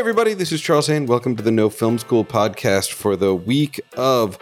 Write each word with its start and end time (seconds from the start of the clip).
everybody, 0.00 0.32
this 0.32 0.50
is 0.50 0.62
Charles 0.62 0.86
Haine. 0.86 1.04
Welcome 1.04 1.36
to 1.36 1.42
the 1.42 1.50
No 1.50 1.68
Film 1.68 1.98
School 1.98 2.24
podcast 2.24 2.90
for 2.90 3.16
the 3.16 3.34
week 3.34 3.82
of 3.98 4.38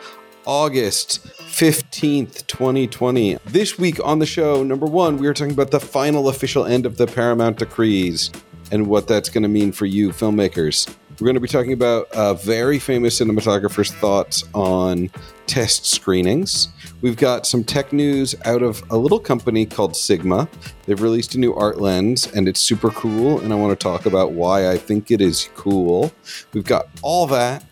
August 0.46 1.26
15th, 1.26 2.46
2020. 2.46 3.38
This 3.44 3.76
week 3.76 3.98
on 4.04 4.20
the 4.20 4.24
show, 4.24 4.62
number 4.62 4.86
one, 4.86 5.16
we 5.16 5.26
are 5.26 5.34
talking 5.34 5.52
about 5.52 5.72
the 5.72 5.80
final 5.80 6.28
official 6.28 6.64
end 6.64 6.86
of 6.86 6.96
the 6.96 7.08
Paramount 7.08 7.58
decrees 7.58 8.30
and 8.70 8.86
what 8.86 9.08
that's 9.08 9.28
going 9.30 9.42
to 9.42 9.48
mean 9.48 9.72
for 9.72 9.84
you, 9.84 10.10
filmmakers. 10.10 10.94
We're 11.20 11.24
going 11.24 11.34
to 11.34 11.40
be 11.40 11.48
talking 11.48 11.72
about 11.72 12.06
a 12.12 12.34
very 12.34 12.78
famous 12.78 13.18
cinematographer's 13.18 13.90
thoughts 13.90 14.44
on 14.54 15.10
test 15.48 15.84
screenings. 15.84 16.68
We've 17.00 17.16
got 17.16 17.44
some 17.44 17.64
tech 17.64 17.92
news 17.92 18.36
out 18.44 18.62
of 18.62 18.84
a 18.90 18.96
little 18.96 19.18
company 19.18 19.66
called 19.66 19.96
Sigma. 19.96 20.48
They've 20.86 21.02
released 21.02 21.34
a 21.34 21.40
new 21.40 21.52
art 21.54 21.80
lens 21.80 22.30
and 22.34 22.46
it's 22.46 22.60
super 22.60 22.90
cool, 22.90 23.40
and 23.40 23.52
I 23.52 23.56
want 23.56 23.76
to 23.76 23.82
talk 23.82 24.06
about 24.06 24.30
why 24.30 24.70
I 24.70 24.78
think 24.78 25.10
it 25.10 25.20
is 25.20 25.48
cool. 25.56 26.12
We've 26.52 26.62
got 26.62 26.86
all 27.02 27.26
that 27.26 27.64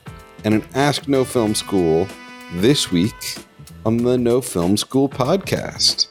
and 0.45 0.55
an 0.55 0.65
Ask 0.75 1.07
No 1.07 1.25
Film 1.25 1.55
School 1.55 2.09
this 2.55 2.91
week 2.91 3.37
on 3.85 3.99
the 3.99 4.19
No 4.19 4.41
Film 4.41 4.77
School 4.77 5.09
podcast. 5.09 6.09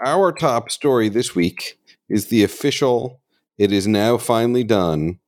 Our 0.00 0.32
top 0.32 0.70
story 0.70 1.10
this 1.10 1.34
week 1.34 1.78
is 2.08 2.28
the 2.28 2.42
official 2.42 3.20
it 3.58 3.72
is 3.72 3.86
now 3.86 4.16
finally 4.16 4.64
done 4.64 5.18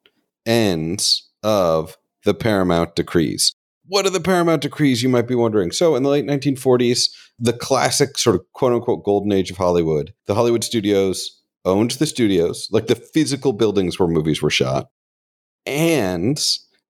ends 0.46 1.28
of 1.42 1.96
the 2.24 2.34
Paramount 2.34 2.94
decrees. 2.94 3.54
What 3.86 4.06
are 4.06 4.10
the 4.10 4.20
Paramount 4.20 4.62
decrees, 4.62 5.02
you 5.02 5.08
might 5.08 5.26
be 5.26 5.34
wondering? 5.34 5.72
So, 5.72 5.96
in 5.96 6.04
the 6.04 6.10
late 6.10 6.26
1940s, 6.26 7.10
the 7.38 7.52
classic 7.52 8.16
sort 8.18 8.36
of 8.36 8.42
quote 8.52 8.72
unquote 8.72 9.04
golden 9.04 9.32
age 9.32 9.50
of 9.50 9.56
Hollywood, 9.56 10.12
the 10.26 10.34
Hollywood 10.34 10.62
studios 10.62 11.40
owned 11.64 11.92
the 11.92 12.06
studios, 12.06 12.68
like 12.70 12.86
the 12.86 12.94
physical 12.94 13.52
buildings 13.52 13.98
where 13.98 14.08
movies 14.08 14.40
were 14.40 14.50
shot. 14.50 14.86
And 15.66 16.40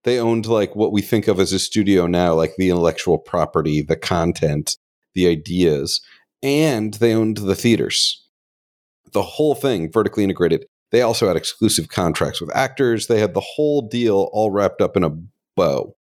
they 0.03 0.19
owned 0.19 0.45
like 0.45 0.75
what 0.75 0.91
we 0.91 1.01
think 1.01 1.27
of 1.27 1.39
as 1.39 1.53
a 1.53 1.59
studio 1.59 2.07
now, 2.07 2.33
like 2.33 2.55
the 2.57 2.69
intellectual 2.69 3.17
property, 3.17 3.81
the 3.81 3.95
content, 3.95 4.77
the 5.13 5.27
ideas. 5.27 6.01
And 6.41 6.93
they 6.95 7.13
owned 7.13 7.37
the 7.37 7.55
theaters. 7.55 8.25
The 9.13 9.21
whole 9.21 9.55
thing 9.55 9.91
vertically 9.91 10.23
integrated. 10.23 10.65
They 10.91 11.01
also 11.01 11.27
had 11.27 11.37
exclusive 11.37 11.89
contracts 11.89 12.41
with 12.41 12.55
actors. 12.55 13.07
They 13.07 13.19
had 13.19 13.33
the 13.33 13.41
whole 13.41 13.81
deal 13.81 14.29
all 14.33 14.51
wrapped 14.51 14.81
up 14.81 14.97
in 14.97 15.03
a 15.03 15.17
bow. 15.55 15.95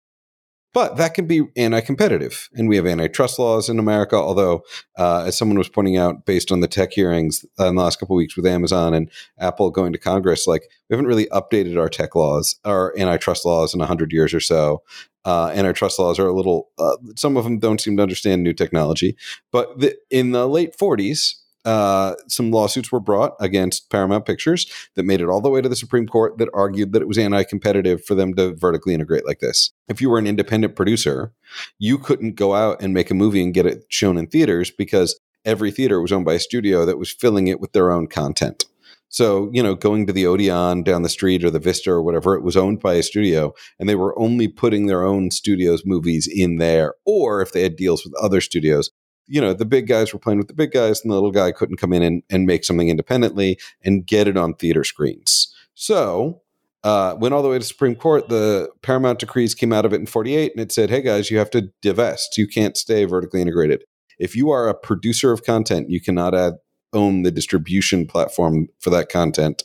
But 0.74 0.96
that 0.98 1.14
can 1.14 1.26
be 1.26 1.42
anti 1.56 1.80
competitive. 1.80 2.48
And 2.54 2.68
we 2.68 2.76
have 2.76 2.86
antitrust 2.86 3.38
laws 3.38 3.68
in 3.68 3.78
America. 3.78 4.16
Although, 4.16 4.62
uh, 4.98 5.24
as 5.26 5.36
someone 5.36 5.58
was 5.58 5.68
pointing 5.68 5.96
out, 5.96 6.26
based 6.26 6.52
on 6.52 6.60
the 6.60 6.68
tech 6.68 6.92
hearings 6.92 7.44
uh, 7.58 7.66
in 7.66 7.74
the 7.74 7.82
last 7.82 7.98
couple 7.98 8.14
weeks 8.16 8.36
with 8.36 8.46
Amazon 8.46 8.92
and 8.92 9.10
Apple 9.38 9.70
going 9.70 9.92
to 9.92 9.98
Congress, 9.98 10.46
like 10.46 10.68
we 10.88 10.94
haven't 10.94 11.08
really 11.08 11.26
updated 11.26 11.78
our 11.78 11.88
tech 11.88 12.14
laws, 12.14 12.60
our 12.64 12.94
antitrust 12.98 13.46
laws 13.46 13.72
in 13.72 13.78
100 13.78 14.12
years 14.12 14.34
or 14.34 14.40
so. 14.40 14.82
Uh, 15.24 15.50
antitrust 15.54 15.98
laws 15.98 16.18
are 16.18 16.28
a 16.28 16.32
little, 16.32 16.68
uh, 16.78 16.96
some 17.16 17.36
of 17.36 17.44
them 17.44 17.58
don't 17.58 17.80
seem 17.80 17.96
to 17.96 18.02
understand 18.02 18.42
new 18.42 18.54
technology. 18.54 19.16
But 19.50 19.80
the, 19.80 19.96
in 20.10 20.32
the 20.32 20.46
late 20.48 20.76
40s, 20.76 21.34
uh, 21.64 22.14
some 22.28 22.50
lawsuits 22.50 22.92
were 22.92 23.00
brought 23.00 23.34
against 23.40 23.90
Paramount 23.90 24.24
Pictures 24.24 24.66
that 24.94 25.04
made 25.04 25.20
it 25.20 25.28
all 25.28 25.40
the 25.40 25.50
way 25.50 25.60
to 25.60 25.68
the 25.68 25.76
Supreme 25.76 26.06
Court 26.06 26.38
that 26.38 26.48
argued 26.54 26.92
that 26.92 27.02
it 27.02 27.08
was 27.08 27.18
anti 27.18 27.44
competitive 27.44 28.04
for 28.04 28.14
them 28.14 28.34
to 28.34 28.54
vertically 28.54 28.94
integrate 28.94 29.26
like 29.26 29.40
this. 29.40 29.72
If 29.88 30.00
you 30.00 30.10
were 30.10 30.18
an 30.18 30.26
independent 30.26 30.76
producer, 30.76 31.32
you 31.78 31.98
couldn't 31.98 32.36
go 32.36 32.54
out 32.54 32.80
and 32.80 32.94
make 32.94 33.10
a 33.10 33.14
movie 33.14 33.42
and 33.42 33.54
get 33.54 33.66
it 33.66 33.84
shown 33.88 34.16
in 34.16 34.26
theaters 34.26 34.70
because 34.70 35.18
every 35.44 35.70
theater 35.70 36.00
was 36.00 36.12
owned 36.12 36.24
by 36.24 36.34
a 36.34 36.40
studio 36.40 36.84
that 36.84 36.98
was 36.98 37.12
filling 37.12 37.48
it 37.48 37.60
with 37.60 37.72
their 37.72 37.90
own 37.90 38.06
content. 38.06 38.64
So, 39.10 39.50
you 39.52 39.62
know, 39.62 39.74
going 39.74 40.06
to 40.06 40.12
the 40.12 40.26
Odeon 40.26 40.82
down 40.82 41.02
the 41.02 41.08
street 41.08 41.42
or 41.42 41.50
the 41.50 41.58
Vista 41.58 41.90
or 41.90 42.02
whatever, 42.02 42.34
it 42.34 42.42
was 42.42 42.56
owned 42.56 42.80
by 42.80 42.94
a 42.94 43.02
studio 43.02 43.54
and 43.78 43.88
they 43.88 43.94
were 43.94 44.18
only 44.18 44.48
putting 44.48 44.86
their 44.86 45.02
own 45.02 45.30
studios' 45.30 45.86
movies 45.86 46.28
in 46.30 46.56
there. 46.56 46.94
Or 47.06 47.40
if 47.40 47.52
they 47.52 47.62
had 47.62 47.76
deals 47.76 48.04
with 48.04 48.14
other 48.22 48.42
studios, 48.42 48.90
you 49.28 49.40
know, 49.40 49.52
the 49.52 49.64
big 49.64 49.86
guys 49.86 50.12
were 50.12 50.18
playing 50.18 50.38
with 50.38 50.48
the 50.48 50.54
big 50.54 50.72
guys, 50.72 51.00
and 51.02 51.10
the 51.10 51.14
little 51.14 51.30
guy 51.30 51.52
couldn't 51.52 51.76
come 51.76 51.92
in 51.92 52.02
and, 52.02 52.22
and 52.30 52.46
make 52.46 52.64
something 52.64 52.88
independently 52.88 53.58
and 53.84 54.06
get 54.06 54.26
it 54.26 54.36
on 54.36 54.54
theater 54.54 54.84
screens. 54.84 55.54
So, 55.74 56.42
uh, 56.82 57.16
went 57.18 57.34
all 57.34 57.42
the 57.42 57.48
way 57.48 57.58
to 57.58 57.64
Supreme 57.64 57.94
Court. 57.94 58.28
The 58.28 58.70
Paramount 58.82 59.18
decrees 59.18 59.54
came 59.54 59.72
out 59.72 59.84
of 59.84 59.92
it 59.92 60.00
in 60.00 60.06
48, 60.06 60.52
and 60.52 60.60
it 60.60 60.72
said, 60.72 60.90
hey 60.90 61.02
guys, 61.02 61.30
you 61.30 61.38
have 61.38 61.50
to 61.50 61.70
divest. 61.82 62.38
You 62.38 62.48
can't 62.48 62.76
stay 62.76 63.04
vertically 63.04 63.42
integrated. 63.42 63.84
If 64.18 64.34
you 64.34 64.50
are 64.50 64.68
a 64.68 64.74
producer 64.74 65.30
of 65.30 65.44
content, 65.44 65.90
you 65.90 66.00
cannot 66.00 66.34
add, 66.34 66.54
own 66.92 67.22
the 67.22 67.30
distribution 67.30 68.06
platform 68.06 68.68
for 68.80 68.90
that 68.90 69.10
content. 69.10 69.64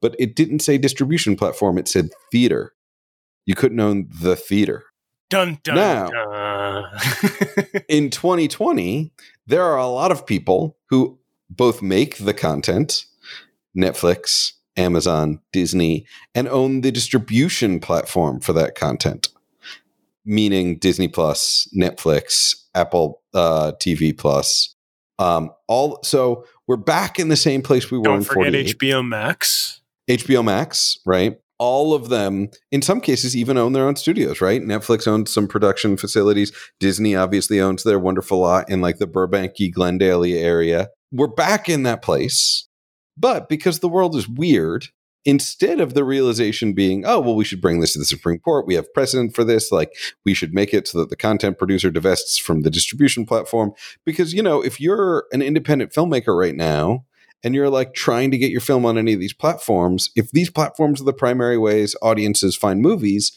But 0.00 0.16
it 0.18 0.34
didn't 0.34 0.60
say 0.60 0.78
distribution 0.78 1.36
platform, 1.36 1.78
it 1.78 1.86
said 1.86 2.10
theater. 2.30 2.72
You 3.44 3.54
couldn't 3.54 3.80
own 3.80 4.08
the 4.20 4.36
theater. 4.36 4.84
Dun, 5.32 5.58
dun, 5.62 5.74
now, 5.74 6.10
dun. 6.10 6.84
in 7.88 8.10
2020, 8.10 9.10
there 9.46 9.64
are 9.64 9.78
a 9.78 9.86
lot 9.86 10.12
of 10.12 10.26
people 10.26 10.76
who 10.90 11.18
both 11.48 11.80
make 11.80 12.18
the 12.18 12.34
content, 12.34 13.06
Netflix, 13.74 14.52
Amazon, 14.76 15.40
Disney, 15.50 16.06
and 16.34 16.48
own 16.48 16.82
the 16.82 16.92
distribution 16.92 17.80
platform 17.80 18.40
for 18.40 18.52
that 18.52 18.74
content, 18.74 19.28
meaning 20.26 20.76
Disney 20.76 21.08
Plus, 21.08 21.66
Netflix, 21.74 22.54
Apple 22.74 23.22
uh, 23.32 23.72
TV 23.80 24.16
Plus. 24.16 24.74
Um, 25.18 25.50
all 25.66 25.98
so 26.02 26.44
we're 26.66 26.76
back 26.76 27.18
in 27.18 27.28
the 27.28 27.36
same 27.36 27.62
place 27.62 27.90
we 27.90 27.96
were 27.96 28.04
Don't 28.04 28.16
in 28.18 28.24
forget 28.24 28.52
48. 28.52 28.78
HBO 28.78 29.08
Max. 29.08 29.80
HBO 30.08 30.44
Max, 30.44 30.98
right? 31.06 31.38
All 31.64 31.94
of 31.94 32.08
them, 32.08 32.48
in 32.72 32.82
some 32.82 33.00
cases, 33.00 33.36
even 33.36 33.56
own 33.56 33.72
their 33.72 33.86
own 33.86 33.94
studios, 33.94 34.40
right? 34.40 34.60
Netflix 34.60 35.06
owns 35.06 35.32
some 35.32 35.46
production 35.46 35.96
facilities. 35.96 36.50
Disney 36.80 37.14
obviously 37.14 37.60
owns 37.60 37.84
their 37.84 38.00
wonderful 38.00 38.40
lot 38.40 38.68
in 38.68 38.80
like 38.80 38.98
the 38.98 39.06
Burbanky, 39.06 39.72
Glendale 39.72 40.24
area. 40.24 40.88
We're 41.12 41.28
back 41.28 41.68
in 41.68 41.84
that 41.84 42.02
place. 42.02 42.66
But 43.16 43.48
because 43.48 43.78
the 43.78 43.88
world 43.88 44.16
is 44.16 44.28
weird, 44.28 44.88
instead 45.24 45.78
of 45.78 45.94
the 45.94 46.02
realization 46.02 46.72
being, 46.72 47.04
oh, 47.06 47.20
well, 47.20 47.36
we 47.36 47.44
should 47.44 47.60
bring 47.60 47.78
this 47.78 47.92
to 47.92 48.00
the 48.00 48.04
Supreme 48.04 48.40
Court, 48.40 48.66
we 48.66 48.74
have 48.74 48.92
precedent 48.92 49.32
for 49.32 49.44
this, 49.44 49.70
like 49.70 49.94
we 50.24 50.34
should 50.34 50.52
make 50.52 50.74
it 50.74 50.88
so 50.88 50.98
that 50.98 51.10
the 51.10 51.16
content 51.16 51.58
producer 51.58 51.92
divests 51.92 52.38
from 52.38 52.62
the 52.62 52.70
distribution 52.70 53.24
platform. 53.24 53.72
Because, 54.04 54.34
you 54.34 54.42
know, 54.42 54.64
if 54.64 54.80
you're 54.80 55.26
an 55.30 55.42
independent 55.42 55.92
filmmaker 55.92 56.36
right 56.36 56.56
now, 56.56 57.04
and 57.42 57.54
you're 57.54 57.70
like 57.70 57.94
trying 57.94 58.30
to 58.30 58.38
get 58.38 58.50
your 58.50 58.60
film 58.60 58.84
on 58.84 58.98
any 58.98 59.12
of 59.12 59.20
these 59.20 59.32
platforms, 59.32 60.10
if 60.16 60.30
these 60.30 60.50
platforms 60.50 61.00
are 61.00 61.04
the 61.04 61.12
primary 61.12 61.58
ways 61.58 61.96
audiences 62.02 62.56
find 62.56 62.80
movies, 62.80 63.32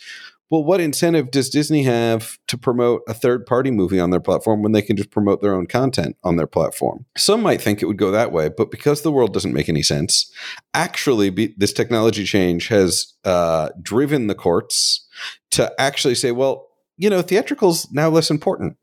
well, 0.51 0.63
what 0.63 0.79
incentive 0.79 1.31
does 1.31 1.49
Disney 1.49 1.83
have 1.83 2.37
to 2.47 2.57
promote 2.57 3.01
a 3.07 3.15
third 3.15 3.47
party 3.47 3.71
movie 3.71 3.99
on 3.99 4.11
their 4.11 4.19
platform 4.19 4.61
when 4.61 4.73
they 4.73 4.81
can 4.81 4.95
just 4.95 5.09
promote 5.09 5.41
their 5.41 5.55
own 5.55 5.65
content 5.65 6.17
on 6.23 6.35
their 6.35 6.45
platform? 6.47 7.05
Some 7.17 7.41
might 7.41 7.61
think 7.61 7.81
it 7.81 7.87
would 7.87 7.97
go 7.97 8.11
that 8.11 8.31
way, 8.31 8.49
but 8.49 8.69
because 8.69 9.01
the 9.01 9.11
world 9.11 9.33
doesn't 9.33 9.53
make 9.53 9.69
any 9.69 9.81
sense, 9.81 10.31
actually, 10.73 11.31
be, 11.31 11.55
this 11.57 11.73
technology 11.73 12.25
change 12.25 12.67
has 12.67 13.13
uh, 13.23 13.69
driven 13.81 14.27
the 14.27 14.35
courts 14.35 15.07
to 15.51 15.73
actually 15.81 16.15
say, 16.15 16.31
well, 16.31 16.67
you 16.97 17.09
know, 17.09 17.23
theatrical's 17.23 17.91
now 17.91 18.09
less 18.09 18.29
important 18.29 18.77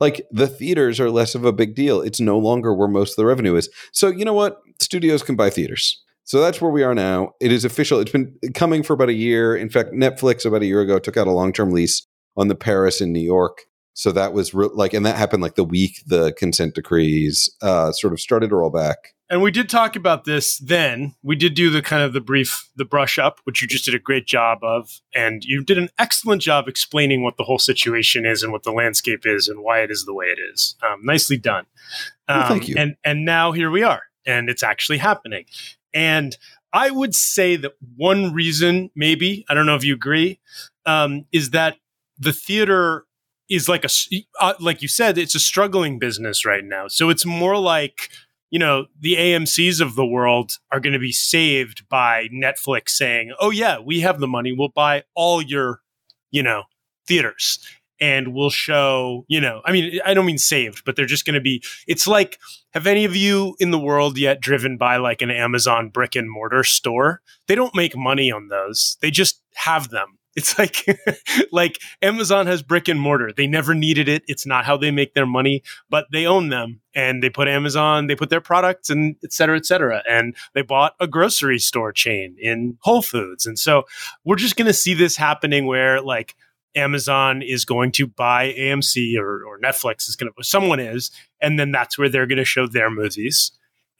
like 0.00 0.26
the 0.30 0.46
theaters 0.46 1.00
are 1.00 1.10
less 1.10 1.34
of 1.34 1.44
a 1.44 1.52
big 1.52 1.74
deal. 1.74 2.00
It's 2.00 2.20
no 2.20 2.38
longer 2.38 2.74
where 2.74 2.88
most 2.88 3.12
of 3.12 3.16
the 3.16 3.26
revenue 3.26 3.56
is. 3.56 3.68
So 3.92 4.08
you 4.08 4.24
know 4.24 4.34
what? 4.34 4.60
Studios 4.80 5.22
can 5.22 5.36
buy 5.36 5.50
theaters. 5.50 6.02
So 6.24 6.40
that's 6.40 6.60
where 6.60 6.70
we 6.70 6.82
are 6.82 6.94
now. 6.94 7.32
It 7.40 7.52
is 7.52 7.64
official. 7.64 8.00
It's 8.00 8.12
been 8.12 8.38
coming 8.54 8.82
for 8.82 8.92
about 8.92 9.08
a 9.08 9.14
year. 9.14 9.56
In 9.56 9.70
fact, 9.70 9.92
Netflix 9.92 10.44
about 10.44 10.62
a 10.62 10.66
year 10.66 10.82
ago 10.82 10.98
took 10.98 11.16
out 11.16 11.26
a 11.26 11.32
long-term 11.32 11.70
lease 11.72 12.06
on 12.36 12.48
the 12.48 12.54
Paris 12.54 13.00
in 13.00 13.12
New 13.12 13.20
York. 13.20 13.62
So 13.98 14.12
that 14.12 14.32
was 14.32 14.54
re- 14.54 14.70
like, 14.72 14.94
and 14.94 15.04
that 15.04 15.16
happened 15.16 15.42
like 15.42 15.56
the 15.56 15.64
week 15.64 16.04
the 16.06 16.32
consent 16.34 16.76
decrees 16.76 17.50
uh, 17.60 17.90
sort 17.90 18.12
of 18.12 18.20
started 18.20 18.50
to 18.50 18.54
roll 18.54 18.70
back. 18.70 19.16
And 19.28 19.42
we 19.42 19.50
did 19.50 19.68
talk 19.68 19.96
about 19.96 20.22
this 20.22 20.56
then. 20.58 21.16
We 21.24 21.34
did 21.34 21.54
do 21.54 21.68
the 21.68 21.82
kind 21.82 22.04
of 22.04 22.12
the 22.12 22.20
brief, 22.20 22.70
the 22.76 22.84
brush 22.84 23.18
up, 23.18 23.40
which 23.42 23.60
you 23.60 23.66
just 23.66 23.84
did 23.84 23.96
a 23.96 23.98
great 23.98 24.24
job 24.24 24.60
of. 24.62 25.00
And 25.16 25.44
you 25.44 25.64
did 25.64 25.78
an 25.78 25.88
excellent 25.98 26.42
job 26.42 26.68
explaining 26.68 27.24
what 27.24 27.38
the 27.38 27.42
whole 27.42 27.58
situation 27.58 28.24
is 28.24 28.44
and 28.44 28.52
what 28.52 28.62
the 28.62 28.70
landscape 28.70 29.26
is 29.26 29.48
and 29.48 29.64
why 29.64 29.80
it 29.80 29.90
is 29.90 30.04
the 30.04 30.14
way 30.14 30.26
it 30.26 30.38
is. 30.38 30.76
Um, 30.80 31.00
nicely 31.02 31.36
done. 31.36 31.66
Um, 32.28 32.38
Well, 32.38 32.48
thank 32.50 32.68
you. 32.68 32.76
And, 32.78 32.94
and 33.02 33.24
now 33.24 33.50
here 33.50 33.68
we 33.68 33.82
are, 33.82 34.02
and 34.24 34.48
it's 34.48 34.62
actually 34.62 34.98
happening. 34.98 35.46
And 35.92 36.38
I 36.72 36.92
would 36.92 37.16
say 37.16 37.56
that 37.56 37.72
one 37.96 38.32
reason, 38.32 38.92
maybe, 38.94 39.44
I 39.48 39.54
don't 39.54 39.66
know 39.66 39.74
if 39.74 39.82
you 39.82 39.94
agree, 39.94 40.38
um, 40.86 41.26
is 41.32 41.50
that 41.50 41.78
the 42.16 42.32
theater 42.32 43.06
is 43.48 43.68
like 43.68 43.84
a, 43.84 43.88
uh, 44.40 44.54
like 44.60 44.82
you 44.82 44.88
said, 44.88 45.18
it's 45.18 45.34
a 45.34 45.40
struggling 45.40 45.98
business 45.98 46.44
right 46.44 46.64
now. 46.64 46.88
So 46.88 47.10
it's 47.10 47.24
more 47.24 47.58
like, 47.58 48.10
you 48.50 48.58
know, 48.58 48.86
the 48.98 49.16
AMCs 49.16 49.80
of 49.80 49.94
the 49.94 50.06
world 50.06 50.52
are 50.72 50.80
going 50.80 50.92
to 50.92 50.98
be 50.98 51.12
saved 51.12 51.88
by 51.88 52.28
Netflix 52.32 52.90
saying, 52.90 53.34
"Oh 53.40 53.50
yeah, 53.50 53.78
we 53.78 54.00
have 54.00 54.20
the 54.20 54.28
money. 54.28 54.52
We'll 54.52 54.68
buy 54.68 55.04
all 55.14 55.42
your, 55.42 55.80
you 56.30 56.42
know, 56.42 56.64
theaters." 57.06 57.58
and 58.00 58.34
we'll 58.34 58.50
show, 58.50 59.24
you 59.28 59.40
know, 59.40 59.60
I 59.64 59.72
mean, 59.72 60.00
I 60.04 60.14
don't 60.14 60.26
mean 60.26 60.38
saved, 60.38 60.84
but 60.84 60.96
they're 60.96 61.06
just 61.06 61.24
going 61.24 61.34
to 61.34 61.40
be, 61.40 61.62
it's 61.86 62.06
like, 62.06 62.38
have 62.72 62.86
any 62.86 63.04
of 63.04 63.16
you 63.16 63.56
in 63.58 63.70
the 63.70 63.78
world 63.78 64.18
yet 64.18 64.40
driven 64.40 64.76
by 64.76 64.98
like 64.98 65.22
an 65.22 65.30
Amazon 65.30 65.88
brick 65.88 66.14
and 66.14 66.30
mortar 66.30 66.62
store? 66.62 67.20
They 67.46 67.54
don't 67.54 67.74
make 67.74 67.96
money 67.96 68.30
on 68.30 68.48
those. 68.48 68.96
They 69.00 69.10
just 69.10 69.42
have 69.54 69.90
them. 69.90 70.17
It's 70.38 70.56
like 70.58 70.86
like 71.52 71.78
Amazon 72.00 72.46
has 72.46 72.62
brick 72.62 72.88
and 72.88 73.00
mortar. 73.00 73.32
They 73.36 73.48
never 73.48 73.74
needed 73.74 74.08
it. 74.08 74.22
It's 74.28 74.46
not 74.46 74.64
how 74.64 74.76
they 74.76 74.92
make 74.92 75.14
their 75.14 75.26
money, 75.26 75.62
but 75.90 76.06
they 76.12 76.26
own 76.26 76.48
them 76.48 76.80
and 76.94 77.22
they 77.22 77.28
put 77.28 77.48
Amazon, 77.48 78.06
they 78.06 78.14
put 78.14 78.30
their 78.30 78.40
products 78.40 78.88
and 78.88 79.16
et 79.24 79.32
cetera, 79.32 79.56
et 79.56 79.66
cetera. 79.66 80.02
And 80.08 80.36
they 80.54 80.62
bought 80.62 80.94
a 81.00 81.06
grocery 81.06 81.58
store 81.58 81.92
chain 81.92 82.36
in 82.40 82.78
Whole 82.82 83.02
Foods. 83.02 83.46
And 83.46 83.58
so 83.58 83.82
we're 84.24 84.36
just 84.36 84.56
gonna 84.56 84.72
see 84.72 84.94
this 84.94 85.16
happening 85.16 85.66
where 85.66 86.00
like 86.00 86.36
Amazon 86.76 87.42
is 87.42 87.64
going 87.64 87.90
to 87.92 88.06
buy 88.06 88.52
AMC 88.52 89.18
or, 89.18 89.44
or 89.44 89.58
Netflix 89.58 90.08
is 90.08 90.16
going 90.16 90.32
to, 90.32 90.44
someone 90.44 90.78
is, 90.78 91.10
and 91.40 91.58
then 91.58 91.72
that's 91.72 91.98
where 91.98 92.08
they're 92.08 92.26
going 92.26 92.38
to 92.38 92.44
show 92.44 92.66
their 92.68 92.90
movies. 92.90 93.50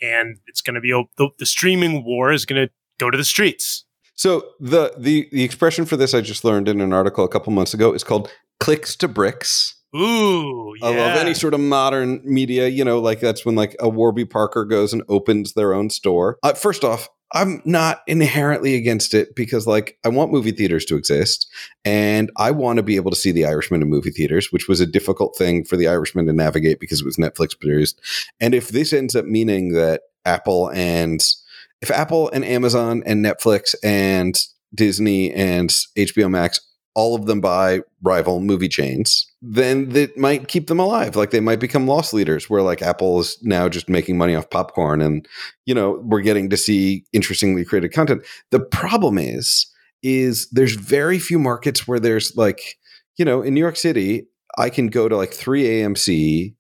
And 0.01 0.39
it's 0.47 0.61
going 0.61 0.75
to 0.75 0.81
be 0.81 0.93
oh, 0.93 1.11
the, 1.17 1.31
the 1.39 1.47
streaming 1.47 2.05
war 2.05 2.31
is 2.31 2.45
going 2.45 2.69
to 2.69 2.73
go 2.99 3.11
to 3.11 3.19
the 3.19 3.25
streets. 3.25 3.85
So 4.19 4.51
the, 4.59 4.93
the 4.99 5.29
the 5.31 5.45
expression 5.45 5.87
for 5.87 5.97
this 5.97 6.13
I 6.13 6.21
just 6.21 6.45
learned 6.45 6.69
in 6.69 6.81
an 6.81 6.93
article 6.93 7.25
a 7.25 7.29
couple 7.29 7.53
months 7.53 7.73
ago 7.73 7.93
is 7.93 8.03
called 8.03 8.31
clicks 8.59 8.97
to 8.97 9.07
bricks. 9.07 9.77
Ooh, 9.97 10.75
yeah. 10.81 10.87
I 10.87 10.97
love 10.97 11.17
any 11.19 11.35
sort 11.35 11.55
of 11.55 11.61
modern 11.61 12.21
media. 12.25 12.67
You 12.67 12.85
know, 12.85 12.99
like 12.99 13.21
that's 13.21 13.47
when 13.47 13.55
like 13.55 13.77
a 13.79 13.89
Warby 13.89 14.25
Parker 14.25 14.65
goes 14.65 14.93
and 14.93 15.05
opens 15.09 15.53
their 15.55 15.73
own 15.73 15.89
store. 15.89 16.37
Uh, 16.43 16.53
first 16.53 16.83
off, 16.83 17.09
I'm 17.33 17.63
not 17.65 18.01
inherently 18.07 18.75
against 18.75 19.15
it 19.15 19.35
because, 19.37 19.67
like, 19.67 19.99
I 20.05 20.09
want 20.09 20.33
movie 20.33 20.51
theaters 20.51 20.87
to 20.87 20.97
exist 20.97 21.47
and 21.85 22.31
I 22.39 22.51
want 22.51 22.79
to 22.79 22.83
be 22.83 22.97
able 22.97 23.11
to 23.11 23.17
see 23.17 23.33
The 23.33 23.45
Irishman 23.45 23.83
in 23.83 23.89
movie 23.89 24.11
theaters, 24.11 24.51
which 24.51 24.67
was 24.67 24.81
a 24.81 24.87
difficult 24.87 25.37
thing 25.37 25.65
for 25.65 25.77
The 25.77 25.89
Irishman 25.89 26.27
to 26.27 26.33
navigate 26.33 26.81
because 26.81 27.03
it 27.03 27.05
was 27.05 27.19
Netflix 27.19 27.59
produced. 27.59 28.01
And 28.41 28.55
if 28.55 28.69
this 28.71 28.95
ends 28.95 29.15
up 29.15 29.27
meaning 29.27 29.75
that 29.75 30.03
Apple 30.25 30.71
and 30.71 31.23
if 31.81 31.91
Apple 31.91 32.31
and 32.31 32.45
Amazon 32.45 33.03
and 33.07 33.25
Netflix 33.25 33.75
and 33.83 34.39
Disney 34.75 35.33
and 35.33 35.71
HBO 35.97 36.31
Max 36.31 36.61
all 36.99 37.15
of 37.15 37.27
them 37.27 37.41
buy 37.41 37.81
rival 38.03 38.41
movie 38.41 38.69
chains, 38.69 39.31
then 39.41 39.91
that 39.91 40.19
might 40.19 40.49
keep 40.49 40.67
them 40.67 40.81
alive. 40.81 41.15
Like 41.15 41.31
they 41.31 41.39
might 41.39 41.61
become 41.61 41.87
loss 41.87 42.13
leaders 42.13 42.51
where 42.51 42.61
like 42.61 42.83
Apple 42.83 43.21
is 43.21 43.39
now 43.41 43.69
just 43.69 43.89
making 43.89 44.19
money 44.19 44.35
off 44.35 44.51
popcorn 44.51 45.01
and, 45.01 45.25
you 45.65 45.77
know, 45.77 46.03
we're 46.03 46.23
getting 46.23 46.51
to 46.51 46.57
see 46.57 47.05
interestingly 47.13 47.65
created 47.65 47.93
content. 47.93 48.27
The 48.51 48.59
problem 48.59 49.17
is, 49.17 49.73
is 50.03 50.49
there's 50.51 50.75
very 50.75 51.21
few 51.21 51.39
markets 51.39 51.87
where 51.87 52.01
there's 52.01 52.37
like, 52.37 52.77
you 53.17 53.25
know, 53.25 53.43
in 53.43 53.55
New 53.55 53.61
York 53.61 53.77
City, 53.77 54.27
I 54.57 54.69
can 54.69 54.89
go 54.89 55.09
to 55.09 55.17
like 55.17 55.33
three 55.33 55.67
AMC 55.67 56.57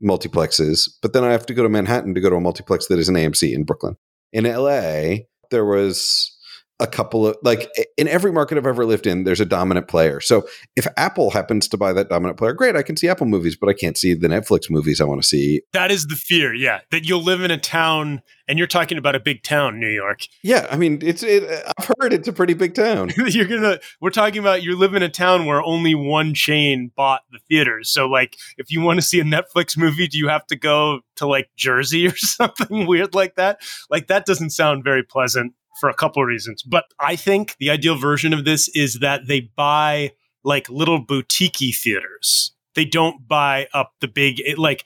multiplexes, 0.00 0.88
but 1.02 1.12
then 1.12 1.24
I 1.24 1.32
have 1.32 1.46
to 1.46 1.54
go 1.54 1.64
to 1.64 1.68
Manhattan 1.68 2.14
to 2.14 2.20
go 2.20 2.30
to 2.30 2.36
a 2.36 2.40
multiplex 2.40 2.86
that 2.86 3.00
is 3.00 3.08
an 3.08 3.16
AMC 3.16 3.52
in 3.52 3.64
Brooklyn. 3.64 3.96
In 4.32 4.44
LA, 4.44 5.24
there 5.50 5.64
was 5.64 6.31
a 6.80 6.86
couple 6.86 7.26
of 7.26 7.36
like 7.42 7.70
in 7.96 8.08
every 8.08 8.32
market 8.32 8.58
I've 8.58 8.66
ever 8.66 8.84
lived 8.84 9.06
in, 9.06 9.24
there's 9.24 9.40
a 9.40 9.46
dominant 9.46 9.88
player. 9.88 10.20
So 10.20 10.48
if 10.74 10.86
Apple 10.96 11.30
happens 11.30 11.68
to 11.68 11.76
buy 11.76 11.92
that 11.92 12.08
dominant 12.08 12.38
player, 12.38 12.52
great, 12.52 12.74
I 12.74 12.82
can 12.82 12.96
see 12.96 13.08
Apple 13.08 13.26
movies, 13.26 13.56
but 13.56 13.68
I 13.68 13.72
can't 13.72 13.96
see 13.96 14.14
the 14.14 14.26
Netflix 14.26 14.68
movies 14.68 15.00
I 15.00 15.04
want 15.04 15.22
to 15.22 15.28
see. 15.28 15.62
That 15.72 15.90
is 15.90 16.06
the 16.06 16.16
fear, 16.16 16.52
yeah, 16.52 16.80
that 16.90 17.06
you'll 17.06 17.22
live 17.22 17.42
in 17.42 17.50
a 17.50 17.58
town, 17.58 18.22
and 18.48 18.58
you're 18.58 18.66
talking 18.66 18.98
about 18.98 19.14
a 19.14 19.20
big 19.20 19.42
town, 19.44 19.78
New 19.78 19.88
York. 19.88 20.26
Yeah, 20.42 20.66
I 20.70 20.76
mean, 20.76 20.98
it's 21.02 21.22
it, 21.22 21.44
I've 21.78 21.90
heard 22.00 22.12
it's 22.12 22.26
a 22.26 22.32
pretty 22.32 22.54
big 22.54 22.74
town. 22.74 23.12
you're 23.26 23.46
gonna 23.46 23.78
we're 24.00 24.10
talking 24.10 24.40
about 24.40 24.62
you 24.62 24.76
live 24.76 24.94
in 24.94 25.02
a 25.02 25.08
town 25.08 25.46
where 25.46 25.62
only 25.62 25.94
one 25.94 26.34
chain 26.34 26.90
bought 26.96 27.22
the 27.30 27.38
theaters. 27.48 27.90
So 27.90 28.08
like, 28.08 28.36
if 28.58 28.70
you 28.70 28.80
want 28.80 28.98
to 28.98 29.06
see 29.06 29.20
a 29.20 29.24
Netflix 29.24 29.76
movie, 29.76 30.08
do 30.08 30.18
you 30.18 30.28
have 30.28 30.46
to 30.48 30.56
go 30.56 31.00
to 31.16 31.26
like 31.26 31.50
Jersey 31.56 32.08
or 32.08 32.16
something 32.16 32.86
weird 32.86 33.14
like 33.14 33.36
that? 33.36 33.60
Like 33.88 34.08
that 34.08 34.26
doesn't 34.26 34.50
sound 34.50 34.82
very 34.82 35.04
pleasant 35.04 35.54
for 35.80 35.88
a 35.88 35.94
couple 35.94 36.22
of 36.22 36.28
reasons. 36.28 36.62
But 36.62 36.84
I 37.00 37.16
think 37.16 37.56
the 37.58 37.70
ideal 37.70 37.96
version 37.96 38.32
of 38.32 38.44
this 38.44 38.68
is 38.74 39.00
that 39.00 39.26
they 39.26 39.40
buy 39.40 40.12
like 40.44 40.68
little 40.68 41.00
boutique 41.00 41.74
theaters. 41.74 42.52
They 42.74 42.84
don't 42.84 43.26
buy 43.28 43.68
up 43.74 43.92
the 44.00 44.08
big, 44.08 44.40
it, 44.40 44.58
like, 44.58 44.84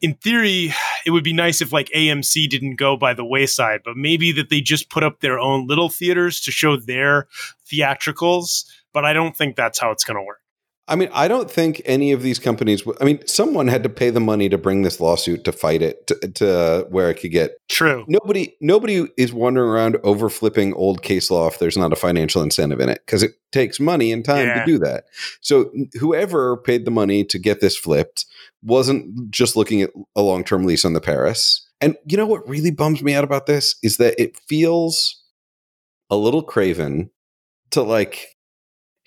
in 0.00 0.14
theory, 0.14 0.72
it 1.04 1.10
would 1.10 1.24
be 1.24 1.32
nice 1.32 1.60
if 1.60 1.72
like 1.72 1.88
AMC 1.94 2.48
didn't 2.48 2.76
go 2.76 2.96
by 2.96 3.14
the 3.14 3.24
wayside, 3.24 3.80
but 3.84 3.96
maybe 3.96 4.30
that 4.32 4.48
they 4.48 4.60
just 4.60 4.90
put 4.90 5.02
up 5.02 5.20
their 5.20 5.40
own 5.40 5.66
little 5.66 5.88
theaters 5.88 6.40
to 6.42 6.52
show 6.52 6.76
their 6.76 7.26
theatricals. 7.66 8.64
But 8.92 9.04
I 9.04 9.12
don't 9.12 9.36
think 9.36 9.56
that's 9.56 9.80
how 9.80 9.90
it's 9.90 10.04
going 10.04 10.16
to 10.16 10.22
work. 10.22 10.40
I 10.88 10.96
mean, 10.96 11.10
I 11.12 11.28
don't 11.28 11.50
think 11.50 11.82
any 11.84 12.12
of 12.12 12.22
these 12.22 12.38
companies. 12.38 12.82
I 13.00 13.04
mean, 13.04 13.24
someone 13.26 13.68
had 13.68 13.82
to 13.82 13.88
pay 13.90 14.08
the 14.08 14.20
money 14.20 14.48
to 14.48 14.56
bring 14.56 14.82
this 14.82 15.00
lawsuit 15.00 15.44
to 15.44 15.52
fight 15.52 15.82
it 15.82 16.06
to, 16.06 16.14
to 16.14 16.86
where 16.88 17.10
it 17.10 17.20
could 17.20 17.30
get 17.30 17.58
true. 17.68 18.04
Nobody, 18.08 18.56
nobody 18.60 19.06
is 19.18 19.32
wandering 19.32 19.68
around 19.68 19.98
over 20.02 20.30
flipping 20.30 20.72
old 20.72 21.02
case 21.02 21.30
law 21.30 21.46
if 21.46 21.58
there's 21.58 21.76
not 21.76 21.92
a 21.92 21.96
financial 21.96 22.42
incentive 22.42 22.80
in 22.80 22.88
it 22.88 23.02
because 23.04 23.22
it 23.22 23.32
takes 23.52 23.78
money 23.78 24.10
and 24.12 24.24
time 24.24 24.46
yeah. 24.46 24.60
to 24.60 24.64
do 24.64 24.78
that. 24.78 25.04
So 25.42 25.70
whoever 26.00 26.56
paid 26.56 26.86
the 26.86 26.90
money 26.90 27.22
to 27.24 27.38
get 27.38 27.60
this 27.60 27.76
flipped 27.76 28.24
wasn't 28.62 29.30
just 29.30 29.56
looking 29.56 29.82
at 29.82 29.90
a 30.16 30.22
long 30.22 30.42
term 30.42 30.64
lease 30.64 30.84
on 30.84 30.94
the 30.94 31.00
Paris. 31.00 31.66
And 31.80 31.96
you 32.06 32.16
know 32.16 32.26
what 32.26 32.48
really 32.48 32.70
bums 32.70 33.02
me 33.02 33.14
out 33.14 33.24
about 33.24 33.46
this 33.46 33.76
is 33.82 33.98
that 33.98 34.20
it 34.20 34.36
feels 34.48 35.22
a 36.10 36.16
little 36.16 36.42
craven 36.42 37.10
to 37.70 37.82
like 37.82 38.37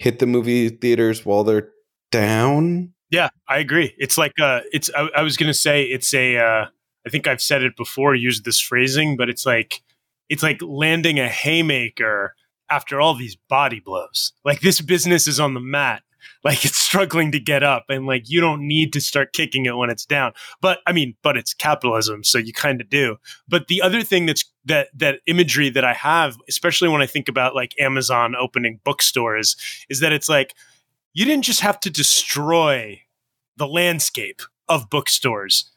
hit 0.01 0.18
the 0.18 0.25
movie 0.25 0.69
theaters 0.69 1.24
while 1.25 1.44
they're 1.44 1.69
down. 2.12 2.92
Yeah, 3.12 3.30
I 3.48 3.59
agree. 3.59 3.94
It's 4.00 4.18
like 4.18 4.33
uh 4.42 4.62
it's 4.74 4.89
I, 4.95 5.09
I 5.18 5.21
was 5.21 5.38
gonna 5.38 5.53
say 5.53 5.83
it's 5.83 6.13
a 6.13 6.38
uh 6.38 6.65
I 7.06 7.09
think 7.09 7.27
I've 7.27 7.42
said 7.42 7.63
it 7.63 7.77
before, 7.77 8.15
used 8.15 8.44
this 8.44 8.59
phrasing, 8.59 9.15
but 9.15 9.30
it's 9.30 9.45
like 9.45 9.81
it's 10.27 10.42
like 10.42 10.59
landing 10.62 11.19
a 11.19 11.30
haymaker 11.30 12.33
after 12.69 13.00
all 13.00 13.13
these 13.13 13.36
body 13.36 13.80
blows. 13.80 14.33
Like 14.44 14.62
this 14.62 14.81
business 14.81 15.27
is 15.27 15.39
on 15.39 15.53
the 15.53 15.59
mat 15.59 16.01
like 16.44 16.65
it's 16.65 16.77
struggling 16.77 17.31
to 17.31 17.39
get 17.39 17.63
up 17.63 17.85
and 17.89 18.06
like 18.06 18.29
you 18.29 18.41
don't 18.41 18.65
need 18.68 18.94
to 18.94 19.01
start 19.01 19.33
kicking 19.33 19.65
it 19.65 19.77
when 19.77 19.89
it's 19.89 20.06
down. 20.06 20.33
But 20.62 20.79
i 20.88 20.91
mean 20.91 21.15
but 21.21 21.38
it's 21.38 21.53
capitalism 21.53 22.23
so 22.23 22.38
you 22.38 22.53
kind 22.53 22.81
of 22.81 22.89
do. 22.89 23.18
But 23.47 23.68
the 23.68 23.81
other 23.81 24.03
thing 24.03 24.25
that's 24.25 24.45
that 24.65 24.89
that 24.94 25.21
imagery 25.25 25.69
that 25.69 25.83
i 25.83 25.94
have 25.94 26.38
especially 26.47 26.88
when 26.88 27.01
i 27.01 27.07
think 27.07 27.27
about 27.27 27.56
like 27.56 27.73
amazon 27.79 28.35
opening 28.35 28.79
bookstores 28.83 29.56
is 29.89 30.00
that 30.01 30.13
it's 30.13 30.29
like 30.29 30.56
you 31.13 31.25
didn't 31.25 31.45
just 31.45 31.62
have 31.62 31.79
to 31.79 31.89
destroy 31.89 33.01
the 33.57 33.68
landscape 33.68 34.41
of 34.69 34.89
bookstores 34.89 35.71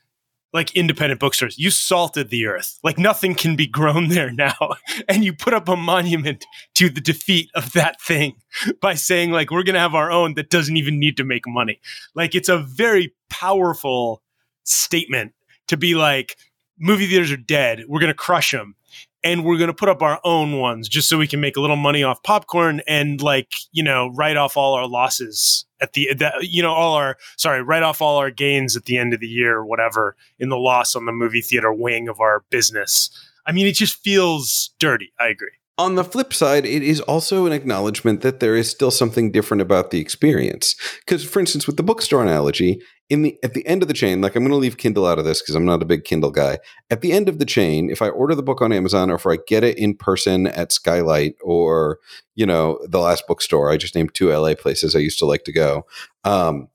like 0.55 0.75
independent 0.77 1.21
bookstores. 1.21 1.59
You 1.59 1.71
salted 1.71 2.31
the 2.31 2.47
earth. 2.47 2.79
Like 2.85 2.97
nothing 2.97 3.35
can 3.35 3.57
be 3.57 3.67
grown 3.67 4.09
there 4.09 4.31
now. 4.31 4.55
And 5.09 5.25
you 5.25 5.35
put 5.35 5.53
up 5.53 5.69
a 5.69 5.77
monument 5.77 6.47
to 6.77 6.89
the 6.89 7.01
defeat 7.01 7.51
of 7.57 7.73
that 7.73 8.01
thing 8.01 8.37
by 8.81 8.95
saying, 8.95 9.33
like, 9.33 9.51
we're 9.51 9.65
going 9.65 9.75
to 9.75 9.81
have 9.81 9.95
our 9.95 10.11
own 10.11 10.35
that 10.35 10.51
doesn't 10.51 10.77
even 10.77 11.01
need 11.01 11.17
to 11.17 11.25
make 11.25 11.47
money. 11.49 11.81
Like, 12.15 12.35
it's 12.35 12.49
a 12.49 12.59
very 12.59 13.13
powerful 13.29 14.23
statement 14.63 15.33
to 15.67 15.77
be 15.77 15.95
like, 15.95 16.37
movie 16.79 17.07
theaters 17.07 17.33
are 17.33 17.37
dead. 17.37 17.83
We're 17.89 18.01
going 18.01 18.09
to 18.09 18.15
crush 18.15 18.53
them 18.53 18.77
and 19.25 19.45
we're 19.45 19.57
going 19.57 19.69
to 19.69 19.75
put 19.75 19.89
up 19.89 20.03
our 20.03 20.21
own 20.23 20.59
ones 20.59 20.89
just 20.89 21.09
so 21.09 21.19
we 21.19 21.27
can 21.27 21.41
make 21.41 21.57
a 21.57 21.61
little 21.61 21.77
money 21.77 22.03
off 22.03 22.23
popcorn 22.23 22.83
and 22.87 23.21
like 23.23 23.53
you 23.73 23.83
know 23.83 24.11
write 24.15 24.37
off 24.37 24.57
all 24.57 24.75
our 24.75 24.87
losses 24.87 25.65
at 25.81 25.95
the, 25.95 26.15
the 26.15 26.33
you 26.43 26.63
know 26.63 26.73
all 26.73 26.95
our 26.95 27.17
sorry 27.37 27.63
write 27.63 27.83
off 27.83 28.03
all 28.03 28.19
our 28.19 28.31
gains 28.31 28.77
at 28.77 28.85
the 28.85 28.99
end 28.99 29.15
of 29.15 29.21
the 29.21 29.27
year 29.27 29.57
or 29.57 29.65
whatever 29.65 30.15
in 30.39 30.51
the 30.51 30.59
loss 30.59 30.95
on 30.95 31.07
the 31.07 31.13
movie 31.13 31.41
theater 31.41 31.73
wing 31.73 32.09
of 32.09 32.21
our 32.21 32.45
business. 32.51 33.11
I 33.47 33.53
mean 33.53 33.67
it 33.67 33.75
just 33.75 33.97
feels 33.97 34.71
dirty. 34.79 35.13
I 35.19 35.29
agree 35.29 35.51
on 35.77 35.97
the 35.97 36.05
flip 36.05 36.33
side, 36.33 36.65
it 36.65 36.83
is 36.83 37.01
also 37.01 37.47
an 37.47 37.53
acknowledgement 37.53 38.21
that 38.21 38.41
there 38.41 38.55
is 38.55 38.71
still 38.71 38.93
something 38.93 39.33
different 39.33 39.61
about 39.61 39.91
the 39.91 40.01
experience. 40.01 40.77
Because, 41.01 41.25
for 41.25 41.41
instance, 41.41 41.67
with 41.67 41.77
the 41.77 41.83
bookstore 41.83 42.23
analogy, 42.23 42.81
in 43.11 43.23
the 43.23 43.39
at 43.43 43.55
the 43.55 43.67
end 43.67 43.83
of 43.83 43.89
the 43.89 43.95
chain, 43.95 44.21
like 44.21 44.35
I'm 44.35 44.43
going 44.43 44.51
to 44.51 44.57
leave 44.57 44.79
Kindle 44.79 45.07
out 45.07 45.19
of 45.19 45.25
this 45.25 45.43
because 45.43 45.55
I'm 45.55 45.67
not 45.67 45.83
a 45.83 45.87
big 45.87 46.05
Kindle 46.05 46.31
guy. 46.31 46.59
At 46.91 47.01
the 47.01 47.13
end 47.13 47.29
of 47.29 47.39
the 47.39 47.45
chain, 47.45 47.91
if 47.91 48.01
I 48.01 48.09
order 48.09 48.35
the 48.35 48.43
book 48.43 48.63
on 48.63 48.73
Amazon 48.73 49.11
or 49.11 49.17
if 49.17 49.27
I 49.27 49.37
get 49.47 49.63
it 49.63 49.77
in 49.77 49.95
person 49.95 50.47
at 50.47 50.73
Skylight 50.73 51.35
or 51.43 51.99
you 52.35 52.47
know 52.47 52.79
the 52.89 53.01
last 53.01 53.27
bookstore, 53.27 53.71
I 53.71 53.77
just 53.77 53.95
named 53.95 54.15
two 54.15 54.31
LA 54.31 54.55
places 54.55 54.97
I 54.97 55.01
used 55.01 55.19
to 55.19 55.27
like 55.27 55.45
to 55.45 55.53
go. 55.53 55.85
Um, 56.25 56.69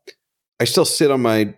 I 0.59 0.65
still 0.65 0.85
sit 0.85 1.09
on 1.09 1.21
my 1.21 1.55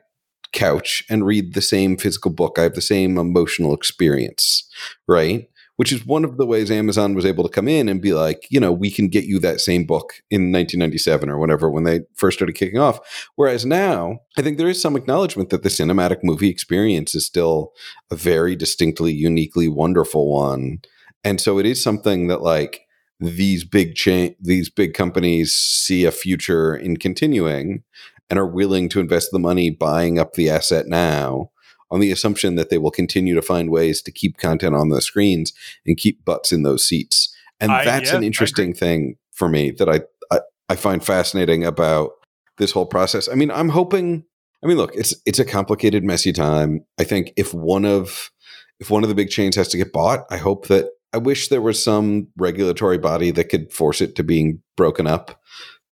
couch 0.54 1.04
and 1.10 1.26
read 1.26 1.54
the 1.54 1.62
same 1.62 1.98
physical 1.98 2.32
book. 2.32 2.58
I 2.58 2.64
have 2.64 2.76
the 2.76 2.82
same 2.82 3.18
emotional 3.18 3.74
experience, 3.74 4.70
right? 5.08 5.50
Which 5.82 5.92
is 5.92 6.06
one 6.06 6.24
of 6.24 6.38
the 6.38 6.46
ways 6.46 6.70
Amazon 6.70 7.16
was 7.16 7.26
able 7.26 7.44
to 7.44 7.50
come 7.50 7.68
in 7.68 7.90
and 7.90 8.04
be 8.04 8.14
like, 8.14 8.46
you 8.52 8.60
know, 8.60 8.72
we 8.72 8.92
can 8.92 9.08
get 9.08 9.24
you 9.24 9.40
that 9.40 9.60
same 9.60 9.84
book 9.84 10.14
in 10.30 10.52
1997 10.52 11.28
or 11.28 11.40
whatever 11.40 11.72
when 11.72 11.86
they 11.86 12.02
first 12.14 12.38
started 12.38 12.54
kicking 12.54 12.78
off. 12.78 13.00
Whereas 13.36 13.66
now, 13.66 14.20
I 14.38 14.44
think 14.44 14.60
there 14.60 14.70
is 14.70 14.80
some 14.80 14.96
acknowledgement 14.96 15.50
that 15.50 15.64
the 15.64 15.70
cinematic 15.70 16.20
movie 16.22 16.50
experience 16.50 17.16
is 17.16 17.26
still 17.26 17.74
a 18.12 18.16
very 18.16 18.56
distinctly, 18.56 19.12
uniquely 19.12 19.68
wonderful 19.68 20.32
one. 20.32 20.82
And 21.24 21.42
so 21.42 21.58
it 21.58 21.66
is 21.66 21.82
something 21.82 22.28
that 22.28 22.44
like 22.44 22.82
these 23.20 23.64
big 23.64 23.96
chain, 23.96 24.36
these 24.40 24.70
big 24.70 24.94
companies 24.94 25.52
see 25.52 26.06
a 26.06 26.12
future 26.12 26.76
in 26.76 26.98
continuing 26.98 27.82
and 28.30 28.38
are 28.38 28.46
willing 28.46 28.88
to 28.90 29.00
invest 29.00 29.30
the 29.32 29.40
money 29.40 29.72
buying 29.72 30.20
up 30.20 30.34
the 30.34 30.48
asset 30.48 30.86
now 30.86 31.50
on 31.92 32.00
the 32.00 32.12
assumption 32.12 32.56
that 32.56 32.70
they 32.70 32.78
will 32.78 32.92
continue 32.92 33.36
to 33.36 33.42
find 33.42 33.70
ways 33.70 34.02
to 34.02 34.12
keep 34.12 34.38
content 34.38 34.76
on 34.76 34.90
the 34.90 35.02
screens 35.02 35.54
and 35.86 35.98
keep 35.98 36.24
butts 36.26 36.52
in 36.52 36.64
those 36.64 36.88
seats. 36.88 37.36
And 37.60 37.72
I- 37.72 37.86
that's 37.86 38.12
yeah, 38.12 38.18
an 38.18 38.24
interesting 38.24 38.74
thing 38.74 39.18
for 39.32 39.48
me 39.50 39.72
that 39.72 39.90
I, 39.90 40.02
I 40.32 40.40
I 40.70 40.76
find 40.76 41.04
fascinating 41.04 41.66
about 41.66 42.12
this 42.58 42.72
whole 42.72 42.86
process. 42.86 43.28
I 43.30 43.36
mean, 43.36 43.52
I'm 43.52 43.70
hoping 43.70 44.24
I 44.64 44.68
mean, 44.68 44.78
look, 44.78 44.96
it's 44.96 45.14
it's 45.26 45.40
a 45.40 45.46
complicated, 45.46 46.04
messy 46.04 46.32
time. 46.32 46.86
I 47.00 47.04
think 47.04 47.34
if 47.36 47.54
one 47.54 47.84
of 47.86 48.32
if 48.80 48.90
one 48.90 49.04
of 49.04 49.10
the 49.10 49.16
big 49.16 49.30
chains 49.30 49.56
has 49.58 49.68
to 49.70 49.78
get 49.78 49.92
bought, 49.94 50.26
I 50.32 50.38
hope 50.38 50.68
that 50.68 50.90
I 51.14 51.18
wish 51.18 51.50
there 51.50 51.62
was 51.62 51.84
some 51.84 52.28
regulatory 52.38 52.98
body 52.98 53.32
that 53.32 53.50
could 53.50 53.72
force 53.74 54.02
it 54.02 54.16
to 54.16 54.24
being 54.24 54.62
broken 54.78 55.08
up, 55.08 55.40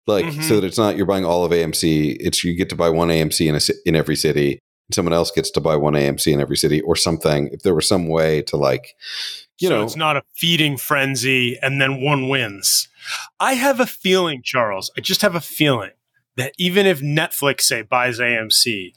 like 0.05 0.25
Mhm. 0.25 0.43
so 0.43 0.55
that 0.59 0.65
it's 0.67 0.77
not 0.77 0.95
you're 0.97 1.05
buying 1.05 1.25
all 1.25 1.43
of 1.43 1.51
AMC. 1.51 2.17
It's 2.19 2.43
you 2.43 2.55
get 2.55 2.69
to 2.69 2.75
buy 2.75 2.89
one 2.89 3.09
AMC 3.09 3.47
in 3.47 3.55
a 3.55 3.59
in 3.85 3.95
every 3.95 4.15
city, 4.15 4.59
someone 4.91 5.13
else 5.13 5.31
gets 5.31 5.51
to 5.51 5.61
buy 5.61 5.75
one 5.75 5.93
AMC 5.93 6.31
in 6.31 6.41
every 6.41 6.57
city, 6.57 6.81
or 6.81 6.95
something. 6.95 7.49
If 7.51 7.63
there 7.63 7.75
was 7.75 7.87
some 7.87 8.07
way 8.07 8.41
to 8.43 8.57
like, 8.57 8.95
you 9.59 9.67
so 9.67 9.77
know, 9.77 9.83
it's 9.83 9.95
not 9.95 10.17
a 10.17 10.23
feeding 10.35 10.77
frenzy 10.77 11.57
and 11.61 11.81
then 11.81 12.01
one 12.01 12.29
wins. 12.29 12.87
I 13.39 13.53
have 13.53 13.79
a 13.79 13.85
feeling, 13.85 14.41
Charles. 14.43 14.91
I 14.97 15.01
just 15.01 15.21
have 15.21 15.35
a 15.35 15.41
feeling 15.41 15.91
that 16.35 16.53
even 16.57 16.85
if 16.85 17.01
Netflix 17.01 17.61
say 17.61 17.81
buys 17.81 18.19
AMC, 18.19 18.93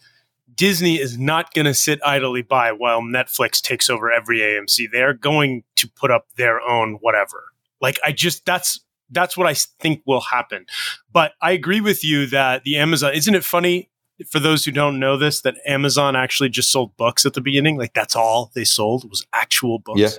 Disney 0.55 1.01
is 1.01 1.19
not 1.19 1.55
going 1.55 1.65
to 1.65 1.75
sit 1.75 2.01
idly 2.05 2.43
by 2.43 2.73
while 2.73 3.01
Netflix 3.01 3.61
takes 3.61 3.89
over 3.89 4.13
every 4.13 4.41
AMC. 4.41 4.89
They're 4.93 5.15
going 5.15 5.65
to 5.77 5.89
put 5.89 6.11
up 6.11 6.27
their 6.37 6.61
own 6.61 6.99
whatever. 7.01 7.45
Like 7.81 7.99
I 8.05 8.13
just 8.13 8.45
that's 8.45 8.81
that's 9.11 9.37
what 9.37 9.47
I 9.47 9.55
think 9.55 10.03
will 10.07 10.21
happen. 10.21 10.67
But 11.13 11.33
I 11.41 11.53
agree 11.53 11.81
with 11.81 12.05
you 12.05 12.27
that 12.27 12.63
the 12.65 12.77
Amazon 12.77 13.15
isn't 13.15 13.35
it 13.35 13.45
funny 13.45 13.91
for 14.29 14.41
those 14.41 14.65
who 14.65 14.73
don't 14.73 14.99
know 14.99 15.17
this 15.17 15.41
that 15.43 15.57
Amazon 15.67 16.17
actually 16.17 16.49
just 16.49 16.71
sold 16.71 16.97
books 16.97 17.25
at 17.25 17.35
the 17.35 17.41
beginning? 17.41 17.79
Like 17.79 17.95
that's 17.95 18.17
all 18.17 18.51
they 18.55 18.65
sold 18.65 19.09
was 19.09 19.25
actual 19.33 19.79
books 19.79 20.01
yeah, 20.01 20.11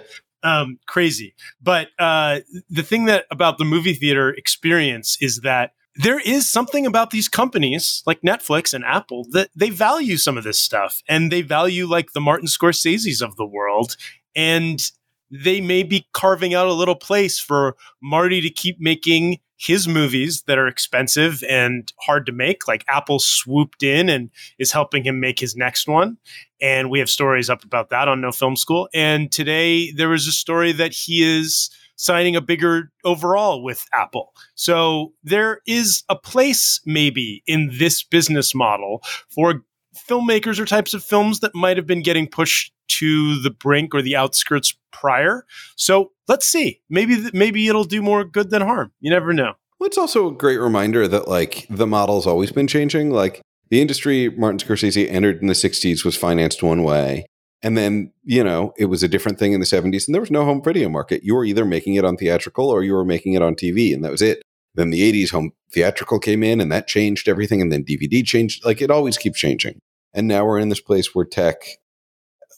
um, 0.43 0.79
crazy. 0.87 1.35
But 1.61 1.89
uh, 1.99 2.39
the 2.69 2.83
thing 2.83 3.05
that 3.05 3.25
about 3.31 3.57
the 3.57 3.65
movie 3.65 3.93
theater 3.93 4.29
experience 4.29 5.17
is 5.21 5.41
that 5.41 5.73
there 5.95 6.19
is 6.19 6.49
something 6.49 6.85
about 6.85 7.09
these 7.09 7.27
companies 7.27 8.01
like 8.05 8.21
Netflix 8.21 8.73
and 8.73 8.85
Apple 8.85 9.25
that 9.31 9.49
they 9.55 9.69
value 9.69 10.17
some 10.17 10.37
of 10.37 10.43
this 10.43 10.59
stuff 10.59 11.03
and 11.07 11.31
they 11.31 11.41
value 11.41 11.85
like 11.85 12.13
the 12.13 12.21
Martin 12.21 12.47
Scorsese's 12.47 13.21
of 13.21 13.35
the 13.35 13.45
world. 13.45 13.97
And 14.35 14.81
they 15.29 15.59
may 15.59 15.83
be 15.83 16.07
carving 16.13 16.53
out 16.53 16.67
a 16.67 16.73
little 16.73 16.95
place 16.95 17.39
for 17.39 17.75
Marty 18.01 18.41
to 18.41 18.49
keep 18.49 18.79
making 18.79 19.39
his 19.61 19.87
movies 19.87 20.41
that 20.47 20.57
are 20.57 20.67
expensive 20.67 21.43
and 21.47 21.93
hard 21.99 22.25
to 22.25 22.31
make. 22.31 22.67
Like 22.67 22.83
Apple 22.87 23.19
swooped 23.19 23.83
in 23.83 24.09
and 24.09 24.31
is 24.57 24.71
helping 24.71 25.03
him 25.03 25.19
make 25.19 25.39
his 25.39 25.55
next 25.55 25.87
one. 25.87 26.17
And 26.59 26.89
we 26.89 26.97
have 26.97 27.09
stories 27.09 27.47
up 27.47 27.63
about 27.63 27.91
that 27.91 28.07
on 28.07 28.21
No 28.21 28.31
Film 28.31 28.55
School. 28.55 28.89
And 28.91 29.31
today 29.31 29.91
there 29.91 30.09
was 30.09 30.27
a 30.27 30.31
story 30.31 30.71
that 30.71 30.93
he 30.93 31.21
is 31.21 31.69
signing 31.95 32.35
a 32.35 32.41
bigger 32.41 32.91
overall 33.05 33.63
with 33.63 33.85
Apple. 33.93 34.33
So 34.55 35.13
there 35.23 35.61
is 35.67 36.03
a 36.09 36.15
place 36.15 36.81
maybe 36.83 37.43
in 37.45 37.69
this 37.77 38.01
business 38.01 38.55
model 38.55 39.03
for 39.29 39.63
filmmakers 39.95 40.59
or 40.59 40.65
types 40.65 40.93
of 40.93 41.03
films 41.03 41.39
that 41.39 41.53
might 41.55 41.77
have 41.77 41.87
been 41.87 42.01
getting 42.01 42.27
pushed 42.27 42.73
to 42.87 43.41
the 43.41 43.51
brink 43.51 43.95
or 43.95 44.01
the 44.01 44.15
outskirts 44.15 44.75
prior. 44.91 45.45
So 45.75 46.11
let's 46.27 46.47
see. 46.47 46.81
Maybe 46.89 47.29
maybe 47.33 47.67
it'll 47.67 47.83
do 47.83 48.01
more 48.01 48.23
good 48.23 48.49
than 48.49 48.61
harm. 48.61 48.91
You 48.99 49.09
never 49.09 49.33
know. 49.33 49.53
Well, 49.79 49.87
it's 49.87 49.97
also 49.97 50.27
a 50.27 50.33
great 50.33 50.57
reminder 50.57 51.07
that 51.07 51.27
like 51.27 51.65
the 51.69 51.87
model's 51.87 52.27
always 52.27 52.51
been 52.51 52.67
changing. 52.67 53.11
Like 53.11 53.41
the 53.69 53.81
industry 53.81 54.29
Martin 54.29 54.59
Scorsese 54.59 55.09
entered 55.09 55.41
in 55.41 55.47
the 55.47 55.53
60s 55.53 56.05
was 56.05 56.15
financed 56.15 56.61
one 56.61 56.83
way. 56.83 57.25
And 57.63 57.77
then, 57.77 58.11
you 58.23 58.43
know, 58.43 58.73
it 58.77 58.85
was 58.85 59.03
a 59.03 59.07
different 59.07 59.39
thing 59.39 59.53
in 59.53 59.59
the 59.59 59.65
70s 59.65 60.07
and 60.07 60.13
there 60.13 60.21
was 60.21 60.31
no 60.31 60.45
home 60.45 60.63
video 60.63 60.89
market. 60.89 61.23
You 61.23 61.35
were 61.35 61.45
either 61.45 61.63
making 61.63 61.95
it 61.95 62.05
on 62.05 62.17
theatrical 62.17 62.69
or 62.69 62.83
you 62.83 62.93
were 62.93 63.05
making 63.05 63.33
it 63.33 63.41
on 63.41 63.55
TV 63.55 63.93
and 63.93 64.03
that 64.03 64.11
was 64.11 64.21
it. 64.21 64.41
Then 64.75 64.89
the 64.89 65.01
80s 65.11 65.31
home 65.31 65.51
theatrical 65.73 66.19
came 66.19 66.43
in 66.43 66.61
and 66.61 66.71
that 66.71 66.87
changed 66.87 67.27
everything 67.27 67.61
and 67.61 67.71
then 67.71 67.83
DVD 67.83 68.25
changed. 68.25 68.65
Like 68.65 68.81
it 68.81 68.91
always 68.91 69.17
keeps 69.17 69.39
changing. 69.39 69.79
And 70.13 70.27
now 70.27 70.45
we're 70.45 70.59
in 70.59 70.69
this 70.69 70.81
place 70.81 71.13
where 71.15 71.25
tech 71.25 71.57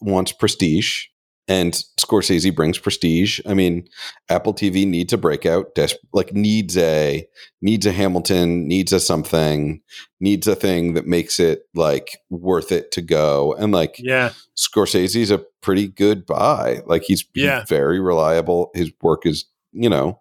wants 0.02 0.32
prestige 0.32 1.06
and 1.48 1.74
Scorsese 2.00 2.56
brings 2.56 2.78
prestige. 2.78 3.42
I 3.46 3.54
mean, 3.54 3.86
Apple 4.30 4.54
TV 4.54 4.88
needs 4.88 5.12
a 5.12 5.18
breakout, 5.18 5.76
des- 5.76 5.98
like 6.14 6.34
needs 6.34 6.78
a 6.78 7.28
needs 7.62 7.86
a 7.86 7.92
Hamilton, 7.92 8.66
needs 8.68 8.94
a 8.94 9.00
something, 9.00 9.82
needs 10.22 10.48
a 10.48 10.56
thing 10.56 10.94
that 10.94 11.06
makes 11.06 11.40
it 11.42 11.64
like 11.76 12.18
worth 12.30 12.72
it 12.72 12.92
to 12.94 13.02
go. 13.02 13.54
And 13.60 13.74
like 13.74 13.96
Yeah. 14.00 14.32
Scorsese's 14.58 15.32
a 15.32 15.44
pretty 15.62 15.88
good 15.88 16.26
buy. 16.26 16.80
Like 16.86 17.04
he's, 17.04 17.26
he's 17.34 17.44
Yeah. 17.44 17.66
very 17.68 18.00
reliable. 18.00 18.72
His 18.74 18.92
work 19.02 19.26
is, 19.26 19.46
you 19.74 19.90
know, 19.90 20.20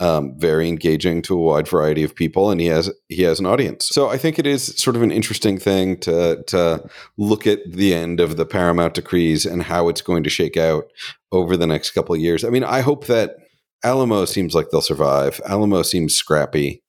um, 0.00 0.34
very 0.38 0.68
engaging 0.68 1.22
to 1.22 1.34
a 1.34 1.42
wide 1.42 1.68
variety 1.68 2.02
of 2.02 2.14
people, 2.14 2.50
and 2.50 2.60
he 2.60 2.66
has 2.66 2.90
he 3.08 3.22
has 3.22 3.38
an 3.38 3.46
audience. 3.46 3.88
So 3.88 4.08
I 4.08 4.18
think 4.18 4.38
it 4.38 4.46
is 4.46 4.66
sort 4.76 4.96
of 4.96 5.02
an 5.02 5.12
interesting 5.12 5.58
thing 5.58 5.98
to 6.00 6.42
to 6.48 6.88
look 7.16 7.46
at 7.46 7.60
the 7.66 7.94
end 7.94 8.20
of 8.20 8.36
the 8.36 8.46
Paramount 8.46 8.94
decrees 8.94 9.46
and 9.46 9.62
how 9.62 9.88
it's 9.88 10.02
going 10.02 10.24
to 10.24 10.30
shake 10.30 10.56
out 10.56 10.84
over 11.30 11.56
the 11.56 11.66
next 11.66 11.90
couple 11.90 12.14
of 12.14 12.20
years. 12.20 12.44
I 12.44 12.50
mean, 12.50 12.64
I 12.64 12.80
hope 12.80 13.06
that 13.06 13.36
Alamo 13.84 14.24
seems 14.24 14.54
like 14.54 14.70
they'll 14.70 14.80
survive. 14.80 15.40
Alamo 15.46 15.82
seems 15.82 16.14
scrappy. 16.14 16.82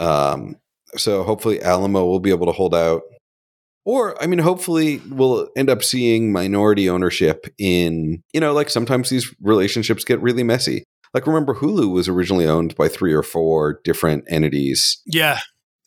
Um, 0.00 0.56
so 0.96 1.22
hopefully 1.22 1.62
Alamo 1.62 2.04
will 2.04 2.20
be 2.20 2.30
able 2.30 2.46
to 2.46 2.52
hold 2.52 2.74
out. 2.74 3.02
Or, 3.86 4.20
I 4.22 4.26
mean, 4.26 4.38
hopefully 4.38 5.02
we'll 5.10 5.48
end 5.56 5.68
up 5.68 5.82
seeing 5.82 6.32
minority 6.32 6.88
ownership 6.88 7.46
in, 7.58 8.22
you 8.32 8.40
know, 8.40 8.54
like 8.54 8.70
sometimes 8.70 9.10
these 9.10 9.34
relationships 9.42 10.04
get 10.04 10.22
really 10.22 10.42
messy. 10.42 10.84
Like, 11.14 11.26
remember, 11.26 11.54
Hulu 11.54 11.92
was 11.92 12.08
originally 12.08 12.46
owned 12.46 12.74
by 12.74 12.88
three 12.88 13.12
or 13.14 13.22
four 13.22 13.80
different 13.84 14.24
entities, 14.28 15.00
Yeah. 15.06 15.38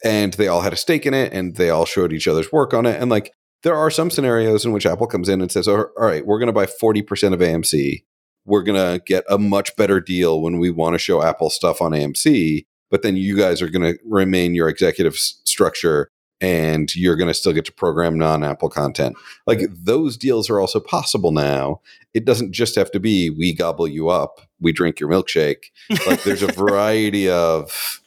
and 0.03 0.33
they 0.33 0.47
all 0.47 0.61
had 0.61 0.73
a 0.73 0.77
stake 0.77 1.05
in 1.05 1.13
it, 1.13 1.33
and 1.33 1.55
they 1.57 1.69
all 1.69 1.85
showed 1.85 2.13
each 2.13 2.27
other's 2.27 2.51
work 2.51 2.73
on 2.73 2.85
it. 2.85 2.99
And 3.01 3.11
like, 3.11 3.33
there 3.63 3.75
are 3.75 3.91
some 3.91 4.09
scenarios 4.09 4.63
in 4.65 4.71
which 4.71 4.85
Apple 4.85 5.07
comes 5.07 5.27
in 5.29 5.41
and 5.41 5.51
says, 5.51 5.67
"All 5.67 5.87
right, 5.97 6.25
we're 6.25 6.39
going 6.39 6.47
to 6.47 6.53
buy 6.53 6.65
40% 6.67 7.33
of 7.33 7.41
AMC. 7.41 8.05
We're 8.45 8.63
going 8.63 8.77
to 8.77 9.03
get 9.05 9.25
a 9.27 9.37
much 9.37 9.75
better 9.75 9.99
deal 9.99 10.41
when 10.41 10.59
we 10.59 10.69
want 10.69 10.93
to 10.93 10.99
show 10.99 11.21
Apple 11.21 11.49
stuff 11.49 11.81
on 11.81 11.91
AMC, 11.91 12.65
but 12.89 13.01
then 13.01 13.17
you 13.17 13.35
guys 13.35 13.61
are 13.61 13.67
going 13.69 13.93
to 13.93 13.99
remain 14.05 14.53
your 14.55 14.69
executive 14.69 15.15
s- 15.15 15.41
structure 15.45 16.09
and 16.39 16.95
you're 16.95 17.15
going 17.15 17.27
to 17.27 17.33
still 17.33 17.51
get 17.51 17.65
to 17.65 17.73
program 17.73 18.17
non-Apple 18.17 18.69
content." 18.69 19.17
Like 19.47 19.61
those 19.73 20.15
deals 20.17 20.49
are 20.51 20.59
also 20.61 20.79
possible 20.79 21.31
now. 21.31 21.81
It 22.13 22.23
doesn't 22.23 22.51
just 22.53 22.75
have 22.75 22.91
to 22.91 22.99
be 22.99 23.29
we 23.31 23.53
gobble 23.53 23.87
you 23.87 24.07
up, 24.09 24.39
we 24.59 24.71
drink 24.71 24.99
your 24.99 25.09
milkshake. 25.09 25.65
Like 26.05 26.23
there's 26.23 26.43
a 26.43 26.51
variety 26.51 27.29
of 27.29 28.01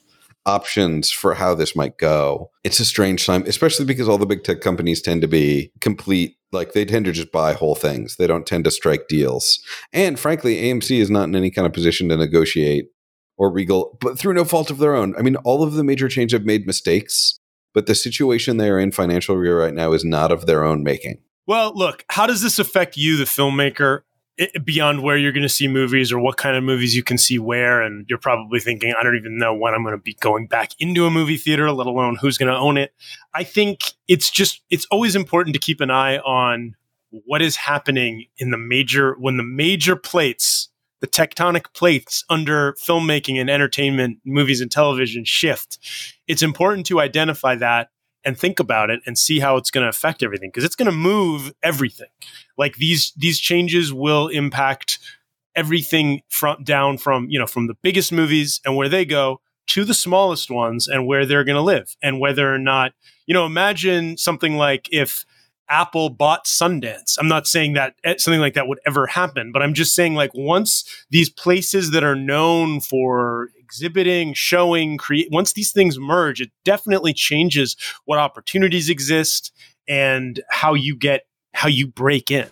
options 0.47 1.11
for 1.11 1.35
how 1.35 1.55
this 1.55 1.77
might 1.77 1.99
go. 1.99 2.51
It's 2.65 2.81
a 2.81 2.85
strange 2.85 3.27
time, 3.27 3.45
especially 3.47 3.85
because 3.85 4.09
all 4.09 4.19
the 4.19 4.27
big 4.27 4.43
tech 4.43 4.61
companies 4.61 5.03
tend 5.03 5.23
to 5.23 5.29
be 5.29 5.71
complete, 5.81 6.37
like 6.53 6.73
they 6.73 6.85
tend 6.85 7.05
to 7.05 7.13
just 7.13 7.33
buy 7.33 7.53
whole 7.53 7.75
things. 7.75 8.17
They 8.17 8.27
don't 8.27 8.47
tend 8.47 8.65
to 8.65 8.71
strike 8.71 9.09
deals. 9.09 9.61
And 9.93 10.19
frankly, 10.19 10.57
AMC 10.57 10.99
is 10.99 11.11
not 11.11 11.25
in 11.25 11.37
any 11.37 11.51
kind 11.51 11.67
of 11.67 11.73
position 11.73 12.09
to 12.09 12.17
negotiate 12.17 12.87
or 13.37 13.51
Regal, 13.51 13.97
but 14.01 14.19
through 14.19 14.35
no 14.35 14.45
fault 14.45 14.71
of 14.71 14.79
their 14.79 14.95
own. 14.95 15.15
I 15.17 15.23
mean, 15.23 15.37
all 15.37 15.63
of 15.63 15.73
the 15.73 15.85
major 15.85 16.09
chains 16.09 16.33
have 16.33 16.45
made 16.45 16.67
mistakes, 16.67 17.39
but 17.73 17.87
the 17.87 17.95
situation 17.95 18.57
they 18.57 18.69
are 18.69 18.79
in 18.79 18.93
financially 18.93 19.49
right 19.49 19.73
now 19.73 19.93
is 19.93 20.05
not 20.05 20.33
of 20.33 20.47
their 20.47 20.65
own 20.65 20.83
making. 20.83 21.19
Well, 21.47 21.73
look, 21.75 22.05
how 22.11 22.27
does 22.27 22.43
this 22.43 22.59
affect 22.59 22.97
you, 22.97 23.17
the 23.17 23.25
filmmaker, 23.25 24.03
i 24.41 24.59
beyond 24.65 25.03
where 25.03 25.17
you're 25.17 25.33
going 25.33 25.43
to 25.43 25.49
see 25.49 25.69
movies 25.69 26.11
or 26.11 26.19
what 26.19 26.37
kind 26.37 26.57
of 26.57 26.65
movies 26.65 26.97
you 26.97 27.03
can 27.03 27.19
see 27.19 27.39
where? 27.39 27.83
And 27.83 28.07
you're 28.09 28.19
probably 28.19 28.61
thinking, 28.61 28.95
I 28.99 29.03
don't 29.03 29.17
even 29.17 29.39
know 29.39 29.55
when 29.55 29.75
I'm 29.75 29.83
going 29.83 29.95
to 29.95 30.03
be 30.03 30.15
going 30.15 30.47
back 30.47 30.73
into 30.79 31.07
a 31.07 31.11
movie 31.11 31.37
theater, 31.37 31.71
let 31.71 31.87
alone 31.87 32.17
who's 32.17 32.39
going 32.39 32.53
to 32.53 32.59
own 32.59 32.77
it. 32.77 32.95
I 33.35 33.45
think 33.45 33.81
it's 34.09 34.31
just, 34.31 34.63
it's 34.71 34.87
always 34.91 35.15
important 35.15 35.55
to 35.55 35.61
keep 35.61 35.81
an 35.81 35.91
eye 35.91 36.19
on 36.19 36.77
what 37.11 37.43
is 37.43 37.57
happening 37.57 38.27
in 38.39 38.51
the 38.51 38.59
major, 38.59 39.15
when 39.19 39.37
the 39.37 39.43
major 39.43 39.97
plates, 39.97 40.69
the 41.01 41.07
tectonic 41.07 41.73
plates 41.75 42.25
under 42.31 42.75
filmmaking 42.75 43.41
and 43.41 43.51
entertainment, 43.51 44.19
movies 44.25 44.61
and 44.61 44.71
television 44.71 45.25
shift. 45.25 45.79
It's 46.27 46.43
important 46.43 46.87
to 46.87 47.01
identify 47.01 47.57
that 47.57 47.91
and 48.25 48.39
think 48.39 48.61
about 48.61 48.91
it 48.91 49.01
and 49.07 49.17
see 49.19 49.41
how 49.41 49.57
it's 49.57 49.71
going 49.71 49.83
to 49.83 49.89
affect 49.89 50.23
everything 50.23 50.51
because 50.51 50.65
it's 50.65 50.77
going 50.77 50.91
to 50.91 50.93
move 50.93 51.53
everything. 51.63 52.09
Like 52.57 52.77
these 52.77 53.13
these 53.17 53.39
changes 53.39 53.93
will 53.93 54.29
impact 54.29 54.99
everything 55.57 56.23
from 56.29 56.63
down 56.63 56.99
from 56.99 57.29
you 57.29 57.39
know 57.39 57.47
from 57.47 57.67
the 57.67 57.75
biggest 57.83 58.13
movies 58.13 58.61
and 58.65 58.77
where 58.77 58.89
they 58.89 59.05
go 59.05 59.41
to 59.67 59.85
the 59.85 59.95
smallest 59.95 60.51
ones 60.51 60.89
and 60.89 61.07
where 61.07 61.27
they're 61.27 61.45
going 61.45 61.57
to 61.57 61.63
live 61.63 61.97
and 62.03 62.21
whether 62.21 62.53
or 62.53 62.59
not 62.59 62.93
you 63.27 63.35
know 63.35 63.47
imagine 63.47 64.17
something 64.17 64.57
like 64.57 64.89
if 64.93 65.25
apple 65.69 66.11
bought 66.11 66.47
sundance. 66.47 67.17
I'm 67.19 67.29
not 67.29 67.47
saying 67.47 67.75
that 67.75 67.95
eh, 68.05 68.15
something 68.19 68.41
like 68.41 68.55
that 68.55 68.69
would 68.69 68.81
ever 68.87 69.07
happen 69.07 69.51
but 69.53 69.63
i'm 69.63 69.75
just 69.75 69.95
saying 69.95 70.15
like 70.15 70.33
once 70.35 70.85
these 71.11 71.31
places 71.31 71.91
that 71.91 72.05
are 72.05 72.17
known 72.17 72.81
for 72.81 73.51
exhibiting, 73.71 74.35
showing, 74.35 74.99
create. 74.99 75.29
Once 75.31 75.53
these 75.53 75.71
things 75.71 75.97
merge, 75.97 76.41
it 76.41 76.51
definitely 76.65 77.13
changes 77.13 77.77
what 78.05 78.19
opportunities 78.19 78.91
exist 78.91 79.53
and 79.89 80.41
how 80.51 80.75
you 80.75 80.97
get 80.97 81.27
how 81.55 81.69
you 81.69 81.87
break 81.87 82.33
in. 82.33 82.49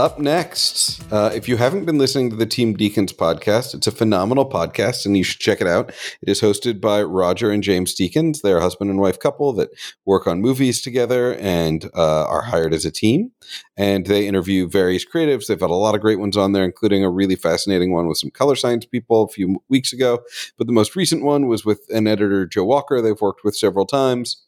Up 0.00 0.18
next, 0.18 1.02
uh, 1.12 1.30
if 1.34 1.46
you 1.46 1.58
haven't 1.58 1.84
been 1.84 1.98
listening 1.98 2.30
to 2.30 2.36
the 2.36 2.46
Team 2.46 2.74
Deakins 2.74 3.14
podcast, 3.14 3.74
it's 3.74 3.86
a 3.86 3.90
phenomenal 3.90 4.48
podcast 4.48 5.04
and 5.04 5.14
you 5.14 5.22
should 5.22 5.40
check 5.40 5.60
it 5.60 5.66
out. 5.66 5.90
It 6.22 6.30
is 6.30 6.40
hosted 6.40 6.80
by 6.80 7.02
Roger 7.02 7.50
and 7.50 7.62
James 7.62 7.94
Deakins. 7.94 8.40
They're 8.40 8.56
a 8.56 8.62
husband 8.62 8.88
and 8.88 8.98
wife 8.98 9.18
couple 9.18 9.52
that 9.52 9.68
work 10.06 10.26
on 10.26 10.40
movies 10.40 10.80
together 10.80 11.34
and 11.34 11.84
uh, 11.94 12.24
are 12.24 12.40
hired 12.40 12.72
as 12.72 12.86
a 12.86 12.90
team. 12.90 13.32
And 13.76 14.06
they 14.06 14.26
interview 14.26 14.66
various 14.66 15.04
creatives. 15.04 15.48
They've 15.48 15.60
had 15.60 15.68
a 15.68 15.74
lot 15.74 15.94
of 15.94 16.00
great 16.00 16.18
ones 16.18 16.34
on 16.38 16.52
there, 16.52 16.64
including 16.64 17.04
a 17.04 17.10
really 17.10 17.36
fascinating 17.36 17.92
one 17.92 18.08
with 18.08 18.16
some 18.16 18.30
color 18.30 18.56
science 18.56 18.86
people 18.86 19.24
a 19.24 19.28
few 19.28 19.62
weeks 19.68 19.92
ago. 19.92 20.20
But 20.56 20.66
the 20.66 20.72
most 20.72 20.96
recent 20.96 21.24
one 21.24 21.46
was 21.46 21.66
with 21.66 21.82
an 21.90 22.06
editor, 22.06 22.46
Joe 22.46 22.64
Walker, 22.64 23.02
they've 23.02 23.20
worked 23.20 23.44
with 23.44 23.54
several 23.54 23.84
times. 23.84 24.46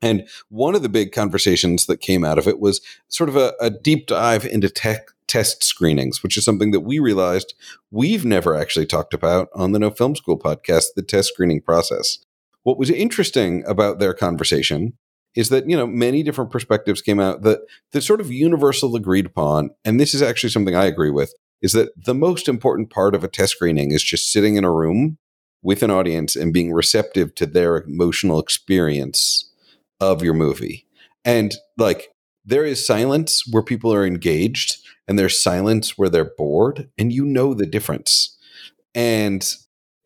And 0.00 0.28
one 0.48 0.74
of 0.74 0.82
the 0.82 0.88
big 0.88 1.12
conversations 1.12 1.86
that 1.86 2.00
came 2.00 2.24
out 2.24 2.38
of 2.38 2.46
it 2.46 2.60
was 2.60 2.80
sort 3.08 3.28
of 3.28 3.36
a, 3.36 3.54
a 3.60 3.70
deep 3.70 4.06
dive 4.06 4.44
into 4.44 4.68
tech 4.68 5.08
test 5.26 5.62
screenings, 5.62 6.22
which 6.22 6.36
is 6.36 6.44
something 6.44 6.70
that 6.70 6.80
we 6.80 6.98
realized 6.98 7.54
we've 7.90 8.24
never 8.24 8.56
actually 8.56 8.86
talked 8.86 9.12
about 9.12 9.48
on 9.54 9.72
the 9.72 9.78
No 9.78 9.90
Film 9.90 10.16
School 10.16 10.38
podcast, 10.38 10.86
the 10.96 11.02
test 11.02 11.28
screening 11.28 11.60
process. 11.60 12.18
What 12.62 12.78
was 12.78 12.90
interesting 12.90 13.64
about 13.66 13.98
their 13.98 14.14
conversation 14.14 14.94
is 15.34 15.50
that, 15.50 15.68
you 15.68 15.76
know, 15.76 15.86
many 15.86 16.22
different 16.22 16.50
perspectives 16.50 17.02
came 17.02 17.20
out 17.20 17.42
that 17.42 17.60
the 17.92 18.00
sort 18.00 18.20
of 18.20 18.32
universal 18.32 18.96
agreed 18.96 19.26
upon, 19.26 19.70
and 19.84 20.00
this 20.00 20.14
is 20.14 20.22
actually 20.22 20.50
something 20.50 20.74
I 20.74 20.86
agree 20.86 21.10
with, 21.10 21.34
is 21.60 21.72
that 21.72 21.90
the 22.02 22.14
most 22.14 22.48
important 22.48 22.90
part 22.90 23.14
of 23.14 23.22
a 23.22 23.28
test 23.28 23.52
screening 23.52 23.92
is 23.92 24.02
just 24.02 24.32
sitting 24.32 24.56
in 24.56 24.64
a 24.64 24.72
room 24.72 25.18
with 25.62 25.82
an 25.82 25.90
audience 25.90 26.36
and 26.36 26.52
being 26.52 26.72
receptive 26.72 27.34
to 27.34 27.46
their 27.46 27.76
emotional 27.82 28.38
experience 28.38 29.47
of 30.00 30.22
your 30.22 30.34
movie. 30.34 30.86
And 31.24 31.54
like 31.76 32.10
there 32.44 32.64
is 32.64 32.86
silence 32.86 33.42
where 33.50 33.62
people 33.62 33.92
are 33.92 34.06
engaged 34.06 34.78
and 35.06 35.18
there's 35.18 35.42
silence 35.42 35.98
where 35.98 36.08
they're 36.08 36.32
bored 36.36 36.88
and 36.96 37.12
you 37.12 37.24
know 37.24 37.54
the 37.54 37.66
difference. 37.66 38.36
And 38.94 39.46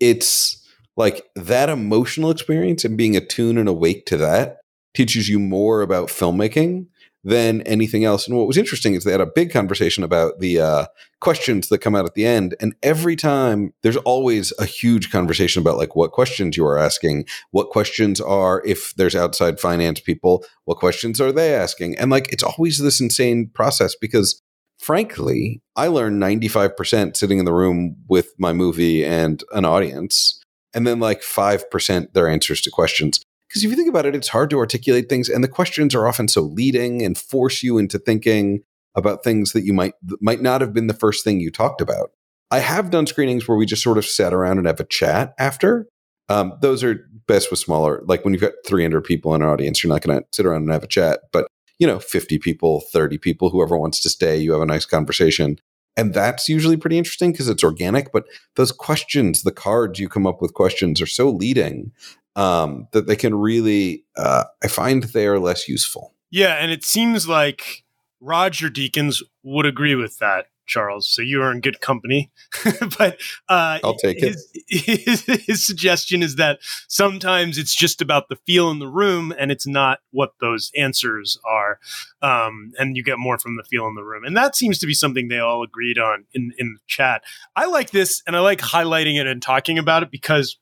it's 0.00 0.58
like 0.96 1.24
that 1.36 1.68
emotional 1.68 2.30
experience 2.30 2.84
and 2.84 2.96
being 2.96 3.16
attuned 3.16 3.58
and 3.58 3.68
awake 3.68 4.06
to 4.06 4.16
that 4.18 4.58
teaches 4.94 5.28
you 5.28 5.38
more 5.38 5.82
about 5.82 6.08
filmmaking 6.08 6.86
than 7.24 7.60
anything 7.62 8.04
else. 8.04 8.26
And 8.26 8.36
what 8.36 8.48
was 8.48 8.56
interesting 8.56 8.94
is 8.94 9.04
they 9.04 9.12
had 9.12 9.20
a 9.20 9.26
big 9.26 9.52
conversation 9.52 10.02
about 10.02 10.40
the 10.40 10.60
uh, 10.60 10.86
questions 11.20 11.68
that 11.68 11.78
come 11.78 11.94
out 11.94 12.04
at 12.04 12.14
the 12.14 12.26
end. 12.26 12.56
And 12.60 12.74
every 12.82 13.14
time 13.14 13.72
there's 13.82 13.96
always 13.98 14.52
a 14.58 14.64
huge 14.64 15.10
conversation 15.12 15.60
about 15.60 15.78
like 15.78 15.94
what 15.94 16.10
questions 16.10 16.56
you 16.56 16.66
are 16.66 16.78
asking, 16.78 17.26
what 17.52 17.70
questions 17.70 18.20
are, 18.20 18.62
if 18.66 18.92
there's 18.96 19.14
outside 19.14 19.60
finance 19.60 20.00
people, 20.00 20.44
what 20.64 20.78
questions 20.78 21.20
are 21.20 21.32
they 21.32 21.54
asking? 21.54 21.96
And 21.96 22.10
like 22.10 22.32
it's 22.32 22.42
always 22.42 22.78
this 22.78 23.00
insane 23.00 23.50
process 23.54 23.94
because 23.94 24.42
frankly, 24.80 25.62
I 25.76 25.86
learned 25.86 26.20
95% 26.20 27.16
sitting 27.16 27.38
in 27.38 27.44
the 27.44 27.54
room 27.54 27.96
with 28.08 28.32
my 28.36 28.52
movie 28.52 29.04
and 29.04 29.42
an 29.52 29.64
audience. 29.64 30.40
And 30.74 30.86
then 30.86 30.98
like 30.98 31.20
5% 31.20 32.14
their 32.14 32.28
answers 32.28 32.62
to 32.62 32.70
questions 32.70 33.22
because 33.52 33.64
if 33.64 33.70
you 33.70 33.76
think 33.76 33.90
about 33.90 34.06
it, 34.06 34.14
it's 34.14 34.28
hard 34.28 34.48
to 34.50 34.58
articulate 34.58 35.10
things, 35.10 35.28
and 35.28 35.44
the 35.44 35.48
questions 35.48 35.94
are 35.94 36.08
often 36.08 36.26
so 36.26 36.40
leading 36.40 37.02
and 37.02 37.18
force 37.18 37.62
you 37.62 37.76
into 37.76 37.98
thinking 37.98 38.62
about 38.94 39.22
things 39.22 39.52
that 39.52 39.64
you 39.64 39.74
might 39.74 39.92
might 40.22 40.40
not 40.40 40.62
have 40.62 40.72
been 40.72 40.86
the 40.86 40.94
first 40.94 41.22
thing 41.22 41.40
you 41.40 41.50
talked 41.50 41.82
about. 41.82 42.12
I 42.50 42.60
have 42.60 42.90
done 42.90 43.06
screenings 43.06 43.46
where 43.46 43.56
we 43.58 43.66
just 43.66 43.82
sort 43.82 43.98
of 43.98 44.06
sat 44.06 44.32
around 44.32 44.56
and 44.56 44.66
have 44.66 44.80
a 44.80 44.84
chat 44.84 45.34
after. 45.38 45.86
Um, 46.30 46.54
those 46.62 46.82
are 46.82 47.06
best 47.26 47.50
with 47.50 47.60
smaller. 47.60 48.02
Like 48.06 48.24
when 48.24 48.32
you've 48.32 48.42
got 48.42 48.52
300 48.66 49.02
people 49.02 49.34
in 49.34 49.42
an 49.42 49.48
audience, 49.48 49.82
you're 49.82 49.92
not 49.92 50.02
going 50.02 50.18
to 50.18 50.26
sit 50.32 50.46
around 50.46 50.62
and 50.62 50.72
have 50.72 50.84
a 50.84 50.88
chat. 50.88 51.20
But 51.30 51.46
you 51.78 51.86
know, 51.86 51.98
50 51.98 52.38
people, 52.38 52.80
30 52.92 53.18
people, 53.18 53.50
whoever 53.50 53.76
wants 53.76 54.00
to 54.00 54.08
stay, 54.10 54.38
you 54.38 54.52
have 54.52 54.62
a 54.62 54.66
nice 54.66 54.86
conversation. 54.86 55.58
And 55.96 56.14
that's 56.14 56.48
usually 56.48 56.76
pretty 56.76 56.98
interesting 56.98 57.32
because 57.32 57.48
it's 57.48 57.64
organic. 57.64 58.12
But 58.12 58.24
those 58.56 58.72
questions, 58.72 59.42
the 59.42 59.52
cards 59.52 59.98
you 59.98 60.08
come 60.08 60.26
up 60.26 60.40
with 60.40 60.54
questions 60.54 61.00
are 61.00 61.06
so 61.06 61.30
leading 61.30 61.92
um, 62.36 62.88
that 62.92 63.06
they 63.06 63.16
can 63.16 63.34
really, 63.34 64.04
uh, 64.16 64.44
I 64.62 64.68
find 64.68 65.02
they 65.02 65.26
are 65.26 65.38
less 65.38 65.68
useful. 65.68 66.14
Yeah, 66.30 66.54
and 66.54 66.70
it 66.70 66.84
seems 66.84 67.28
like 67.28 67.84
Roger 68.20 68.70
Deakins 68.70 69.22
would 69.42 69.66
agree 69.66 69.94
with 69.94 70.18
that, 70.18 70.46
Charles. 70.72 71.08
So 71.08 71.20
you 71.20 71.42
are 71.42 71.52
in 71.52 71.60
good 71.60 71.80
company. 71.80 72.30
but 72.98 73.20
uh, 73.48 73.78
I'll 73.84 73.94
take 73.94 74.20
his, 74.20 74.48
it. 74.54 75.00
His, 75.00 75.24
his 75.44 75.66
suggestion 75.66 76.22
is 76.22 76.36
that 76.36 76.60
sometimes 76.88 77.58
it's 77.58 77.74
just 77.74 78.00
about 78.00 78.28
the 78.28 78.36
feel 78.46 78.70
in 78.70 78.78
the 78.78 78.88
room, 78.88 79.34
and 79.38 79.52
it's 79.52 79.66
not 79.66 79.98
what 80.10 80.30
those 80.40 80.70
answers 80.76 81.38
are, 81.44 81.78
um, 82.22 82.72
and 82.78 82.96
you 82.96 83.04
get 83.04 83.18
more 83.18 83.38
from 83.38 83.56
the 83.56 83.64
feel 83.64 83.86
in 83.86 83.94
the 83.94 84.02
room. 84.02 84.24
And 84.24 84.36
that 84.36 84.56
seems 84.56 84.78
to 84.78 84.86
be 84.86 84.94
something 84.94 85.28
they 85.28 85.38
all 85.38 85.62
agreed 85.62 85.98
on 85.98 86.24
in 86.32 86.52
in 86.58 86.74
the 86.74 86.80
chat. 86.86 87.22
I 87.54 87.66
like 87.66 87.90
this, 87.90 88.22
and 88.26 88.34
I 88.34 88.40
like 88.40 88.60
highlighting 88.60 89.20
it 89.20 89.26
and 89.26 89.42
talking 89.42 89.78
about 89.78 90.02
it 90.02 90.10
because 90.10 90.56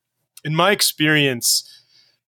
in 0.45 0.57
my 0.57 0.73
experience, 0.73 1.80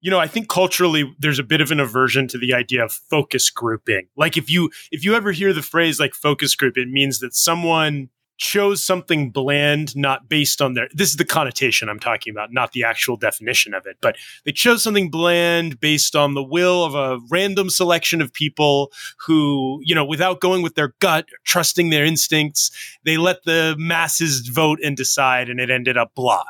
you 0.00 0.10
know, 0.10 0.18
I 0.18 0.26
think 0.26 0.48
culturally 0.48 1.14
there's 1.18 1.38
a 1.38 1.44
bit 1.44 1.60
of 1.60 1.70
an 1.70 1.80
aversion 1.80 2.28
to 2.28 2.38
the 2.38 2.54
idea 2.54 2.84
of 2.84 2.92
focus 2.92 3.50
grouping. 3.50 4.08
Like 4.16 4.36
if 4.36 4.50
you 4.50 4.70
if 4.92 5.04
you 5.04 5.14
ever 5.14 5.32
hear 5.32 5.52
the 5.52 5.62
phrase 5.62 5.98
like 5.98 6.14
focus 6.14 6.54
group, 6.54 6.76
it 6.76 6.88
means 6.88 7.20
that 7.20 7.34
someone 7.34 8.10
chose 8.38 8.80
something 8.80 9.30
bland 9.30 9.96
not 9.96 10.28
based 10.28 10.62
on 10.62 10.74
their 10.74 10.88
this 10.94 11.10
is 11.10 11.16
the 11.16 11.24
connotation 11.24 11.88
I'm 11.88 11.98
talking 11.98 12.30
about, 12.30 12.52
not 12.52 12.70
the 12.70 12.84
actual 12.84 13.16
definition 13.16 13.74
of 13.74 13.84
it, 13.86 13.96
but 14.00 14.16
they 14.44 14.52
chose 14.52 14.82
something 14.82 15.10
bland 15.10 15.80
based 15.80 16.14
on 16.14 16.34
the 16.34 16.42
will 16.42 16.84
of 16.84 16.94
a 16.94 17.18
random 17.30 17.68
selection 17.68 18.22
of 18.22 18.32
people 18.32 18.92
who, 19.26 19.80
you 19.82 19.94
know, 19.94 20.04
without 20.04 20.40
going 20.40 20.62
with 20.62 20.76
their 20.76 20.94
gut, 21.00 21.26
trusting 21.44 21.90
their 21.90 22.04
instincts, 22.04 22.70
they 23.04 23.16
let 23.16 23.42
the 23.42 23.74
masses 23.76 24.46
vote 24.46 24.78
and 24.84 24.96
decide 24.96 25.50
and 25.50 25.58
it 25.58 25.70
ended 25.70 25.96
up 25.96 26.12
blah. 26.14 26.44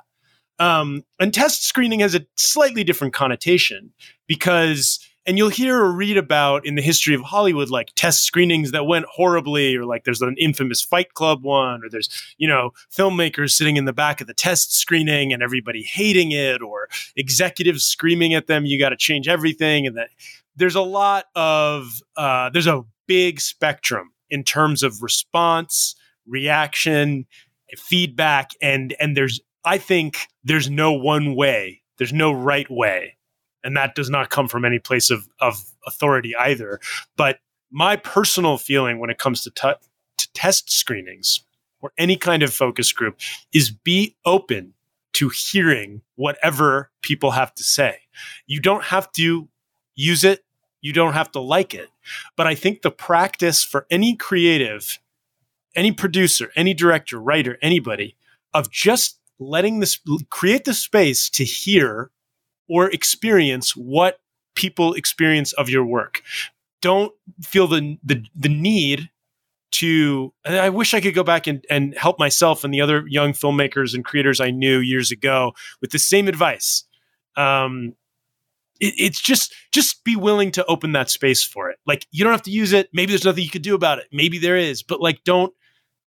Um, 0.58 1.04
and 1.20 1.32
test 1.32 1.64
screening 1.64 2.00
has 2.00 2.14
a 2.14 2.26
slightly 2.36 2.84
different 2.84 3.14
connotation 3.14 3.92
because, 4.26 4.98
and 5.24 5.38
you'll 5.38 5.50
hear 5.50 5.78
or 5.80 5.92
read 5.92 6.16
about 6.16 6.66
in 6.66 6.74
the 6.74 6.82
history 6.82 7.14
of 7.14 7.20
Hollywood, 7.20 7.70
like 7.70 7.92
test 7.94 8.24
screenings 8.24 8.72
that 8.72 8.86
went 8.86 9.06
horribly, 9.06 9.76
or 9.76 9.84
like 9.84 10.04
there's 10.04 10.22
an 10.22 10.34
infamous 10.38 10.82
Fight 10.82 11.14
Club 11.14 11.44
one, 11.44 11.84
or 11.84 11.88
there's, 11.88 12.08
you 12.38 12.48
know, 12.48 12.70
filmmakers 12.90 13.50
sitting 13.50 13.76
in 13.76 13.84
the 13.84 13.92
back 13.92 14.20
of 14.20 14.26
the 14.26 14.34
test 14.34 14.74
screening 14.74 15.32
and 15.32 15.42
everybody 15.42 15.82
hating 15.82 16.32
it, 16.32 16.62
or 16.62 16.88
executives 17.14 17.84
screaming 17.84 18.34
at 18.34 18.46
them, 18.46 18.64
you 18.64 18.78
got 18.78 18.88
to 18.88 18.96
change 18.96 19.28
everything. 19.28 19.86
And 19.86 19.96
that 19.96 20.08
there's 20.56 20.74
a 20.74 20.80
lot 20.80 21.26
of, 21.36 22.00
uh, 22.16 22.50
there's 22.50 22.66
a 22.66 22.84
big 23.06 23.40
spectrum 23.40 24.12
in 24.30 24.42
terms 24.42 24.82
of 24.82 25.02
response, 25.02 25.94
reaction, 26.26 27.26
feedback, 27.76 28.50
and, 28.60 28.96
and 28.98 29.16
there's 29.16 29.40
I 29.68 29.76
think 29.76 30.28
there's 30.42 30.70
no 30.70 30.92
one 30.94 31.34
way, 31.34 31.82
there's 31.98 32.12
no 32.12 32.32
right 32.32 32.66
way. 32.70 33.18
And 33.62 33.76
that 33.76 33.94
does 33.94 34.08
not 34.08 34.30
come 34.30 34.48
from 34.48 34.64
any 34.64 34.78
place 34.78 35.10
of, 35.10 35.28
of 35.42 35.62
authority 35.86 36.34
either. 36.34 36.80
But 37.18 37.40
my 37.70 37.96
personal 37.96 38.56
feeling 38.56 38.98
when 38.98 39.10
it 39.10 39.18
comes 39.18 39.42
to, 39.42 39.50
t- 39.50 39.86
to 40.16 40.32
test 40.32 40.70
screenings 40.70 41.44
or 41.82 41.92
any 41.98 42.16
kind 42.16 42.42
of 42.42 42.54
focus 42.54 42.92
group 42.92 43.18
is 43.52 43.70
be 43.70 44.16
open 44.24 44.72
to 45.12 45.28
hearing 45.28 46.00
whatever 46.14 46.90
people 47.02 47.32
have 47.32 47.54
to 47.56 47.62
say. 47.62 47.98
You 48.46 48.60
don't 48.60 48.84
have 48.84 49.12
to 49.12 49.50
use 49.94 50.24
it, 50.24 50.46
you 50.80 50.94
don't 50.94 51.12
have 51.12 51.30
to 51.32 51.40
like 51.40 51.74
it. 51.74 51.90
But 52.36 52.46
I 52.46 52.54
think 52.54 52.80
the 52.80 52.90
practice 52.90 53.64
for 53.64 53.86
any 53.90 54.16
creative, 54.16 54.98
any 55.76 55.92
producer, 55.92 56.52
any 56.56 56.72
director, 56.72 57.20
writer, 57.20 57.58
anybody, 57.60 58.16
of 58.54 58.70
just 58.70 59.17
letting 59.38 59.80
this 59.80 59.98
create 60.30 60.64
the 60.64 60.74
space 60.74 61.30
to 61.30 61.44
hear 61.44 62.10
or 62.68 62.90
experience 62.90 63.76
what 63.76 64.20
people 64.54 64.94
experience 64.94 65.52
of 65.54 65.68
your 65.68 65.84
work. 65.84 66.22
Don't 66.82 67.12
feel 67.42 67.66
the 67.66 67.98
the, 68.02 68.24
the 68.34 68.48
need 68.48 69.10
to 69.70 70.32
I 70.44 70.70
wish 70.70 70.94
I 70.94 71.00
could 71.00 71.14
go 71.14 71.22
back 71.22 71.46
and, 71.46 71.64
and 71.70 71.96
help 71.96 72.18
myself 72.18 72.64
and 72.64 72.72
the 72.72 72.80
other 72.80 73.04
young 73.06 73.32
filmmakers 73.32 73.94
and 73.94 74.04
creators 74.04 74.40
I 74.40 74.50
knew 74.50 74.78
years 74.78 75.10
ago 75.10 75.52
with 75.80 75.90
the 75.90 75.98
same 75.98 76.26
advice. 76.26 76.84
Um, 77.36 77.94
it, 78.80 78.94
it's 78.98 79.20
just 79.20 79.54
just 79.72 80.04
be 80.04 80.16
willing 80.16 80.50
to 80.52 80.64
open 80.66 80.92
that 80.92 81.10
space 81.10 81.44
for 81.44 81.70
it. 81.70 81.78
Like 81.86 82.06
you 82.10 82.24
don't 82.24 82.32
have 82.32 82.42
to 82.42 82.50
use 82.50 82.72
it. 82.72 82.88
Maybe 82.92 83.12
there's 83.12 83.24
nothing 83.24 83.44
you 83.44 83.50
could 83.50 83.62
do 83.62 83.74
about 83.74 83.98
it. 83.98 84.06
Maybe 84.12 84.38
there 84.38 84.56
is, 84.56 84.82
but 84.82 85.00
like 85.00 85.22
don't 85.24 85.52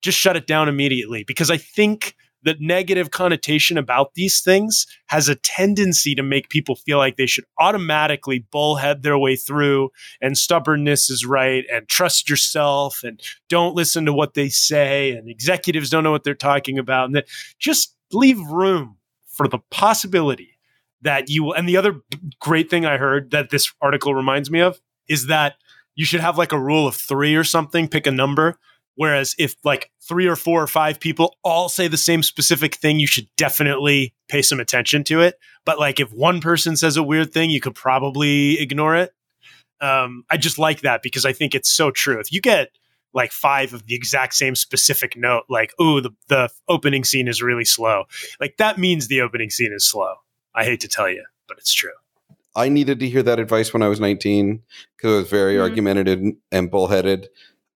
just 0.02 0.18
shut 0.18 0.36
it 0.36 0.46
down 0.46 0.68
immediately 0.68 1.24
because 1.24 1.50
I 1.50 1.56
think 1.56 2.14
that 2.46 2.60
negative 2.60 3.10
connotation 3.10 3.76
about 3.76 4.14
these 4.14 4.40
things 4.40 4.86
has 5.08 5.28
a 5.28 5.34
tendency 5.34 6.14
to 6.14 6.22
make 6.22 6.48
people 6.48 6.76
feel 6.76 6.96
like 6.96 7.16
they 7.16 7.26
should 7.26 7.44
automatically 7.58 8.46
bullhead 8.50 9.02
their 9.02 9.18
way 9.18 9.36
through 9.36 9.90
and 10.22 10.38
stubbornness 10.38 11.10
is 11.10 11.26
right 11.26 11.64
and 11.70 11.88
trust 11.88 12.30
yourself 12.30 13.02
and 13.04 13.20
don't 13.48 13.74
listen 13.74 14.06
to 14.06 14.12
what 14.12 14.34
they 14.34 14.48
say 14.48 15.10
and 15.10 15.28
executives 15.28 15.90
don't 15.90 16.04
know 16.04 16.12
what 16.12 16.24
they're 16.24 16.34
talking 16.34 16.78
about. 16.78 17.06
And 17.06 17.16
that 17.16 17.26
just 17.58 17.94
leave 18.12 18.40
room 18.40 18.96
for 19.26 19.48
the 19.48 19.58
possibility 19.70 20.56
that 21.02 21.28
you 21.28 21.44
will 21.44 21.52
and 21.52 21.68
the 21.68 21.76
other 21.76 22.00
great 22.40 22.70
thing 22.70 22.86
i 22.86 22.96
heard 22.96 23.30
that 23.30 23.50
this 23.50 23.70
article 23.82 24.14
reminds 24.14 24.50
me 24.50 24.60
of 24.60 24.80
is 25.08 25.26
that 25.26 25.56
you 25.94 26.06
should 26.06 26.20
have 26.20 26.38
like 26.38 26.52
a 26.52 26.58
rule 26.58 26.86
of 26.86 26.94
3 26.94 27.34
or 27.34 27.44
something 27.44 27.86
pick 27.86 28.06
a 28.06 28.10
number 28.10 28.58
Whereas 28.96 29.34
if 29.38 29.56
like 29.62 29.90
three 30.00 30.26
or 30.26 30.36
four 30.36 30.62
or 30.62 30.66
five 30.66 30.98
people 30.98 31.36
all 31.44 31.68
say 31.68 31.86
the 31.86 31.96
same 31.96 32.22
specific 32.22 32.74
thing, 32.74 32.98
you 32.98 33.06
should 33.06 33.28
definitely 33.36 34.14
pay 34.28 34.42
some 34.42 34.58
attention 34.58 35.04
to 35.04 35.20
it. 35.20 35.38
But 35.64 35.78
like 35.78 36.00
if 36.00 36.12
one 36.12 36.40
person 36.40 36.76
says 36.76 36.96
a 36.96 37.02
weird 37.02 37.32
thing, 37.32 37.50
you 37.50 37.60
could 37.60 37.74
probably 37.74 38.58
ignore 38.58 38.96
it. 38.96 39.12
Um, 39.80 40.24
I 40.30 40.38
just 40.38 40.58
like 40.58 40.80
that 40.80 41.02
because 41.02 41.26
I 41.26 41.32
think 41.32 41.54
it's 41.54 41.70
so 41.70 41.90
true. 41.90 42.18
If 42.18 42.32
you 42.32 42.40
get 42.40 42.70
like 43.12 43.32
five 43.32 43.74
of 43.74 43.86
the 43.86 43.94
exact 43.94 44.34
same 44.34 44.54
specific 44.54 45.16
note, 45.16 45.44
like, 45.48 45.72
oh, 45.78 46.00
the, 46.00 46.10
the 46.28 46.48
opening 46.68 47.04
scene 47.04 47.28
is 47.28 47.42
really 47.42 47.64
slow, 47.64 48.04
like 48.40 48.56
that 48.56 48.78
means 48.78 49.08
the 49.08 49.20
opening 49.20 49.50
scene 49.50 49.72
is 49.74 49.84
slow. 49.84 50.14
I 50.54 50.64
hate 50.64 50.80
to 50.80 50.88
tell 50.88 51.10
you, 51.10 51.24
but 51.46 51.58
it's 51.58 51.72
true. 51.72 51.92
I 52.54 52.70
needed 52.70 53.00
to 53.00 53.08
hear 53.08 53.22
that 53.22 53.38
advice 53.38 53.74
when 53.74 53.82
I 53.82 53.88
was 53.88 54.00
19 54.00 54.62
because 54.96 55.12
I 55.12 55.16
was 55.18 55.28
very 55.28 55.54
mm-hmm. 55.54 55.62
argumentative 55.62 56.22
and 56.50 56.70
bullheaded. 56.70 57.28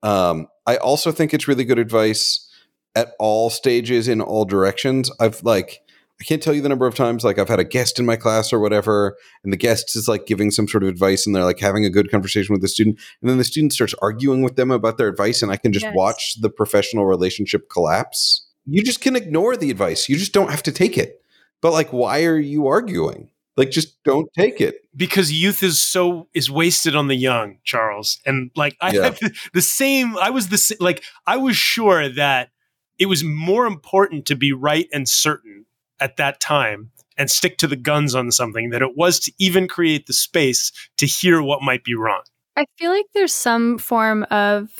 Um, 0.02 0.48
I 0.66 0.76
also 0.76 1.12
think 1.12 1.34
it's 1.34 1.48
really 1.48 1.64
good 1.64 1.78
advice 1.78 2.46
at 2.94 3.12
all 3.18 3.50
stages 3.50 4.08
in 4.08 4.20
all 4.20 4.44
directions. 4.44 5.10
I've 5.20 5.42
like 5.42 5.80
I 6.20 6.24
can't 6.24 6.42
tell 6.42 6.52
you 6.52 6.60
the 6.60 6.68
number 6.68 6.86
of 6.86 6.94
times 6.94 7.24
like 7.24 7.38
I've 7.38 7.48
had 7.48 7.60
a 7.60 7.64
guest 7.64 7.98
in 7.98 8.04
my 8.04 8.16
class 8.16 8.52
or 8.52 8.60
whatever, 8.60 9.16
and 9.42 9.52
the 9.52 9.56
guest 9.56 9.96
is 9.96 10.06
like 10.06 10.26
giving 10.26 10.50
some 10.50 10.68
sort 10.68 10.82
of 10.82 10.88
advice 10.90 11.26
and 11.26 11.34
they're 11.34 11.44
like 11.44 11.60
having 11.60 11.86
a 11.86 11.90
good 11.90 12.10
conversation 12.10 12.52
with 12.52 12.60
the 12.60 12.68
student, 12.68 12.98
and 13.22 13.30
then 13.30 13.38
the 13.38 13.44
student 13.44 13.72
starts 13.72 13.94
arguing 14.02 14.42
with 14.42 14.56
them 14.56 14.70
about 14.70 14.98
their 14.98 15.08
advice, 15.08 15.40
and 15.42 15.50
I 15.50 15.56
can 15.56 15.72
just 15.72 15.86
yes. 15.86 15.94
watch 15.96 16.34
the 16.40 16.50
professional 16.50 17.06
relationship 17.06 17.70
collapse. 17.70 18.46
You 18.66 18.82
just 18.82 19.00
can 19.00 19.16
ignore 19.16 19.56
the 19.56 19.70
advice. 19.70 20.08
You 20.08 20.16
just 20.16 20.34
don't 20.34 20.50
have 20.50 20.62
to 20.64 20.72
take 20.72 20.98
it. 20.98 21.22
But 21.62 21.72
like, 21.72 21.90
why 21.90 22.24
are 22.24 22.38
you 22.38 22.66
arguing? 22.66 23.30
Like, 23.60 23.70
just 23.70 24.02
don't 24.04 24.32
take 24.32 24.58
it 24.58 24.76
because 24.96 25.30
youth 25.30 25.62
is 25.62 25.84
so 25.84 26.28
is 26.32 26.50
wasted 26.50 26.96
on 26.96 27.08
the 27.08 27.14
young, 27.14 27.58
Charles. 27.62 28.18
And 28.24 28.50
like, 28.56 28.74
I 28.80 28.92
yeah. 28.92 29.02
have 29.02 29.20
the 29.52 29.60
same. 29.60 30.16
I 30.16 30.30
was 30.30 30.48
the 30.48 30.76
like, 30.80 31.04
I 31.26 31.36
was 31.36 31.56
sure 31.56 32.08
that 32.08 32.52
it 32.98 33.04
was 33.04 33.22
more 33.22 33.66
important 33.66 34.24
to 34.26 34.34
be 34.34 34.54
right 34.54 34.88
and 34.94 35.06
certain 35.06 35.66
at 36.00 36.16
that 36.16 36.40
time 36.40 36.90
and 37.18 37.30
stick 37.30 37.58
to 37.58 37.66
the 37.66 37.76
guns 37.76 38.14
on 38.14 38.30
something 38.30 38.70
than 38.70 38.82
it 38.82 38.96
was 38.96 39.20
to 39.20 39.32
even 39.38 39.68
create 39.68 40.06
the 40.06 40.14
space 40.14 40.72
to 40.96 41.04
hear 41.04 41.42
what 41.42 41.60
might 41.60 41.84
be 41.84 41.94
wrong. 41.94 42.22
I 42.56 42.64
feel 42.78 42.90
like 42.90 43.04
there's 43.12 43.34
some 43.34 43.76
form 43.76 44.24
of 44.30 44.70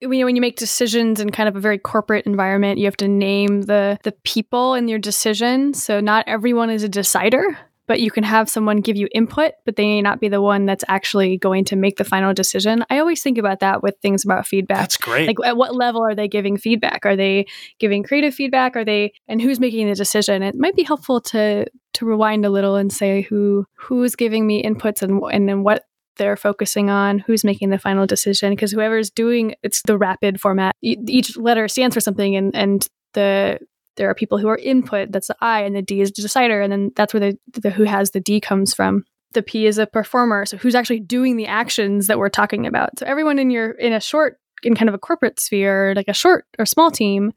you 0.00 0.08
know 0.08 0.26
when 0.26 0.36
you 0.36 0.42
make 0.42 0.56
decisions 0.56 1.18
in 1.18 1.30
kind 1.30 1.48
of 1.48 1.56
a 1.56 1.60
very 1.60 1.78
corporate 1.78 2.26
environment 2.26 2.78
you 2.78 2.84
have 2.84 2.96
to 2.96 3.08
name 3.08 3.62
the 3.62 3.98
the 4.04 4.12
people 4.22 4.74
in 4.74 4.86
your 4.86 4.98
decision 4.98 5.74
so 5.74 5.98
not 5.98 6.24
everyone 6.28 6.70
is 6.70 6.84
a 6.84 6.88
decider 6.88 7.58
but 7.88 8.00
you 8.00 8.10
can 8.10 8.22
have 8.22 8.48
someone 8.48 8.80
give 8.80 8.96
you 8.96 9.08
input, 9.12 9.54
but 9.64 9.76
they 9.76 9.86
may 9.86 10.02
not 10.02 10.20
be 10.20 10.28
the 10.28 10.42
one 10.42 10.66
that's 10.66 10.84
actually 10.86 11.38
going 11.38 11.64
to 11.64 11.74
make 11.74 11.96
the 11.96 12.04
final 12.04 12.32
decision. 12.34 12.84
I 12.90 12.98
always 12.98 13.22
think 13.22 13.38
about 13.38 13.60
that 13.60 13.82
with 13.82 13.96
things 14.00 14.24
about 14.24 14.46
feedback. 14.46 14.80
That's 14.80 14.96
great. 14.98 15.26
Like, 15.26 15.38
at 15.44 15.56
what 15.56 15.74
level 15.74 16.04
are 16.04 16.14
they 16.14 16.28
giving 16.28 16.58
feedback? 16.58 17.04
Are 17.04 17.16
they 17.16 17.46
giving 17.80 18.02
creative 18.02 18.34
feedback? 18.34 18.76
Are 18.76 18.84
they, 18.84 19.12
and 19.26 19.40
who's 19.42 19.58
making 19.58 19.88
the 19.88 19.94
decision? 19.94 20.42
It 20.42 20.54
might 20.54 20.76
be 20.76 20.84
helpful 20.84 21.20
to 21.22 21.66
to 21.94 22.06
rewind 22.06 22.44
a 22.44 22.50
little 22.50 22.76
and 22.76 22.92
say 22.92 23.22
who 23.22 23.64
who's 23.74 24.14
giving 24.14 24.46
me 24.46 24.62
inputs 24.62 25.02
and 25.02 25.20
and 25.32 25.48
then 25.48 25.64
what 25.64 25.84
they're 26.16 26.36
focusing 26.36 26.90
on 26.90 27.20
who's 27.20 27.44
making 27.44 27.70
the 27.70 27.78
final 27.78 28.06
decision 28.06 28.50
because 28.50 28.72
whoever's 28.72 29.10
doing 29.10 29.54
it's 29.62 29.82
the 29.82 29.96
rapid 29.96 30.40
format 30.40 30.74
each 30.82 31.36
letter 31.36 31.66
stands 31.66 31.94
for 31.94 32.00
something 32.00 32.36
and 32.36 32.54
and 32.54 32.88
the 33.14 33.58
there 33.98 34.08
are 34.08 34.14
people 34.14 34.38
who 34.38 34.48
are 34.48 34.56
input 34.56 35.12
that's 35.12 35.28
the 35.28 35.36
i 35.40 35.60
and 35.60 35.76
the 35.76 35.82
d 35.82 36.00
is 36.00 36.10
the 36.12 36.22
decider 36.22 36.62
and 36.62 36.72
then 36.72 36.90
that's 36.96 37.12
where 37.12 37.20
the, 37.20 37.38
the 37.60 37.70
who 37.70 37.84
has 37.84 38.12
the 38.12 38.20
d 38.20 38.40
comes 38.40 38.72
from. 38.72 39.04
The 39.34 39.42
p 39.42 39.66
is 39.66 39.76
a 39.76 39.86
performer 39.86 40.46
so 40.46 40.56
who's 40.56 40.74
actually 40.74 41.00
doing 41.00 41.36
the 41.36 41.46
actions 41.46 42.06
that 42.06 42.18
we're 42.18 42.30
talking 42.30 42.66
about. 42.66 42.98
So 42.98 43.04
everyone 43.04 43.38
in 43.38 43.50
your 43.50 43.72
in 43.72 43.92
a 43.92 44.00
short 44.00 44.38
in 44.62 44.74
kind 44.74 44.88
of 44.88 44.94
a 44.94 44.98
corporate 44.98 45.38
sphere 45.38 45.92
like 45.94 46.08
a 46.08 46.14
short 46.14 46.46
or 46.58 46.64
small 46.64 46.90
team 46.90 47.32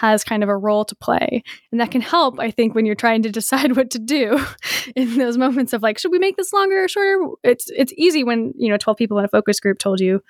has 0.00 0.24
kind 0.24 0.42
of 0.42 0.48
a 0.48 0.56
role 0.56 0.82
to 0.86 0.94
play. 0.94 1.42
And 1.70 1.80
that 1.80 1.90
can 1.90 2.00
help, 2.00 2.40
I 2.40 2.50
think, 2.50 2.74
when 2.74 2.86
you're 2.86 2.94
trying 2.94 3.22
to 3.22 3.30
decide 3.30 3.76
what 3.76 3.90
to 3.90 3.98
do 3.98 4.42
in 4.96 5.18
those 5.18 5.36
moments 5.36 5.74
of 5.74 5.82
like, 5.82 5.98
should 5.98 6.10
we 6.10 6.18
make 6.18 6.38
this 6.38 6.54
longer 6.54 6.84
or 6.84 6.88
shorter? 6.88 7.18
It's 7.44 7.70
it's 7.70 7.92
easy 7.98 8.24
when, 8.24 8.54
you 8.56 8.70
know, 8.70 8.78
12 8.78 8.96
people 8.96 9.18
in 9.18 9.26
a 9.26 9.28
focus 9.28 9.60
group 9.60 9.78
told 9.78 10.00
you 10.00 10.22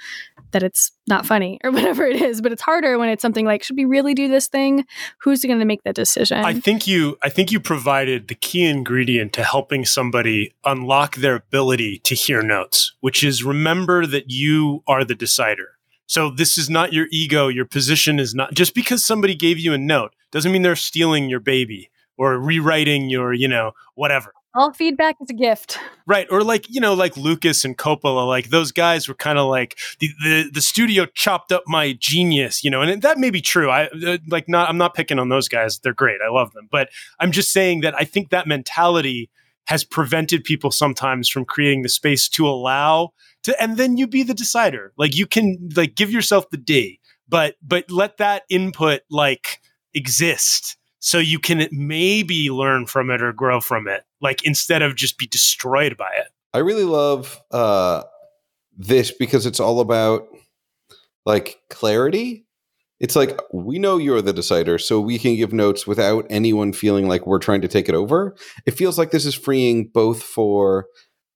that 0.50 0.64
it's 0.64 0.90
not 1.06 1.24
funny 1.24 1.60
or 1.64 1.70
whatever 1.70 2.04
it 2.04 2.20
is, 2.20 2.40
but 2.40 2.50
it's 2.50 2.62
harder 2.62 2.98
when 2.98 3.08
it's 3.08 3.22
something 3.22 3.46
like, 3.46 3.62
should 3.62 3.76
we 3.76 3.84
really 3.84 4.12
do 4.12 4.26
this 4.26 4.48
thing? 4.48 4.84
Who's 5.20 5.44
going 5.44 5.60
to 5.60 5.64
make 5.64 5.84
that 5.84 5.94
decision? 5.94 6.44
I 6.44 6.58
think 6.58 6.88
you 6.88 7.16
I 7.22 7.28
think 7.28 7.52
you 7.52 7.60
provided 7.60 8.26
the 8.26 8.34
key 8.34 8.64
ingredient 8.64 9.32
to 9.34 9.44
helping 9.44 9.84
somebody 9.84 10.52
unlock 10.64 11.16
their 11.16 11.36
ability 11.36 12.00
to 12.00 12.16
hear 12.16 12.42
notes, 12.42 12.92
which 13.00 13.22
is 13.22 13.44
remember 13.44 14.04
that 14.06 14.30
you 14.30 14.82
are 14.88 15.04
the 15.04 15.14
decider 15.14 15.76
so 16.10 16.28
this 16.28 16.58
is 16.58 16.68
not 16.68 16.92
your 16.92 17.06
ego. 17.12 17.46
Your 17.46 17.64
position 17.64 18.18
is 18.18 18.34
not 18.34 18.52
just 18.52 18.74
because 18.74 19.04
somebody 19.04 19.36
gave 19.36 19.60
you 19.60 19.72
a 19.72 19.78
note 19.78 20.12
doesn't 20.32 20.50
mean 20.50 20.62
they're 20.62 20.74
stealing 20.74 21.28
your 21.28 21.38
baby 21.38 21.88
or 22.18 22.36
rewriting 22.36 23.08
your, 23.08 23.32
you 23.32 23.46
know, 23.46 23.70
whatever. 23.94 24.32
All 24.52 24.72
feedback 24.72 25.14
is 25.20 25.30
a 25.30 25.34
gift. 25.34 25.78
Right. 26.08 26.26
Or 26.28 26.42
like, 26.42 26.68
you 26.68 26.80
know, 26.80 26.94
like 26.94 27.16
Lucas 27.16 27.64
and 27.64 27.78
Coppola, 27.78 28.26
like 28.26 28.50
those 28.50 28.72
guys 28.72 29.06
were 29.06 29.14
kind 29.14 29.38
of 29.38 29.48
like 29.48 29.78
the, 30.00 30.08
the, 30.20 30.50
the 30.52 30.60
studio 30.60 31.06
chopped 31.14 31.52
up 31.52 31.62
my 31.68 31.92
genius, 31.92 32.64
you 32.64 32.72
know, 32.72 32.82
and 32.82 33.02
that 33.02 33.16
may 33.16 33.30
be 33.30 33.40
true. 33.40 33.70
I 33.70 33.84
uh, 33.86 34.18
like 34.26 34.48
not 34.48 34.68
I'm 34.68 34.78
not 34.78 34.94
picking 34.94 35.20
on 35.20 35.28
those 35.28 35.46
guys. 35.46 35.78
They're 35.78 35.94
great. 35.94 36.18
I 36.26 36.28
love 36.28 36.52
them. 36.54 36.66
But 36.72 36.88
I'm 37.20 37.30
just 37.30 37.52
saying 37.52 37.82
that 37.82 37.94
I 37.94 38.02
think 38.02 38.30
that 38.30 38.48
mentality 38.48 39.30
has 39.70 39.84
prevented 39.84 40.42
people 40.42 40.72
sometimes 40.72 41.28
from 41.28 41.44
creating 41.44 41.82
the 41.82 41.88
space 41.88 42.28
to 42.28 42.44
allow 42.48 43.12
to 43.44 43.62
and 43.62 43.76
then 43.76 43.96
you 43.96 44.08
be 44.08 44.24
the 44.24 44.34
decider. 44.34 44.92
Like 44.98 45.14
you 45.14 45.28
can 45.28 45.70
like 45.76 45.94
give 45.94 46.10
yourself 46.10 46.50
the 46.50 46.56
d 46.56 46.98
but 47.28 47.54
but 47.62 47.88
let 47.88 48.16
that 48.16 48.42
input 48.50 49.02
like 49.10 49.60
exist 49.94 50.76
so 50.98 51.18
you 51.18 51.38
can 51.38 51.68
maybe 51.70 52.50
learn 52.50 52.84
from 52.84 53.10
it 53.10 53.22
or 53.22 53.32
grow 53.32 53.60
from 53.60 53.86
it 53.86 54.02
like 54.20 54.44
instead 54.44 54.82
of 54.82 54.96
just 54.96 55.16
be 55.18 55.28
destroyed 55.28 55.96
by 55.96 56.10
it. 56.16 56.26
I 56.52 56.58
really 56.58 56.84
love 56.84 57.40
uh 57.52 58.02
this 58.76 59.12
because 59.12 59.46
it's 59.46 59.60
all 59.60 59.78
about 59.78 60.26
like 61.24 61.60
clarity 61.70 62.44
it's 63.00 63.16
like 63.16 63.40
we 63.52 63.78
know 63.78 63.96
you're 63.96 64.22
the 64.22 64.32
decider 64.32 64.78
so 64.78 65.00
we 65.00 65.18
can 65.18 65.34
give 65.34 65.52
notes 65.52 65.86
without 65.86 66.26
anyone 66.30 66.72
feeling 66.72 67.08
like 67.08 67.26
we're 67.26 67.38
trying 67.38 67.62
to 67.62 67.68
take 67.68 67.88
it 67.88 67.94
over 67.94 68.36
it 68.66 68.72
feels 68.72 68.98
like 68.98 69.10
this 69.10 69.26
is 69.26 69.34
freeing 69.34 69.88
both 69.88 70.22
for 70.22 70.86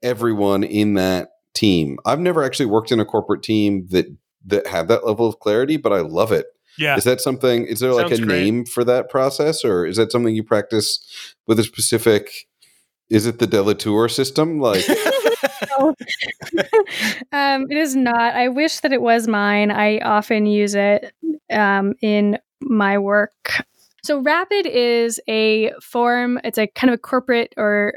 everyone 0.02 0.62
in 0.62 0.94
that 0.94 1.30
team. 1.54 1.98
I've 2.04 2.20
never 2.20 2.42
actually 2.42 2.66
worked 2.66 2.92
in 2.92 3.00
a 3.00 3.04
corporate 3.04 3.42
team 3.42 3.86
that 3.90 4.06
that 4.46 4.66
had 4.66 4.88
that 4.88 5.06
level 5.06 5.26
of 5.26 5.38
clarity, 5.38 5.78
but 5.78 5.92
I 5.92 6.00
love 6.00 6.30
it. 6.30 6.46
Yeah. 6.76 6.96
Is 6.96 7.04
that 7.04 7.20
something 7.20 7.66
is 7.66 7.80
there 7.80 7.92
Sounds 7.92 8.10
like 8.10 8.20
a 8.20 8.22
great. 8.22 8.42
name 8.42 8.64
for 8.66 8.84
that 8.84 9.08
process 9.08 9.64
or 9.64 9.86
is 9.86 9.96
that 9.96 10.12
something 10.12 10.34
you 10.34 10.42
practice 10.42 10.98
with 11.46 11.58
a 11.58 11.62
specific 11.62 12.30
is 13.08 13.26
it 13.26 13.38
the 13.38 13.46
Delatour 13.46 14.08
system 14.08 14.60
like 14.60 14.84
um, 17.32 17.66
it 17.70 17.76
is 17.76 17.96
not. 17.96 18.34
I 18.34 18.48
wish 18.48 18.80
that 18.80 18.92
it 18.92 19.02
was 19.02 19.28
mine. 19.28 19.70
I 19.70 19.98
often 19.98 20.46
use 20.46 20.74
it 20.74 21.12
um, 21.50 21.94
in 22.00 22.38
my 22.60 22.98
work. 22.98 23.64
So 24.02 24.20
Rapid 24.20 24.66
is 24.66 25.20
a 25.28 25.72
form, 25.80 26.38
it's 26.44 26.58
a 26.58 26.66
kind 26.66 26.90
of 26.90 26.94
a 26.94 26.98
corporate 26.98 27.54
or 27.56 27.94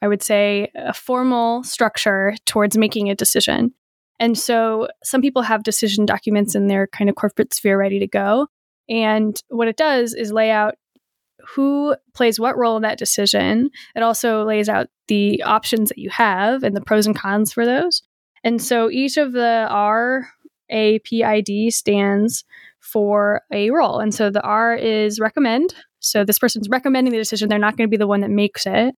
I 0.00 0.08
would 0.08 0.22
say, 0.22 0.70
a 0.76 0.94
formal 0.94 1.64
structure 1.64 2.34
towards 2.46 2.78
making 2.78 3.10
a 3.10 3.14
decision. 3.14 3.72
And 4.20 4.38
so 4.38 4.88
some 5.02 5.20
people 5.20 5.42
have 5.42 5.62
decision 5.62 6.06
documents 6.06 6.54
in 6.54 6.66
their 6.66 6.86
kind 6.86 7.10
of 7.10 7.16
corporate 7.16 7.54
sphere 7.54 7.78
ready 7.78 7.98
to 7.98 8.06
go. 8.06 8.48
And 8.88 9.40
what 9.48 9.68
it 9.68 9.76
does 9.76 10.14
is 10.14 10.32
lay 10.32 10.50
out 10.50 10.74
who 11.54 11.96
plays 12.14 12.38
what 12.38 12.56
role 12.56 12.76
in 12.76 12.82
that 12.82 12.98
decision. 12.98 13.70
It 13.94 14.02
also 14.02 14.44
lays 14.44 14.68
out 14.68 14.88
the 15.08 15.42
options 15.42 15.88
that 15.88 15.98
you 15.98 16.10
have 16.10 16.62
and 16.62 16.76
the 16.76 16.80
pros 16.80 17.06
and 17.06 17.16
cons 17.16 17.52
for 17.52 17.64
those. 17.64 18.02
And 18.44 18.62
so 18.62 18.90
each 18.90 19.16
of 19.16 19.32
the 19.32 19.66
R, 19.70 20.28
A, 20.70 20.98
P, 21.00 21.24
I, 21.24 21.40
D 21.40 21.70
stands 21.70 22.44
for 22.80 23.42
a 23.52 23.70
role. 23.70 23.98
And 23.98 24.14
so 24.14 24.30
the 24.30 24.42
R 24.42 24.74
is 24.74 25.18
recommend. 25.20 25.74
So 26.00 26.24
this 26.24 26.38
person's 26.38 26.68
recommending 26.68 27.12
the 27.12 27.18
decision. 27.18 27.48
They're 27.48 27.58
not 27.58 27.76
going 27.76 27.88
to 27.88 27.90
be 27.90 27.96
the 27.96 28.06
one 28.06 28.20
that 28.20 28.30
makes 28.30 28.66
it 28.66 28.94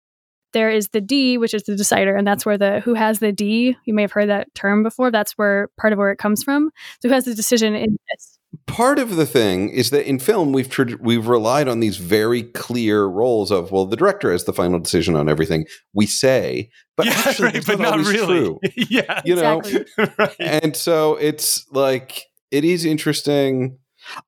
there 0.53 0.71
is 0.71 0.89
the 0.89 1.01
D, 1.01 1.39
which 1.39 1.55
is 1.55 1.63
the 1.65 1.77
decider, 1.77 2.17
and 2.17 2.27
that's 2.27 2.45
where 2.45 2.59
the 2.59 2.81
who 2.81 2.95
has 2.95 3.19
the 3.19 3.33
D. 3.33 3.77
You 3.85 3.95
may 3.95 4.03
have 4.03 4.13
heard 4.13 4.29
that 4.29 4.55
term 4.55 4.83
before. 4.83 5.11
That's 5.11 5.33
where 5.33 5.69
part 5.77 5.93
of 5.93 5.99
where 5.99 6.11
it 6.11 6.19
comes 6.19 6.43
from. 6.43 6.71
So 7.01 7.09
who 7.09 7.15
has 7.15 7.25
the 7.25 7.35
decision 7.35 7.75
in 7.75 7.97
this? 8.11 8.39
Part 8.67 8.99
of 8.99 9.17
the 9.17 9.27
thing 9.27 9.69
is 9.69 9.91
that 9.91 10.09
in 10.09 10.19
film 10.19 10.53
we've 10.53 10.69
tr- 10.69 10.97
we've 11.01 11.29
relied 11.29 11.69
on 11.69 11.81
these 11.81 11.99
very 11.99 12.43
clear 12.43 13.07
roles 13.07 13.51
of 13.51 13.71
well 13.71 13.87
the 13.87 13.97
director 13.97 14.33
has 14.33 14.45
the 14.45 14.53
final 14.53 14.79
decision 14.81 15.15
on 15.15 15.29
everything 15.29 15.65
we 15.93 16.05
say 16.07 16.69
but 16.97 17.07
yeah, 17.07 17.13
actually 17.27 17.45
right, 17.45 17.55
that's 17.55 17.67
but 17.67 17.79
not 17.79 17.93
always 17.93 18.09
really. 18.09 18.39
true. 18.41 18.61
yeah, 18.75 19.21
you 19.25 19.37
know 19.37 19.63
right. 20.19 20.37
and 20.41 20.77
so 20.77 21.15
it's 21.17 21.65
like 21.71 22.25
it 22.51 22.65
is 22.65 22.85
interesting 22.85 23.79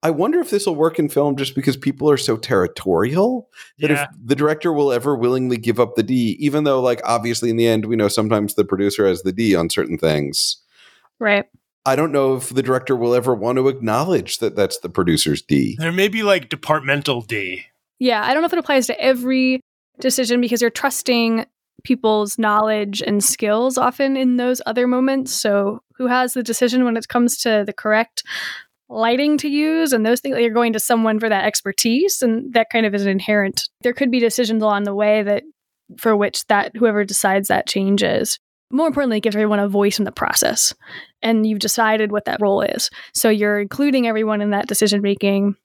i 0.04 0.10
wonder 0.10 0.38
if 0.38 0.50
this 0.50 0.66
will 0.66 0.76
work 0.76 1.00
in 1.00 1.08
film 1.08 1.34
just 1.34 1.56
because 1.56 1.76
people 1.76 2.08
are 2.08 2.16
so 2.16 2.36
territorial 2.36 3.48
that 3.80 3.90
yeah. 3.90 4.04
if 4.04 4.08
the 4.24 4.36
director 4.36 4.72
will 4.72 4.92
ever 4.92 5.16
willingly 5.16 5.56
give 5.56 5.80
up 5.80 5.96
the 5.96 6.02
d 6.02 6.36
even 6.38 6.62
though 6.62 6.80
like 6.80 7.00
obviously 7.04 7.50
in 7.50 7.56
the 7.56 7.66
end 7.66 7.86
we 7.86 7.96
know 7.96 8.08
sometimes 8.08 8.54
the 8.54 8.64
producer 8.64 9.04
has 9.04 9.22
the 9.22 9.32
d 9.32 9.56
on 9.56 9.68
certain 9.68 9.98
things 9.98 10.58
Right. 11.22 11.44
I 11.86 11.96
don't 11.96 12.12
know 12.12 12.36
if 12.36 12.50
the 12.50 12.62
director 12.62 12.94
will 12.94 13.14
ever 13.14 13.34
want 13.34 13.56
to 13.56 13.68
acknowledge 13.68 14.38
that 14.38 14.56
that's 14.56 14.78
the 14.80 14.88
producer's 14.88 15.42
d 15.42 15.76
There 15.78 15.92
may 15.92 16.08
be 16.08 16.22
like 16.22 16.48
departmental 16.48 17.22
D. 17.22 17.64
Yeah, 17.98 18.24
I 18.24 18.32
don't 18.32 18.42
know 18.42 18.46
if 18.46 18.52
it 18.52 18.58
applies 18.58 18.86
to 18.88 19.00
every 19.00 19.60
decision 20.00 20.40
because 20.40 20.60
you're 20.60 20.70
trusting 20.70 21.46
people's 21.84 22.38
knowledge 22.38 23.00
and 23.00 23.22
skills 23.22 23.78
often 23.78 24.16
in 24.16 24.36
those 24.36 24.60
other 24.66 24.86
moments. 24.86 25.32
So, 25.32 25.80
who 25.96 26.06
has 26.08 26.34
the 26.34 26.42
decision 26.42 26.84
when 26.84 26.96
it 26.96 27.08
comes 27.08 27.38
to 27.38 27.62
the 27.64 27.72
correct 27.72 28.24
lighting 28.88 29.38
to 29.38 29.48
use 29.48 29.92
and 29.92 30.04
those 30.04 30.20
things? 30.20 30.36
You're 30.38 30.50
going 30.50 30.72
to 30.72 30.80
someone 30.80 31.20
for 31.20 31.28
that 31.28 31.44
expertise, 31.44 32.22
and 32.22 32.52
that 32.54 32.70
kind 32.70 32.86
of 32.86 32.94
is 32.94 33.02
an 33.02 33.08
inherent. 33.08 33.68
There 33.82 33.92
could 33.92 34.10
be 34.10 34.20
decisions 34.20 34.62
along 34.62 34.84
the 34.84 34.94
way 34.94 35.22
that 35.22 35.44
for 35.96 36.16
which 36.16 36.46
that 36.46 36.74
whoever 36.76 37.04
decides 37.04 37.48
that 37.48 37.66
changes. 37.66 38.38
More 38.72 38.86
importantly, 38.86 39.18
it 39.18 39.22
gives 39.22 39.36
everyone 39.36 39.58
a 39.58 39.68
voice 39.68 39.98
in 39.98 40.04
the 40.04 40.12
process, 40.12 40.74
and 41.22 41.46
you've 41.46 41.58
decided 41.60 42.10
what 42.10 42.24
that 42.24 42.40
role 42.40 42.62
is. 42.62 42.90
So 43.14 43.28
you're 43.28 43.60
including 43.60 44.06
everyone 44.06 44.40
in 44.40 44.50
that 44.50 44.66
decision 44.66 45.02
making 45.02 45.56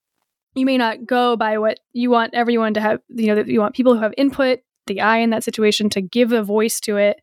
you 0.57 0.65
may 0.65 0.77
not 0.77 1.05
go 1.05 1.35
by 1.37 1.57
what 1.59 1.79
you 1.93 2.09
want 2.09 2.33
everyone 2.33 2.73
to 2.73 2.81
have 2.81 2.99
you 3.09 3.27
know 3.27 3.35
that 3.35 3.47
you 3.47 3.59
want 3.59 3.75
people 3.75 3.93
who 3.93 4.01
have 4.01 4.13
input 4.17 4.59
the 4.87 5.01
eye 5.01 5.17
in 5.17 5.29
that 5.29 5.43
situation 5.43 5.89
to 5.91 6.01
give 6.01 6.31
a 6.31 6.43
voice 6.43 6.79
to 6.81 6.97
it. 6.97 7.17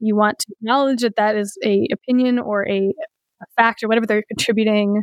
You 0.00 0.16
want 0.16 0.38
to 0.40 0.46
acknowledge 0.60 1.00
that 1.00 1.16
that 1.16 1.36
is 1.36 1.56
a 1.64 1.88
opinion 1.92 2.38
or 2.38 2.68
a, 2.68 2.92
a 3.42 3.46
fact 3.56 3.82
or 3.82 3.88
whatever 3.88 4.06
they're 4.06 4.24
contributing 4.28 5.02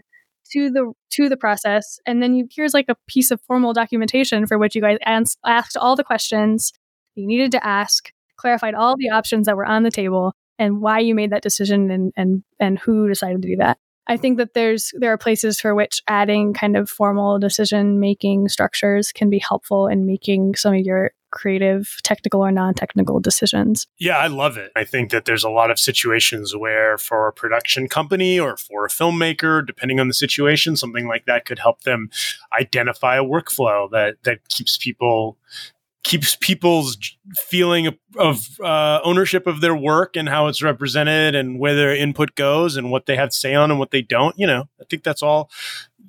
to 0.51 0.69
the 0.69 0.93
to 1.11 1.27
the 1.27 1.37
process. 1.37 1.97
And 2.05 2.21
then 2.21 2.35
you 2.35 2.47
here's 2.51 2.73
like 2.73 2.89
a 2.89 2.95
piece 3.07 3.31
of 3.31 3.41
formal 3.41 3.73
documentation 3.73 4.45
for 4.45 4.57
which 4.57 4.75
you 4.75 4.81
guys 4.81 4.97
ans- 5.05 5.37
asked 5.45 5.75
all 5.75 5.95
the 5.95 6.03
questions 6.03 6.71
you 7.15 7.25
needed 7.25 7.51
to 7.53 7.65
ask 7.65 8.11
clarified 8.37 8.75
all 8.75 8.95
the 8.97 9.09
options 9.09 9.45
that 9.45 9.57
were 9.57 9.65
on 9.65 9.83
the 9.83 9.91
table 9.91 10.33
and 10.57 10.81
why 10.81 10.99
you 10.99 11.15
made 11.15 11.31
that 11.31 11.43
decision 11.43 11.91
and 11.91 12.13
and 12.15 12.43
and 12.59 12.79
who 12.79 13.07
decided 13.07 13.41
to 13.41 13.47
do 13.47 13.55
that 13.57 13.77
I 14.07 14.17
think 14.17 14.37
that 14.37 14.53
there's 14.53 14.91
there 14.99 15.11
are 15.11 15.17
places 15.17 15.59
for 15.59 15.73
which 15.73 16.01
adding 16.07 16.53
kind 16.53 16.77
of 16.77 16.89
formal 16.89 17.39
decision 17.39 17.99
making 17.99 18.49
structures 18.49 19.11
can 19.11 19.29
be 19.29 19.39
helpful 19.39 19.87
in 19.87 20.05
making 20.05 20.55
some 20.55 20.75
of 20.75 20.81
your 20.81 21.11
creative, 21.31 21.97
technical 22.03 22.41
or 22.41 22.51
non-technical 22.51 23.19
decisions. 23.19 23.87
Yeah, 23.99 24.17
I 24.17 24.27
love 24.27 24.57
it. 24.57 24.71
I 24.75 24.85
think 24.85 25.11
that 25.11 25.25
there's 25.25 25.43
a 25.43 25.49
lot 25.49 25.69
of 25.69 25.77
situations 25.77 26.55
where, 26.55 26.97
for 26.97 27.27
a 27.27 27.33
production 27.33 27.89
company 27.89 28.39
or 28.39 28.55
for 28.55 28.85
a 28.85 28.89
filmmaker, 28.89 29.65
depending 29.65 29.99
on 29.99 30.07
the 30.07 30.13
situation, 30.13 30.77
something 30.77 31.07
like 31.07 31.25
that 31.25 31.45
could 31.45 31.59
help 31.59 31.81
them 31.81 32.09
identify 32.57 33.17
a 33.17 33.23
workflow 33.23 33.89
that 33.91 34.15
that 34.23 34.47
keeps 34.47 34.77
people 34.77 35.37
keeps 36.05 36.37
people's 36.39 36.97
feeling 37.35 37.87
of, 38.17 38.47
uh, 38.63 38.99
ownership 39.03 39.47
of 39.47 39.59
their 39.59 39.75
work 39.75 40.15
and 40.15 40.29
how 40.29 40.47
it's 40.47 40.61
represented 40.61 41.33
and 41.33 41.59
where 41.59 41.75
their 41.75 41.95
input 41.95 42.35
goes 42.35 42.77
and 42.77 42.91
what 42.91 43.07
they 43.07 43.15
have 43.15 43.29
to 43.29 43.35
say 43.35 43.55
on 43.55 43.71
and 43.71 43.79
what 43.79 43.89
they 43.89 44.03
don't. 44.03 44.37
You 44.37 44.45
know, 44.47 44.69
I 44.79 44.85
think 44.89 45.03
that's 45.03 45.23
all 45.23 45.49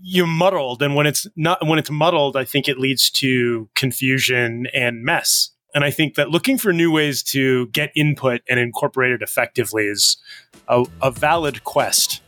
you're 0.03 0.27
muddled, 0.27 0.83
and 0.83 0.95
when 0.95 1.07
it's 1.07 1.27
not 1.35 1.67
when 1.67 1.79
it's 1.81 1.91
muddled, 1.91 2.37
I 2.37 2.45
think 2.45 2.69
it 2.69 2.79
leads 2.79 3.11
to 3.13 3.69
confusion 3.75 4.69
and 4.73 5.03
mess. 5.03 5.51
And 5.75 5.83
I 5.83 5.91
think 5.91 6.15
that 6.15 6.31
looking 6.31 6.59
for 6.59 6.73
new 6.73 6.93
ways 6.93 7.23
to 7.25 7.67
get 7.69 7.91
input 7.97 8.43
and 8.49 8.61
incorporate 8.61 9.13
it 9.13 9.23
effectively 9.23 9.87
is 9.87 10.17
a, 10.69 10.85
a 11.03 11.11
valid 11.11 11.65
quest. 11.65 12.23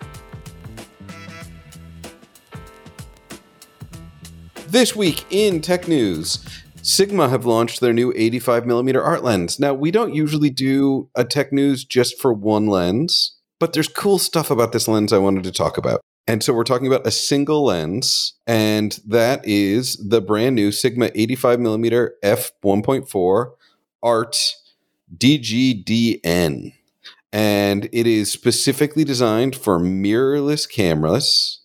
This 4.67 4.97
week 4.97 5.25
in 5.31 5.61
tech 5.61 5.87
news, 5.87 6.45
Sigma 6.89 7.29
have 7.29 7.45
launched 7.45 7.83
their 7.83 7.93
new 7.93 8.15
85mm 8.15 9.05
art 9.05 9.23
lens. 9.23 9.61
Now, 9.61 9.75
we 9.75 9.91
don't 9.91 10.15
usually 10.15 10.49
do 10.49 11.11
a 11.15 11.23
tech 11.23 11.53
news 11.53 11.85
just 11.85 12.19
for 12.19 12.33
one 12.33 12.67
lens, 12.67 13.37
but 13.59 13.75
there's 13.75 13.89
cool 13.89 14.19
stuff 14.19 14.51
about 14.51 14.73
this 14.73 14.89
lens 14.89 15.13
I 15.13 15.19
wanted 15.19 15.45
to 15.45 15.53
talk 15.53 15.77
about. 15.77 16.01
And 16.27 16.43
so 16.43 16.55
we're 16.55 16.65
talking 16.65 16.87
about 16.87 17.07
a 17.07 17.11
single 17.11 17.67
lens, 17.67 18.39
and 18.47 18.99
that 19.07 19.43
is 19.45 19.99
the 19.99 20.23
brand 20.23 20.55
new 20.55 20.73
Sigma 20.73 21.09
85mm 21.11 22.09
f1.4 22.25 23.51
Art 24.03 24.55
DGDN. 25.15 26.73
And 27.35 27.89
it 27.93 28.07
is 28.07 28.33
specifically 28.33 29.05
designed 29.05 29.55
for 29.55 29.79
mirrorless 29.79 30.67
cameras. 30.67 31.61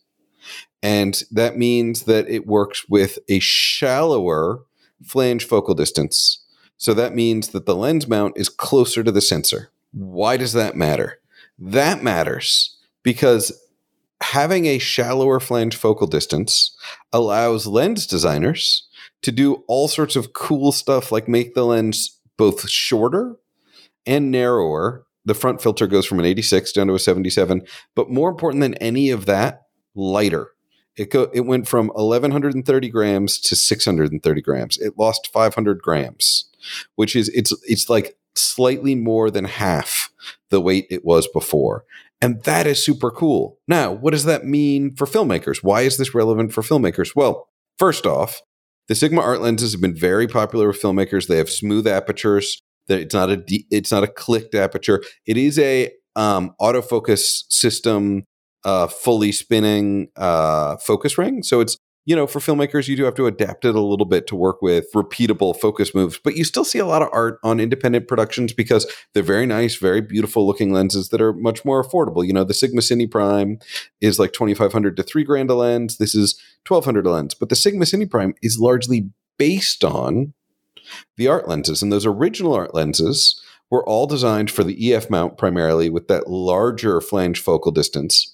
And 0.82 1.24
that 1.32 1.58
means 1.58 2.04
that 2.04 2.28
it 2.28 2.46
works 2.46 2.90
with 2.90 3.20
a 3.30 3.40
shallower 3.40 4.66
flange 5.04 5.46
focal 5.46 5.76
distance. 5.76 6.44
So 6.78 6.94
that 6.94 7.16
means 7.16 7.50
that 7.50 7.66
the 7.66 7.76
lens 7.76 8.08
mount 8.08 8.38
is 8.38 8.50
closer 8.50 9.04
to 9.04 9.12
the 9.12 9.22
sensor. 9.22 9.72
Why 9.92 10.38
does 10.38 10.54
that 10.54 10.76
matter? 10.76 11.20
That 11.60 12.04
matters 12.04 12.78
because 13.04 13.52
having 14.22 14.66
a 14.66 14.80
shallower 14.80 15.40
flange 15.40 15.76
focal 15.76 16.08
distance 16.08 16.76
allows 17.12 17.68
lens 17.68 18.08
designers 18.08 18.88
to 19.22 19.32
do 19.32 19.64
all 19.68 19.88
sorts 19.88 20.16
of 20.16 20.34
cool 20.34 20.72
stuff 20.72 21.12
like 21.12 21.28
make 21.28 21.54
the 21.54 21.66
lens 21.66 22.20
both 22.38 22.70
shorter 22.70 23.36
and 24.06 24.32
narrower. 24.32 25.06
The 25.26 25.34
front 25.34 25.62
filter 25.62 25.88
goes 25.88 26.06
from 26.06 26.20
an 26.20 26.26
86 26.26 26.72
down 26.74 26.88
to 26.88 26.96
a 26.96 27.00
77, 27.00 27.66
but 27.96 28.10
more 28.10 28.30
important 28.30 28.62
than 28.62 28.74
any 28.76 29.10
of 29.10 29.26
that, 29.26 29.64
lighter. 29.96 30.53
It 30.96 31.10
go 31.10 31.30
it 31.34 31.42
went 31.42 31.68
from 31.68 31.88
1130 31.88 32.90
grams 32.90 33.40
to 33.42 33.56
630 33.56 34.42
grams. 34.42 34.78
It 34.78 34.98
lost 34.98 35.32
500 35.32 35.82
grams, 35.82 36.46
which 36.96 37.16
is 37.16 37.30
it's 37.30 37.54
it's 37.64 37.90
like 37.90 38.18
slightly 38.36 38.96
more 38.96 39.30
than 39.30 39.46
half 39.46 40.12
the 40.50 40.62
weight 40.62 40.88
it 40.90 41.04
was 41.04 41.28
before. 41.28 41.86
And 42.22 42.42
that 42.44 42.68
is 42.68 42.84
super 42.84 43.12
cool. 43.12 43.60
Now, 43.68 43.92
what 43.92 44.12
does 44.12 44.24
that 44.24 44.46
mean 44.46 44.96
for 44.96 45.06
filmmakers? 45.06 45.62
Why 45.62 45.82
is 45.82 45.98
this 45.98 46.16
relevant 46.16 46.54
for 46.54 46.62
filmmakers? 46.62 47.16
Well, 47.16 47.50
first 47.78 48.06
off, 48.06 48.42
the 48.88 48.96
Sigma 48.96 49.22
art 49.22 49.42
lenses 49.42 49.74
have 49.74 49.82
been 49.82 49.96
very 49.96 50.28
popular 50.28 50.68
with 50.68 50.82
filmmakers. 50.82 51.28
They 51.28 51.38
have 51.38 51.50
smooth 51.50 51.88
apertures. 51.88 52.62
That 52.88 53.00
it's 53.00 53.14
not 53.14 53.30
a 53.30 53.38
de- 53.38 53.66
it's 53.72 53.92
not 53.92 54.04
a 54.04 54.08
clicked 54.08 54.56
aperture. 54.56 55.02
It 55.26 55.38
is 55.38 55.58
a 55.58 55.92
um, 56.16 56.54
autofocus 56.62 57.44
system, 57.50 58.24
uh, 58.66 58.88
fully 58.88 59.32
spinning 59.32 60.10
uh, 60.16 60.78
focus 60.78 61.18
ring. 61.18 61.44
So 61.44 61.60
it's 61.60 61.78
you 62.06 62.18
know 62.18 62.28
for 62.28 62.40
filmmakers 62.40 62.90
you 62.90 62.98
do 62.98 63.06
have 63.06 63.16
to 63.16 63.28
adapt 63.28 63.64
it 63.64 63.76
a 63.76 63.80
little 63.80 64.06
bit 64.06 64.28
to 64.28 64.36
work 64.36 64.62
with 64.62 64.86
repeatable 64.94 65.58
focus 65.58 65.96
moves. 65.96 66.20
But 66.22 66.36
you 66.36 66.44
still 66.44 66.66
see 66.66 66.80
a 66.80 66.86
lot 66.86 67.02
of 67.02 67.10
art 67.14 67.40
on 67.44 67.60
independent 67.60 68.08
productions 68.08 68.54
because 68.54 68.92
they're 69.14 69.24
very 69.24 69.46
nice, 69.46 69.76
very 69.76 70.02
beautiful 70.02 70.46
looking 70.46 70.74
lenses 70.74 71.10
that 71.10 71.22
are 71.22 71.34
much 71.34 71.64
more 71.64 71.84
affordable. 71.84 72.26
You 72.26 72.34
know 72.34 72.44
the 72.44 72.54
Sigma 72.54 72.82
Cine 72.82 73.10
Prime 73.10 73.60
is 74.02 74.20
like 74.20 74.34
twenty 74.34 74.54
five 74.54 74.74
hundred 74.74 74.98
to 74.98 75.04
three 75.04 75.24
grand 75.24 75.50
a 75.50 75.56
lens. 75.56 75.98
This 75.98 76.16
is 76.16 76.40
twelve 76.66 76.86
hundred 76.86 77.06
a 77.06 77.12
lens, 77.12 77.34
but 77.34 77.50
the 77.50 77.56
Sigma 77.56 77.86
Cine 77.86 78.10
Prime 78.10 78.36
is 78.42 78.60
largely 78.60 79.10
based 79.38 79.84
on 79.84 80.34
the 81.18 81.28
art 81.28 81.48
lenses. 81.48 81.82
And 81.82 81.92
those 81.92 82.06
original 82.06 82.54
art 82.54 82.74
lenses 82.74 83.42
were 83.70 83.88
all 83.88 84.06
designed 84.06 84.52
for 84.52 84.64
the 84.64 84.94
EF 84.94 85.10
mount 85.10 85.38
primarily 85.38 85.90
with 85.90 86.08
that 86.08 86.30
larger 86.30 87.02
flange 87.02 87.40
focal 87.40 87.72
distance, 87.72 88.33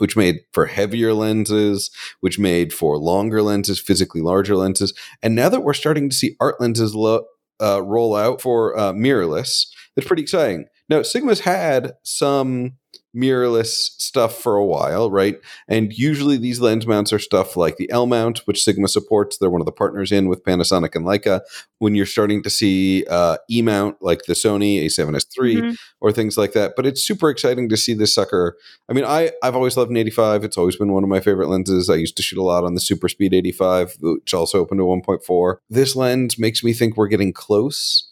which 0.00 0.16
made 0.16 0.40
for 0.52 0.66
heavier 0.66 1.14
lenses, 1.14 1.90
which 2.20 2.38
made 2.38 2.72
for 2.72 2.98
longer 2.98 3.42
lenses, 3.42 3.80
physically 3.80 4.20
larger 4.20 4.56
lenses. 4.56 4.92
And 5.22 5.34
now 5.34 5.48
that 5.48 5.62
we're 5.62 5.74
starting 5.74 6.08
to 6.08 6.16
see 6.16 6.36
art 6.40 6.60
lenses 6.60 6.94
lo- 6.94 7.26
uh, 7.60 7.82
roll 7.82 8.14
out 8.14 8.40
for 8.40 8.78
uh, 8.78 8.92
mirrorless, 8.92 9.66
that's 9.94 10.06
pretty 10.06 10.22
exciting. 10.22 10.66
Now, 10.88 11.02
Sigma's 11.02 11.40
had 11.40 11.92
some 12.02 12.74
mirrorless 13.16 13.90
stuff 13.98 14.40
for 14.40 14.56
a 14.56 14.64
while, 14.64 15.10
right? 15.10 15.36
And 15.66 15.92
usually 15.92 16.36
these 16.36 16.60
lens 16.60 16.86
mounts 16.86 17.12
are 17.12 17.18
stuff 17.18 17.56
like 17.56 17.76
the 17.76 17.90
L 17.90 18.06
mount, 18.06 18.40
which 18.46 18.62
Sigma 18.62 18.88
supports. 18.88 19.38
They're 19.38 19.50
one 19.50 19.60
of 19.60 19.66
the 19.66 19.72
partners 19.72 20.12
in 20.12 20.28
with 20.28 20.44
Panasonic 20.44 20.94
and 20.94 21.04
Leica. 21.06 21.40
When 21.78 21.94
you're 21.94 22.06
starting 22.06 22.42
to 22.42 22.50
see 22.50 23.04
uh, 23.08 23.38
E 23.50 23.62
mount 23.62 23.96
like 24.00 24.22
the 24.24 24.34
Sony 24.34 24.84
A7S3 24.84 25.56
Mhm. 25.56 25.76
or 26.00 26.12
things 26.12 26.36
like 26.36 26.52
that, 26.52 26.74
but 26.76 26.86
it's 26.86 27.02
super 27.02 27.30
exciting 27.30 27.68
to 27.68 27.76
see 27.76 27.94
this 27.94 28.14
sucker. 28.14 28.56
I 28.88 28.92
mean, 28.92 29.04
I 29.04 29.30
I've 29.42 29.54
always 29.56 29.76
loved 29.76 29.90
an 29.90 29.96
85. 29.96 30.44
It's 30.44 30.58
always 30.58 30.76
been 30.76 30.92
one 30.92 31.02
of 31.04 31.08
my 31.08 31.20
favorite 31.20 31.48
lenses. 31.48 31.88
I 31.88 31.94
used 31.96 32.16
to 32.18 32.22
shoot 32.22 32.38
a 32.38 32.42
lot 32.42 32.64
on 32.64 32.74
the 32.74 32.80
Super 32.80 33.08
Speed 33.08 33.32
85, 33.34 33.96
which 34.00 34.34
also 34.34 34.58
opened 34.60 34.80
to 34.80 34.84
1.4. 34.84 35.56
This 35.70 35.94
lens 35.96 36.38
makes 36.38 36.62
me 36.64 36.72
think 36.72 36.96
we're 36.96 37.08
getting 37.08 37.32
close 37.32 38.04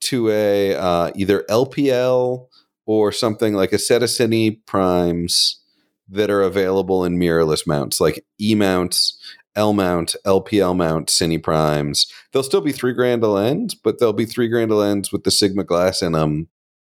to 0.00 0.30
a 0.30 0.74
uh, 0.74 1.10
either 1.14 1.44
LPL 1.50 2.46
or 2.90 3.12
something 3.12 3.54
like 3.54 3.72
a 3.72 3.78
set 3.78 4.02
of 4.02 4.08
Cine 4.08 4.58
primes 4.66 5.60
that 6.08 6.28
are 6.28 6.42
available 6.42 7.04
in 7.04 7.16
mirrorless 7.16 7.64
mounts, 7.64 8.00
like 8.00 8.26
E 8.40 8.56
mounts, 8.56 9.16
L 9.54 9.72
mount, 9.72 10.16
LPL 10.26 10.76
mount, 10.76 11.06
Cine 11.06 11.40
Primes. 11.40 12.12
They'll 12.32 12.42
still 12.42 12.60
be 12.60 12.72
three 12.72 12.92
grand 12.92 13.22
a 13.22 13.28
lens, 13.28 13.76
but 13.76 14.00
they'll 14.00 14.12
be 14.12 14.24
three 14.24 14.48
grand 14.48 14.72
a 14.72 14.74
lens 14.74 15.12
with 15.12 15.22
the 15.22 15.30
Sigma 15.30 15.62
glass 15.62 16.02
in 16.02 16.12
them 16.12 16.48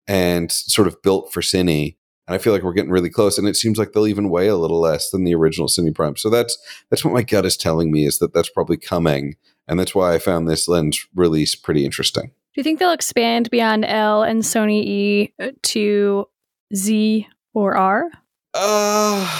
and 0.07 0.53
sort 0.53 0.87
of 0.87 1.03
built 1.03 1.33
for 1.33 1.41
Cine. 1.41 1.97
And 2.29 2.35
I 2.37 2.39
feel 2.39 2.53
like 2.53 2.63
we're 2.63 2.75
getting 2.75 2.93
really 2.93 3.11
close, 3.11 3.37
and 3.37 3.49
it 3.49 3.57
seems 3.57 3.77
like 3.77 3.91
they'll 3.91 4.07
even 4.07 4.31
weigh 4.31 4.47
a 4.47 4.57
little 4.57 4.79
less 4.79 5.11
than 5.11 5.25
the 5.25 5.35
original 5.35 5.67
Cine 5.67 5.93
Prime. 5.93 6.15
So 6.15 6.31
that's 6.31 6.57
that's 6.91 7.05
what 7.05 7.15
my 7.15 7.23
gut 7.23 7.45
is 7.45 7.57
telling 7.57 7.91
me 7.91 8.07
is 8.07 8.21
that 8.21 8.33
that's 8.33 8.51
probably 8.51 8.77
coming, 8.77 9.35
and 9.67 9.81
that's 9.81 9.97
why 9.97 10.15
I 10.15 10.21
found 10.21 10.47
this 10.47 10.69
lens 10.69 11.05
release 11.13 11.57
pretty 11.57 11.85
interesting. 11.85 12.31
Do 12.59 12.61
you 12.61 12.65
think 12.65 12.81
they'll 12.81 12.91
expand 12.91 13.51
beyond 13.51 13.85
L 13.85 14.25
and 14.25 14.43
Sony 14.43 14.83
E 14.83 15.33
to 15.63 16.27
Z 16.75 17.29
or 17.55 17.77
R? 17.77 18.11
Uh, 18.53 19.23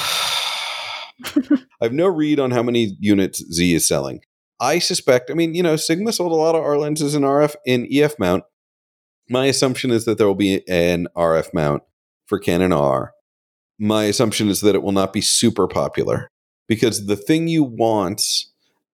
I 1.25 1.59
have 1.83 1.93
no 1.93 2.07
read 2.07 2.39
on 2.39 2.53
how 2.53 2.63
many 2.63 2.97
units 3.01 3.43
Z 3.53 3.75
is 3.75 3.89
selling. 3.89 4.21
I 4.61 4.79
suspect, 4.79 5.33
I 5.33 5.35
mean, 5.35 5.57
you 5.57 5.65
know, 5.65 5.75
Sigma 5.75 6.13
sold 6.13 6.31
a 6.31 6.37
lot 6.37 6.55
of 6.55 6.63
art 6.63 6.79
lenses 6.79 7.17
in 7.17 7.23
RF 7.23 7.57
in 7.67 7.89
EF 7.91 8.21
mount. 8.21 8.45
My 9.29 9.47
assumption 9.47 9.91
is 9.91 10.05
that 10.05 10.17
there 10.17 10.29
will 10.29 10.37
be 10.37 10.63
an 10.69 11.09
RF 11.17 11.53
mount 11.53 11.83
for 12.27 12.39
Canon 12.39 12.73
R. 12.73 13.15
My 13.81 14.05
assumption 14.05 14.49
is 14.49 14.61
that 14.61 14.77
it 14.77 14.83
will 14.85 14.93
not 14.93 15.13
be 15.13 15.23
super 15.23 15.67
popular 15.67 16.31
because 16.69 17.07
the 17.07 17.17
thing 17.17 17.49
you 17.49 17.65
want 17.65 18.23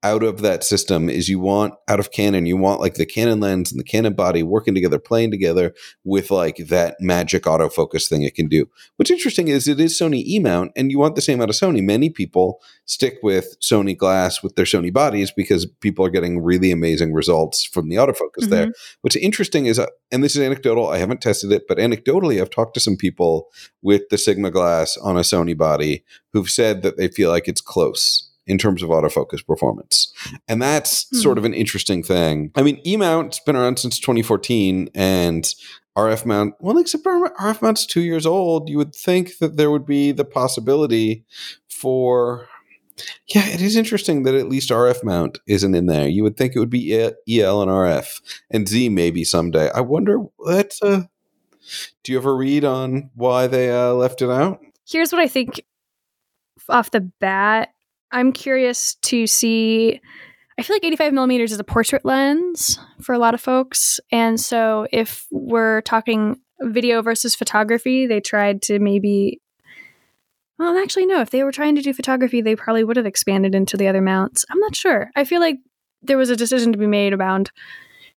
out 0.05 0.23
of 0.23 0.43
that 0.43 0.63
system 0.63 1.09
is 1.09 1.31
you 1.31 1.41
want 1.41 1.75
out 1.89 1.99
of 1.99 2.13
Canon, 2.13 2.45
you 2.45 2.59
want 2.59 2.79
like 2.79 2.95
the 2.95 3.07
Canon 3.07 3.41
lens 3.41 3.73
and 3.73 3.81
the 3.81 3.85
Canon 3.85 4.13
body 4.13 4.43
working 4.43 4.75
together, 4.75 4.99
playing 4.99 5.31
together 5.31 5.75
with 6.05 6.31
like 6.31 6.59
that 6.69 6.97
magic 7.01 7.45
autofocus 7.45 8.07
thing 8.07 8.23
it 8.23 8.35
can 8.35 8.47
do. 8.47 8.67
What's 8.97 9.11
interesting 9.11 9.49
is 9.49 9.67
it 9.67 9.81
is 9.81 9.99
Sony 9.99 10.23
E 10.27 10.39
mount, 10.39 10.73
and 10.77 10.91
you 10.91 10.99
want 10.99 11.15
the 11.15 11.23
same 11.23 11.41
out 11.41 11.49
of 11.49 11.57
Sony. 11.57 11.83
Many 11.83 12.11
people 12.11 12.61
stick 12.85 13.17
with 13.23 13.57
Sony 13.61 13.97
glass 13.97 14.43
with 14.43 14.57
their 14.57 14.67
Sony 14.67 14.93
bodies 14.93 15.33
because 15.33 15.67
people 15.81 16.05
are 16.05 16.11
getting 16.11 16.43
really 16.43 16.71
amazing 16.71 17.15
results 17.15 17.65
from 17.65 17.89
the 17.89 17.97
autofocus 17.97 18.43
mm-hmm. 18.43 18.51
there. 18.51 18.73
What's 19.01 19.17
interesting 19.17 19.65
is, 19.65 19.79
uh, 19.79 19.87
and 20.13 20.23
this 20.23 20.37
is 20.37 20.43
anecdotal, 20.43 20.91
I 20.91 20.99
haven't 20.99 21.23
tested 21.23 21.51
it, 21.51 21.67
but 21.67 21.79
anecdotally, 21.79 22.43
I've 22.43 22.51
talked 22.51 22.75
to 22.75 22.81
some 22.81 22.97
people 22.97 23.49
with 23.81 24.03
the 24.11 24.19
Sigma 24.19 24.51
glass 24.51 24.99
on 24.99 25.17
a 25.17 25.21
Sony 25.21 25.57
body 25.57 26.05
who've 26.35 26.51
said 26.51 26.83
that 26.83 26.99
they 26.99 27.09
feel 27.09 27.31
like 27.31 27.49
it's 27.49 27.63
close 27.63 28.31
in 28.47 28.59
terms 28.59 28.83
of 28.83 28.91
autofocus 28.91 29.45
performance. 29.45 30.13
And 30.49 30.61
that's 30.61 31.09
hmm. 31.09 31.17
sort 31.19 31.39
of 31.39 31.45
an 31.45 31.55
interesting 31.55 32.03
thing. 32.03 32.51
I 32.55 32.63
mean, 32.63 32.81
E 32.87 32.97
mount's 32.97 33.41
been 33.41 33.57
around 33.57 33.79
since 33.79 33.99
2014 33.99 34.91
and 34.95 35.55
RF 35.97 36.27
mount, 36.27 36.55
well, 36.61 36.79
except 36.79 37.05
RF 37.05 37.63
mount's 37.63 37.87
two 37.87 38.03
years 38.03 38.27
old. 38.27 38.69
You 38.69 38.79
would 38.79 38.95
think 38.95 39.39
that 39.39 39.57
there 39.57 39.71
would 39.71 39.87
be 39.87 40.13
the 40.13 40.25
possibility 40.25 41.25
for. 41.69 42.49
Yeah, 43.27 43.49
it 43.49 43.61
is 43.61 43.75
interesting 43.75 44.23
that 44.23 44.37
at 44.37 44.49
least 44.49 44.71
RF 44.71 45.03
mount 45.03 45.39
isn't 45.49 45.75
in 45.75 45.87
there. 45.87 46.07
You 46.07 46.23
would 46.23 46.37
think 46.37 46.55
it 46.55 46.61
would 46.61 46.71
be 46.71 46.95
EL 46.95 47.13
and 47.27 47.71
RF 47.71 48.21
and 48.51 48.69
Z 48.69 48.89
maybe 48.89 49.25
someday. 49.25 49.69
I 49.75 49.81
wonder 49.81 50.21
that's 50.47 50.81
uh 50.81 51.03
do 52.03 52.13
you 52.13 52.19
ever 52.19 52.37
read 52.37 52.65
on 52.65 53.11
why 53.15 53.47
they 53.47 53.73
uh, 53.73 53.95
left 53.95 54.23
it 54.23 54.31
out? 54.31 54.61
Here's 54.87 55.13
what 55.13 55.21
I 55.21 55.29
think 55.29 55.65
off 56.69 56.91
the 56.91 57.01
bat 57.01 57.74
I'm 58.15 58.33
curious 58.33 58.95
to 59.03 59.27
see. 59.27 60.01
I 60.57 60.63
feel 60.63 60.77
like 60.77 60.85
85 60.85 61.13
millimeters 61.13 61.51
is 61.51 61.59
a 61.59 61.65
portrait 61.65 62.05
lens 62.05 62.79
for 63.03 63.13
a 63.13 63.19
lot 63.19 63.35
of 63.35 63.41
folks. 63.41 63.99
And 64.13 64.41
so 64.41 64.87
if 64.93 65.27
we're 65.33 65.81
talking 65.81 66.37
video 66.61 67.03
versus 67.03 67.35
photography, 67.35 68.07
they 68.07 68.21
tried 68.21 68.63
to 68.63 68.79
maybe. 68.79 69.41
Well, 70.59 70.79
actually, 70.79 71.07
no. 71.07 71.21
If 71.21 71.31
they 71.31 71.43
were 71.43 71.51
trying 71.51 71.75
to 71.75 71.83
do 71.83 71.93
photography, 71.93 72.41
they 72.41 72.55
probably 72.55 72.85
would 72.85 72.97
have 72.97 73.05
expanded 73.05 73.53
into 73.53 73.77
the 73.77 73.89
other 73.89 74.01
mounts. 74.01 74.45
I'm 74.49 74.61
not 74.61 74.77
sure. 74.77 75.11
I 75.17 75.25
feel 75.25 75.41
like 75.41 75.57
there 76.01 76.17
was 76.19 76.31
a 76.31 76.37
decision 76.37 76.71
to 76.71 76.79
be 76.79 76.87
made 76.87 77.13
around 77.13 77.51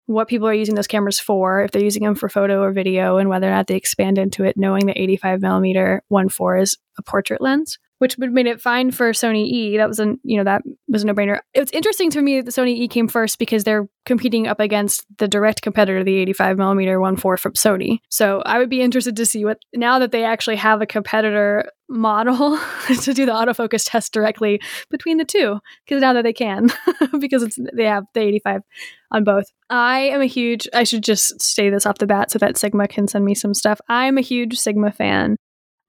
what 0.05 0.27
people 0.27 0.47
are 0.47 0.53
using 0.53 0.75
those 0.75 0.87
cameras 0.87 1.19
for, 1.19 1.63
if 1.63 1.71
they're 1.71 1.83
using 1.83 2.03
them 2.03 2.13
for 2.13 2.29
photo 2.29 2.61
or 2.61 2.71
video, 2.71 3.17
and 3.17 3.29
whether 3.29 3.47
or 3.47 3.51
not 3.51 3.65
they 3.65 3.75
expand 3.75 4.19
into 4.19 4.43
it, 4.43 4.55
knowing 4.55 4.85
that 4.85 4.97
85 4.99 5.41
millimeter 5.41 6.03
1.4 6.11 6.61
is 6.61 6.77
a 6.99 7.01
portrait 7.01 7.41
lens 7.41 7.79
which 7.99 8.17
would 8.17 8.31
made 8.31 8.47
it 8.47 8.61
fine 8.61 8.91
for 8.91 9.11
Sony 9.11 9.45
E. 9.45 9.77
That 9.77 9.87
was 9.87 9.99
a 9.99 10.15
you 10.23 10.37
know 10.37 10.43
that 10.43 10.61
was 10.87 11.03
a 11.03 11.07
no 11.07 11.13
brainer. 11.13 11.39
It's 11.53 11.71
interesting 11.71 12.09
to 12.11 12.21
me 12.21 12.37
that 12.37 12.45
the 12.45 12.61
Sony 12.61 12.75
E 12.75 12.87
came 12.87 13.07
first 13.07 13.39
because 13.39 13.63
they're 13.63 13.87
competing 14.05 14.47
up 14.47 14.59
against 14.59 15.05
the 15.17 15.27
direct 15.27 15.61
competitor, 15.61 16.03
the 16.03 16.15
85 16.17 16.57
millimeter 16.57 16.99
1.4 16.99 17.39
from 17.39 17.53
Sony. 17.53 17.99
So 18.09 18.41
I 18.45 18.57
would 18.57 18.69
be 18.69 18.81
interested 18.81 19.15
to 19.17 19.25
see 19.25 19.45
what 19.45 19.59
now 19.73 19.99
that 19.99 20.11
they 20.11 20.23
actually 20.23 20.57
have 20.57 20.81
a 20.81 20.85
competitor 20.85 21.71
model 21.89 22.59
to 23.01 23.13
do 23.13 23.25
the 23.25 23.31
autofocus 23.31 23.89
test 23.89 24.13
directly 24.13 24.61
between 24.89 25.17
the 25.17 25.25
two 25.25 25.59
because 25.85 26.01
now 26.01 26.13
that 26.13 26.23
they 26.23 26.33
can 26.33 26.69
because 27.19 27.43
it's 27.43 27.57
they 27.73 27.85
have 27.85 28.05
the 28.13 28.21
85 28.21 28.61
on 29.11 29.23
both. 29.23 29.45
I 29.69 29.99
am 29.99 30.21
a 30.21 30.25
huge 30.25 30.67
I 30.73 30.83
should 30.83 31.03
just 31.03 31.41
say 31.41 31.69
this 31.69 31.85
off 31.85 31.97
the 31.97 32.07
bat 32.07 32.31
so 32.31 32.39
that 32.39 32.57
Sigma 32.57 32.87
can 32.87 33.07
send 33.07 33.25
me 33.25 33.35
some 33.35 33.53
stuff. 33.53 33.79
I'm 33.87 34.17
a 34.17 34.21
huge 34.21 34.57
Sigma 34.57 34.91
fan. 34.91 35.37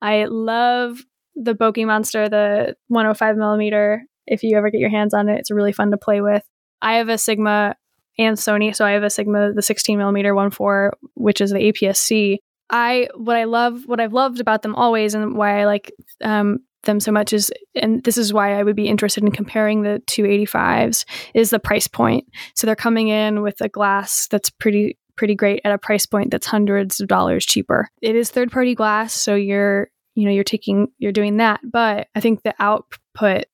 I 0.01 0.25
love 0.25 1.03
the 1.41 1.55
Bokeh 1.55 1.85
Monster, 1.85 2.29
the 2.29 2.75
105 2.89 3.37
millimeter. 3.37 4.03
If 4.27 4.43
you 4.43 4.57
ever 4.57 4.69
get 4.69 4.81
your 4.81 4.89
hands 4.89 5.13
on 5.13 5.29
it, 5.29 5.39
it's 5.39 5.49
really 5.49 5.71
fun 5.71 5.91
to 5.91 5.97
play 5.97 6.21
with. 6.21 6.43
I 6.81 6.95
have 6.95 7.09
a 7.09 7.17
Sigma 7.17 7.75
and 8.17 8.37
Sony, 8.37 8.75
so 8.75 8.85
I 8.85 8.91
have 8.91 9.03
a 9.03 9.09
Sigma, 9.09 9.53
the 9.53 9.61
16 9.61 9.97
millimeter 9.97 10.33
1.4, 10.33 10.91
which 11.15 11.41
is 11.41 11.51
the 11.51 11.71
APS-C. 11.71 12.39
I 12.69 13.07
what 13.15 13.35
I 13.35 13.45
love, 13.45 13.83
what 13.87 13.99
I've 13.99 14.13
loved 14.13 14.39
about 14.39 14.61
them 14.61 14.75
always, 14.75 15.15
and 15.15 15.35
why 15.35 15.61
I 15.61 15.65
like 15.65 15.91
um, 16.21 16.59
them 16.83 16.99
so 16.99 17.11
much 17.11 17.33
is, 17.33 17.51
and 17.73 18.03
this 18.03 18.17
is 18.17 18.31
why 18.31 18.59
I 18.59 18.63
would 18.63 18.75
be 18.75 18.87
interested 18.87 19.23
in 19.23 19.31
comparing 19.31 19.81
the 19.81 20.03
285s, 20.05 21.05
is 21.33 21.49
the 21.49 21.59
price 21.59 21.87
point. 21.87 22.25
So 22.55 22.67
they're 22.67 22.75
coming 22.75 23.07
in 23.07 23.41
with 23.41 23.59
a 23.61 23.69
glass 23.69 24.27
that's 24.27 24.51
pretty 24.51 24.97
pretty 25.15 25.35
great 25.35 25.59
at 25.65 25.73
a 25.73 25.77
price 25.77 26.05
point 26.05 26.31
that's 26.31 26.47
hundreds 26.47 27.01
of 27.01 27.07
dollars 27.07 27.45
cheaper. 27.45 27.89
It 28.01 28.15
is 28.15 28.29
third 28.29 28.51
party 28.51 28.75
glass, 28.75 29.13
so 29.13 29.35
you're 29.35 29.89
you 30.15 30.25
know 30.25 30.31
you're 30.31 30.43
taking 30.43 30.87
you're 30.97 31.11
doing 31.11 31.37
that. 31.37 31.61
But 31.63 32.07
i 32.15 32.19
think 32.19 32.43
the 32.43 32.55
output 32.59 33.45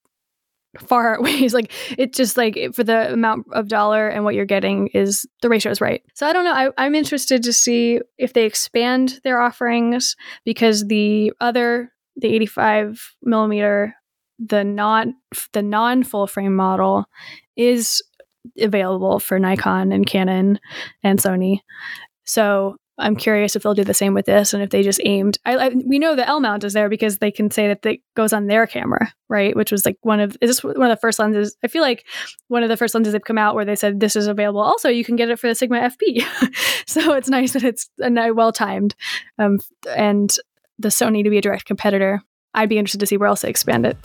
far 0.78 1.14
outweighs 1.16 1.54
like 1.54 1.72
it's 1.96 2.16
just 2.16 2.36
like 2.36 2.58
for 2.74 2.84
the 2.84 3.12
amount 3.12 3.46
of 3.52 3.68
dollar 3.68 4.08
and 4.08 4.24
what 4.24 4.34
you're 4.34 4.44
getting 4.44 4.88
is 4.88 5.26
the 5.42 5.48
ratio 5.48 5.72
is 5.72 5.80
right. 5.80 6.02
So 6.14 6.26
i 6.26 6.32
don't 6.32 6.44
know. 6.44 6.52
I, 6.52 6.70
i'm 6.78 6.94
interested 6.94 7.42
to 7.44 7.52
see 7.52 8.00
if 8.18 8.32
they 8.32 8.44
expand 8.44 9.20
their 9.24 9.40
offerings 9.40 10.16
because 10.44 10.86
the 10.86 11.32
other 11.40 11.92
the 12.16 12.28
85 12.28 13.14
millimeter 13.22 13.94
the 14.38 14.64
non 14.64 15.14
the 15.52 15.62
non 15.62 16.02
full 16.02 16.26
frame 16.26 16.54
model 16.54 17.06
is 17.56 18.02
available 18.58 19.18
for 19.18 19.38
nikon 19.38 19.92
and 19.92 20.06
canon 20.06 20.60
and 21.02 21.18
sony. 21.18 21.60
So 22.24 22.76
I'm 22.98 23.16
curious 23.16 23.54
if 23.54 23.62
they'll 23.62 23.74
do 23.74 23.84
the 23.84 23.92
same 23.92 24.14
with 24.14 24.24
this 24.24 24.54
and 24.54 24.62
if 24.62 24.70
they 24.70 24.82
just 24.82 25.00
aimed. 25.04 25.38
I, 25.44 25.56
I, 25.56 25.68
we 25.84 25.98
know 25.98 26.16
the 26.16 26.26
L 26.26 26.40
mount 26.40 26.64
is 26.64 26.72
there 26.72 26.88
because 26.88 27.18
they 27.18 27.30
can 27.30 27.50
say 27.50 27.68
that 27.68 27.84
it 27.84 28.00
goes 28.14 28.32
on 28.32 28.46
their 28.46 28.66
camera, 28.66 29.12
right? 29.28 29.54
Which 29.54 29.70
was 29.70 29.84
like 29.84 29.98
one 30.00 30.18
of 30.18 30.36
is 30.40 30.48
this 30.48 30.64
one 30.64 30.90
of 30.90 30.96
the 30.96 31.00
first 31.00 31.18
lenses? 31.18 31.56
I 31.62 31.68
feel 31.68 31.82
like 31.82 32.06
one 32.48 32.62
of 32.62 32.70
the 32.70 32.76
first 32.76 32.94
lenses 32.94 33.12
they've 33.12 33.22
come 33.22 33.38
out 33.38 33.54
where 33.54 33.66
they 33.66 33.76
said 33.76 34.00
this 34.00 34.16
is 34.16 34.26
available. 34.26 34.60
Also, 34.60 34.88
you 34.88 35.04
can 35.04 35.16
get 35.16 35.28
it 35.28 35.38
for 35.38 35.46
the 35.46 35.54
Sigma 35.54 35.80
FP, 35.80 36.24
so 36.86 37.12
it's 37.12 37.28
nice 37.28 37.52
that 37.52 37.64
it's 37.64 37.90
well 37.98 38.52
timed, 38.52 38.94
um, 39.38 39.58
and 39.94 40.34
the 40.78 40.88
Sony 40.88 41.22
to 41.22 41.30
be 41.30 41.38
a 41.38 41.42
direct 41.42 41.66
competitor. 41.66 42.22
I'd 42.54 42.70
be 42.70 42.78
interested 42.78 43.00
to 43.00 43.06
see 43.06 43.18
where 43.18 43.28
else 43.28 43.42
they 43.42 43.50
expand 43.50 43.84
it. 43.84 43.98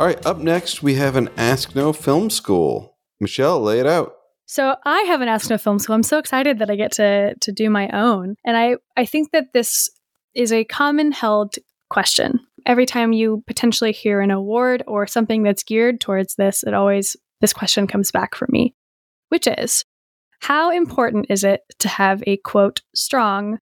All 0.00 0.06
right, 0.06 0.24
up 0.26 0.38
next 0.38 0.82
we 0.82 0.94
have 0.94 1.14
an 1.16 1.28
Ask 1.36 1.76
No 1.76 1.92
Film 1.92 2.30
School. 2.30 2.97
Michelle, 3.20 3.60
lay 3.60 3.80
it 3.80 3.86
out. 3.86 4.14
So 4.46 4.76
I 4.84 5.00
have 5.02 5.20
an 5.20 5.28
Ask 5.28 5.50
No 5.50 5.58
Film 5.58 5.78
School. 5.78 5.94
I'm 5.94 6.02
so 6.02 6.18
excited 6.18 6.58
that 6.58 6.70
I 6.70 6.76
get 6.76 6.92
to 6.92 7.34
to 7.34 7.52
do 7.52 7.68
my 7.68 7.88
own, 7.90 8.36
and 8.46 8.56
I 8.56 8.76
I 8.96 9.04
think 9.04 9.32
that 9.32 9.52
this 9.52 9.90
is 10.34 10.52
a 10.52 10.64
common 10.64 11.12
held 11.12 11.56
question. 11.90 12.40
Every 12.64 12.86
time 12.86 13.12
you 13.12 13.42
potentially 13.46 13.92
hear 13.92 14.20
an 14.20 14.30
award 14.30 14.82
or 14.86 15.06
something 15.06 15.42
that's 15.42 15.62
geared 15.62 16.00
towards 16.00 16.34
this, 16.36 16.62
it 16.62 16.74
always 16.74 17.16
this 17.40 17.52
question 17.52 17.86
comes 17.86 18.10
back 18.10 18.34
for 18.34 18.46
me, 18.50 18.74
which 19.28 19.46
is 19.46 19.84
how 20.40 20.70
important 20.70 21.26
is 21.28 21.44
it 21.44 21.62
to 21.80 21.88
have 21.88 22.22
a 22.26 22.36
quote 22.38 22.82
strong 22.94 23.58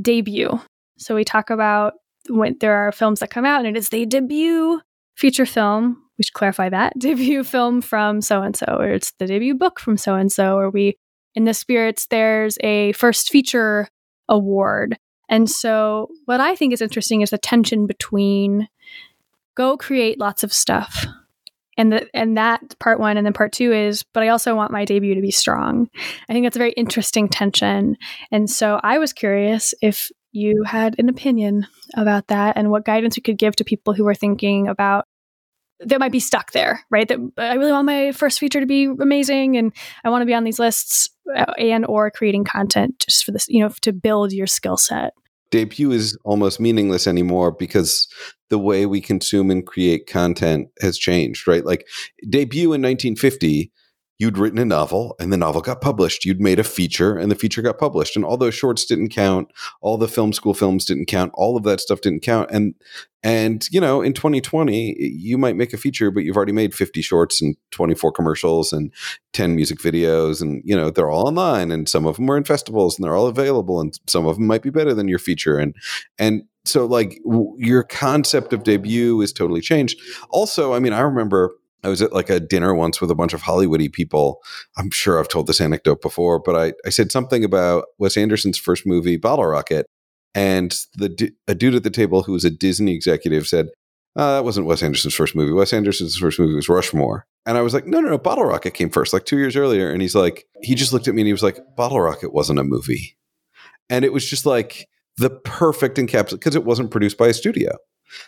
debut? 0.00 0.60
So 0.98 1.14
we 1.14 1.24
talk 1.24 1.50
about 1.50 1.94
when 2.28 2.56
there 2.60 2.76
are 2.76 2.92
films 2.92 3.20
that 3.20 3.30
come 3.30 3.44
out 3.44 3.64
and 3.64 3.76
it 3.76 3.78
is 3.78 3.88
the 3.88 4.06
debut 4.06 4.80
feature 5.16 5.46
film 5.46 6.02
we 6.20 6.24
should 6.24 6.34
clarify 6.34 6.68
that. 6.68 6.92
Debut 6.98 7.42
film 7.42 7.80
from 7.80 8.20
so 8.20 8.42
and 8.42 8.54
so, 8.54 8.66
or 8.78 8.90
it's 8.90 9.12
the 9.18 9.26
debut 9.26 9.54
book 9.54 9.80
from 9.80 9.96
so 9.96 10.14
and 10.14 10.30
so, 10.30 10.58
or 10.58 10.68
we 10.68 10.98
in 11.34 11.44
the 11.44 11.54
spirits 11.54 12.06
there's 12.06 12.58
a 12.60 12.92
first 12.92 13.30
feature 13.30 13.88
award. 14.28 14.98
And 15.30 15.48
so 15.48 16.08
what 16.26 16.40
I 16.40 16.54
think 16.56 16.74
is 16.74 16.82
interesting 16.82 17.22
is 17.22 17.30
the 17.30 17.38
tension 17.38 17.86
between 17.86 18.68
go 19.56 19.78
create 19.78 20.18
lots 20.18 20.44
of 20.44 20.52
stuff 20.52 21.06
and 21.78 21.92
the, 21.92 22.08
and 22.14 22.36
that 22.36 22.78
part 22.78 23.00
one 23.00 23.16
and 23.16 23.24
then 23.24 23.32
part 23.32 23.52
two 23.52 23.72
is 23.72 24.04
but 24.12 24.22
i 24.22 24.28
also 24.28 24.54
want 24.54 24.70
my 24.70 24.84
debut 24.84 25.14
to 25.14 25.20
be 25.20 25.30
strong. 25.30 25.88
I 26.28 26.32
think 26.32 26.44
that's 26.44 26.56
a 26.56 26.58
very 26.58 26.72
interesting 26.72 27.28
tension. 27.28 27.96
And 28.30 28.48
so 28.48 28.80
i 28.82 28.98
was 28.98 29.12
curious 29.12 29.74
if 29.80 30.10
you 30.32 30.62
had 30.64 30.96
an 30.98 31.08
opinion 31.08 31.66
about 31.96 32.28
that 32.28 32.56
and 32.56 32.70
what 32.70 32.84
guidance 32.84 33.16
you 33.16 33.22
could 33.22 33.38
give 33.38 33.56
to 33.56 33.64
people 33.64 33.94
who 33.94 34.06
are 34.06 34.14
thinking 34.14 34.68
about 34.68 35.06
that 35.80 36.00
might 36.00 36.12
be 36.12 36.20
stuck 36.20 36.52
there, 36.52 36.84
right? 36.90 37.08
That 37.08 37.18
I 37.38 37.54
really 37.54 37.72
want 37.72 37.86
my 37.86 38.12
first 38.12 38.38
feature 38.38 38.60
to 38.60 38.66
be 38.66 38.84
amazing, 38.84 39.56
and 39.56 39.72
I 40.04 40.10
want 40.10 40.22
to 40.22 40.26
be 40.26 40.34
on 40.34 40.44
these 40.44 40.58
lists, 40.58 41.08
uh, 41.34 41.52
and 41.58 41.86
or 41.86 42.10
creating 42.10 42.44
content 42.44 43.04
just 43.06 43.24
for 43.24 43.32
this, 43.32 43.48
you 43.48 43.60
know, 43.60 43.72
to 43.82 43.92
build 43.92 44.32
your 44.32 44.46
skill 44.46 44.76
set. 44.76 45.14
Debut 45.50 45.90
is 45.90 46.16
almost 46.24 46.60
meaningless 46.60 47.06
anymore 47.06 47.50
because 47.50 48.06
the 48.50 48.58
way 48.58 48.86
we 48.86 49.00
consume 49.00 49.50
and 49.50 49.66
create 49.66 50.06
content 50.06 50.68
has 50.80 50.96
changed, 50.96 51.48
right? 51.48 51.64
Like 51.64 51.86
debut 52.28 52.72
in 52.72 52.82
1950 52.82 53.72
you'd 54.20 54.36
written 54.36 54.58
a 54.58 54.64
novel 54.66 55.16
and 55.18 55.32
the 55.32 55.36
novel 55.38 55.62
got 55.62 55.80
published. 55.80 56.26
You'd 56.26 56.42
made 56.42 56.58
a 56.58 56.64
feature 56.64 57.16
and 57.16 57.30
the 57.30 57.34
feature 57.34 57.62
got 57.62 57.78
published. 57.78 58.16
And 58.16 58.24
all 58.24 58.36
those 58.36 58.54
shorts 58.54 58.84
didn't 58.84 59.08
count. 59.08 59.50
All 59.80 59.96
the 59.96 60.08
film 60.08 60.34
school 60.34 60.52
films 60.52 60.84
didn't 60.84 61.06
count. 61.06 61.32
All 61.34 61.56
of 61.56 61.62
that 61.62 61.80
stuff 61.80 62.02
didn't 62.02 62.20
count. 62.20 62.50
And 62.50 62.74
and 63.22 63.66
you 63.70 63.80
know, 63.80 64.02
in 64.02 64.12
2020, 64.12 64.94
you 64.98 65.38
might 65.38 65.56
make 65.56 65.72
a 65.72 65.78
feature, 65.78 66.10
but 66.10 66.24
you've 66.24 66.36
already 66.36 66.52
made 66.52 66.74
50 66.74 67.00
shorts 67.00 67.40
and 67.40 67.56
24 67.70 68.12
commercials 68.12 68.74
and 68.74 68.92
10 69.32 69.56
music 69.56 69.78
videos, 69.78 70.40
and 70.40 70.62
you 70.64 70.74
know 70.74 70.88
they're 70.88 71.10
all 71.10 71.26
online, 71.26 71.70
and 71.70 71.86
some 71.86 72.06
of 72.06 72.16
them 72.16 72.30
are 72.30 72.38
in 72.38 72.44
festivals, 72.44 72.96
and 72.96 73.04
they're 73.04 73.16
all 73.16 73.26
available, 73.26 73.78
and 73.78 73.98
some 74.06 74.26
of 74.26 74.36
them 74.36 74.46
might 74.46 74.62
be 74.62 74.70
better 74.70 74.94
than 74.94 75.06
your 75.06 75.18
feature, 75.18 75.58
and 75.58 75.76
and 76.18 76.44
so 76.64 76.86
like 76.86 77.20
w- 77.26 77.54
your 77.58 77.82
concept 77.82 78.54
of 78.54 78.64
debut 78.64 79.20
is 79.20 79.34
totally 79.34 79.60
changed. 79.60 80.00
Also, 80.30 80.72
I 80.72 80.78
mean, 80.78 80.94
I 80.94 81.00
remember 81.00 81.54
I 81.82 81.88
was 81.88 82.02
at 82.02 82.12
like 82.12 82.30
a 82.30 82.40
dinner 82.40 82.74
once 82.74 83.00
with 83.00 83.10
a 83.10 83.14
bunch 83.14 83.32
of 83.32 83.42
Hollywoody 83.42 83.92
people. 83.92 84.40
I'm 84.76 84.90
sure 84.90 85.18
I've 85.18 85.28
told 85.28 85.46
this 85.46 85.60
anecdote 85.60 86.02
before, 86.02 86.38
but 86.38 86.56
I, 86.56 86.72
I 86.86 86.90
said 86.90 87.10
something 87.10 87.44
about 87.44 87.86
Wes 87.98 88.16
Anderson's 88.16 88.58
first 88.58 88.86
movie, 88.86 89.16
Bottle 89.16 89.46
Rocket. 89.46 89.86
And 90.34 90.74
the 90.94 91.32
a 91.48 91.54
dude 91.54 91.74
at 91.74 91.82
the 91.82 91.90
table 91.90 92.22
who 92.22 92.32
was 92.32 92.44
a 92.44 92.50
Disney 92.50 92.94
executive 92.94 93.48
said, 93.48 93.68
uh, 94.16 94.34
that 94.34 94.44
wasn't 94.44 94.66
Wes 94.66 94.82
Anderson's 94.82 95.14
first 95.14 95.34
movie. 95.34 95.52
Wes 95.52 95.72
Anderson's 95.72 96.16
first 96.16 96.38
movie 96.38 96.54
was 96.54 96.68
Rushmore. 96.68 97.26
And 97.46 97.56
I 97.56 97.62
was 97.62 97.72
like, 97.72 97.86
no, 97.86 98.00
no, 98.00 98.10
no, 98.10 98.18
Bottle 98.18 98.44
Rocket 98.44 98.74
came 98.74 98.90
first, 98.90 99.12
like 99.12 99.24
two 99.24 99.38
years 99.38 99.56
earlier. 99.56 99.90
And 99.90 100.02
he's 100.02 100.14
like, 100.14 100.46
he 100.62 100.74
just 100.74 100.92
looked 100.92 101.08
at 101.08 101.14
me 101.14 101.22
and 101.22 101.26
he 101.26 101.32
was 101.32 101.42
like, 101.42 101.58
Bottle 101.76 102.00
Rocket 102.00 102.32
wasn't 102.32 102.58
a 102.58 102.64
movie. 102.64 103.16
And 103.88 104.04
it 104.04 104.12
was 104.12 104.28
just 104.28 104.46
like 104.46 104.88
the 105.16 105.30
perfect 105.30 105.96
encapsulation 105.96 106.32
because 106.32 106.56
it 106.56 106.64
wasn't 106.64 106.90
produced 106.90 107.18
by 107.18 107.28
a 107.28 107.34
studio. 107.34 107.76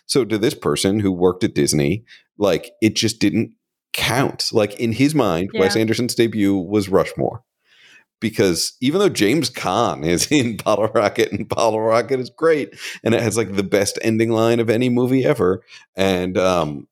So 0.07 0.25
to 0.25 0.39
this 0.39 0.55
person 0.55 1.01
who 1.01 1.13
worked 1.13 1.45
at 1.45 1.55
Disney, 1.55 2.05
like 2.39 2.73
it 2.81 2.95
just 2.97 3.19
didn't 3.19 3.55
count. 3.93 4.51
Like 4.53 4.79
in 4.79 4.93
his 4.93 5.15
mind, 5.15 5.51
yeah. 5.53 5.61
Wes 5.61 5.77
Anderson's 5.77 6.15
debut 6.15 6.57
was 6.57 6.89
Rushmore. 6.89 7.43
Because 8.21 8.75
even 8.81 9.01
though 9.01 9.09
James 9.09 9.51
Caan 9.51 10.07
is 10.07 10.27
in 10.31 10.57
Bottle 10.57 10.89
Rocket 10.89 11.33
and 11.33 11.49
Bottle 11.49 11.81
Rocket 11.81 12.21
is 12.21 12.31
great 12.31 12.75
and 13.03 13.15
it 13.15 13.23
has 13.23 13.37
like 13.37 13.55
the 13.55 13.65
best 13.65 13.99
ending 14.03 14.31
line 14.31 14.61
of 14.61 14.71
any 14.71 14.89
movie 14.89 15.25
ever, 15.25 15.63
and 15.97 16.39
um, 16.39 16.87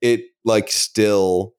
it 0.00 0.24
like 0.44 0.70
still 0.70 1.54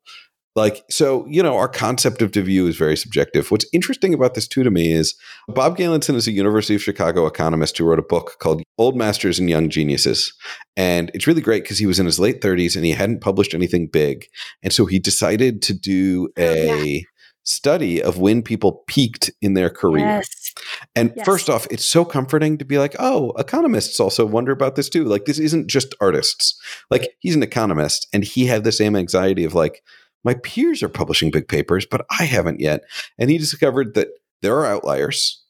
like 0.56 0.84
so 0.89 1.26
you 1.28 1.41
know 1.41 1.58
our 1.58 1.68
concept 1.68 2.22
of 2.22 2.32
debut 2.32 2.68
is 2.68 2.78
very 2.78 2.95
subjective 2.95 3.49
what's 3.49 3.66
interesting 3.74 4.14
about 4.14 4.34
this 4.34 4.47
too 4.47 4.64
to 4.64 4.72
me 4.72 4.91
is 4.91 5.16
bob 5.49 5.78
galenson 5.78 6.16
is 6.16 6.28
a 6.28 6.32
university 6.32 6.76
of 6.76 6.82
chicago 6.82 7.26
economist 7.26 7.78
who 7.78 7.86
wrote 7.86 7.99
a 7.99 8.04
book 8.04 8.38
called 8.39 8.62
old 8.78 8.95
masters 8.95 9.39
and 9.39 9.49
young 9.49 9.70
geniuses 9.70 10.34
and 10.76 11.12
it's 11.14 11.28
really 11.28 11.41
great 11.41 11.64
because 11.64 11.80
he 11.80 11.86
was 11.86 11.99
in 11.99 12.06
his 12.06 12.20
late 12.20 12.41
30s 12.41 12.76
and 12.76 12.86
he 12.86 12.91
hadn't 12.91 13.22
published 13.22 13.54
anything 13.54 13.88
big 13.88 14.28
and 14.62 14.74
so 14.74 14.86
he 14.86 14.99
decided 14.99 15.62
to 15.62 15.74
do 15.74 16.30
oh, 16.38 16.41
a 16.41 16.86
yeah. 16.86 17.01
study 17.43 18.01
of 18.01 18.20
when 18.20 18.41
people 18.41 18.84
peaked 18.88 19.32
in 19.41 19.54
their 19.54 19.70
career 19.70 20.06
yes. 20.06 20.54
and 20.95 21.14
yes. 21.16 21.26
first 21.26 21.49
off 21.49 21.68
it's 21.72 21.86
so 21.86 22.06
comforting 22.06 22.58
to 22.58 22.66
be 22.66 22.78
like 22.78 22.95
oh 22.99 23.32
economists 23.38 23.99
also 23.99 24.26
wonder 24.26 24.51
about 24.51 24.76
this 24.76 24.89
too 24.89 25.04
like 25.04 25.26
this 25.26 25.39
isn't 25.39 25.68
just 25.68 25.95
artists 25.99 26.60
like 26.89 27.10
he's 27.20 27.36
an 27.36 27.43
economist 27.43 28.08
and 28.14 28.24
he 28.24 28.45
had 28.45 28.64
the 28.64 28.72
same 28.72 28.95
anxiety 28.95 29.43
of 29.43 29.54
like 29.54 29.84
my 30.24 30.34
peers 30.36 30.82
are 30.82 30.89
publishing 30.89 31.32
big 31.32 31.47
papers, 31.47 31.86
but 31.86 32.05
I 32.19 32.26
haven't 32.26 32.59
yet. 32.59 32.84
And 33.17 33.30
he 33.30 33.38
discovered 33.38 33.93
that 33.95 34.09
there 34.41 34.57
are 34.57 34.65
outliers, 34.65 35.43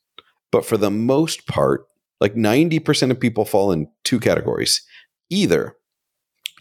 but 0.52 0.66
for 0.66 0.78
the 0.78 0.92
most 0.92 1.48
part, 1.48 1.86
like 2.20 2.36
90% 2.36 3.12
of 3.12 3.20
people 3.20 3.46
fall 3.46 3.72
in 3.72 3.88
two 4.04 4.20
categories. 4.20 4.82
Either 5.30 5.76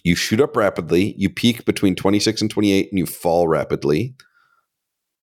you 0.05 0.15
shoot 0.15 0.41
up 0.41 0.57
rapidly, 0.57 1.15
you 1.17 1.31
peak 1.31 1.65
between 1.65 1.95
26 1.95 2.43
and 2.43 2.51
28, 2.51 2.89
and 2.91 2.99
you 2.99 3.07
fall 3.07 3.47
rapidly, 3.47 4.15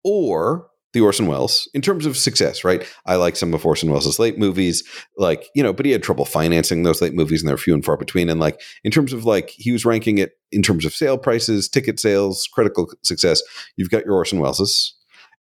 or 0.04 0.68
the 0.96 1.02
Orson 1.02 1.28
Welles 1.28 1.68
in 1.74 1.82
terms 1.82 2.06
of 2.06 2.16
success, 2.16 2.64
right? 2.64 2.88
I 3.06 3.18
like 3.18 3.36
some 3.36 3.54
of 3.54 3.66
Orson 3.66 3.92
Welles' 3.92 4.18
late 4.18 4.40
movies, 4.40 4.82
like, 5.18 5.50
you 5.54 5.62
know, 5.62 5.74
but 5.74 5.86
he 5.86 5.92
had 5.92 6.02
trouble 6.02 6.24
financing 6.24 6.84
those 6.84 7.02
late 7.02 7.14
movies 7.14 7.42
and 7.42 7.50
they're 7.50 7.58
few 7.58 7.74
and 7.74 7.84
far 7.84 7.98
between. 7.98 8.30
And 8.30 8.40
like, 8.40 8.62
in 8.86 8.92
terms 8.92 9.12
of 9.12 9.26
like, 9.26 9.50
he 9.50 9.74
was 9.74 9.84
ranking 9.84 10.18
it 10.20 10.38
in 10.54 10.64
terms 10.64 10.86
of 10.86 10.94
sale 10.96 11.18
prices, 11.18 11.68
ticket 11.68 12.00
sales, 12.00 12.48
critical 12.52 12.90
success. 13.04 13.44
You've 13.76 13.90
got 13.90 14.06
your 14.06 14.16
Orson 14.16 14.40
Welles's. 14.40 14.96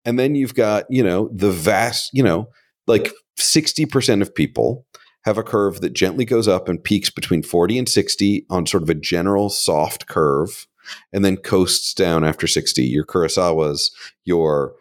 And 0.06 0.18
then 0.18 0.34
you've 0.34 0.56
got, 0.56 0.86
you 0.89 1.04
know, 1.04 1.30
the 1.32 1.51
vast, 1.51 2.10
you 2.14 2.24
know, 2.24 2.49
like 2.88 3.14
60% 3.39 4.22
of 4.24 4.34
people 4.34 4.88
have 5.24 5.38
a 5.38 5.43
curve 5.43 5.82
that 5.82 5.93
gently 5.93 6.26
goes 6.26 6.47
up 6.47 6.68
and 6.68 6.84
peaks 6.84 7.12
between 7.12 7.43
40 7.43 7.78
and 7.78 7.88
60 7.88 8.47
on 8.49 8.66
sort 8.66 8.82
of 8.82 8.89
a 8.89 8.95
general 8.95 9.49
soft 9.49 10.08
curve 10.08 10.68
and 11.14 11.24
then 11.24 11.38
coasts 11.38 11.93
down 11.93 12.24
after 12.24 12.47
60. 12.47 12.84
Your 12.84 13.06
Kurosawa's, 13.06 13.91
your 14.26 14.74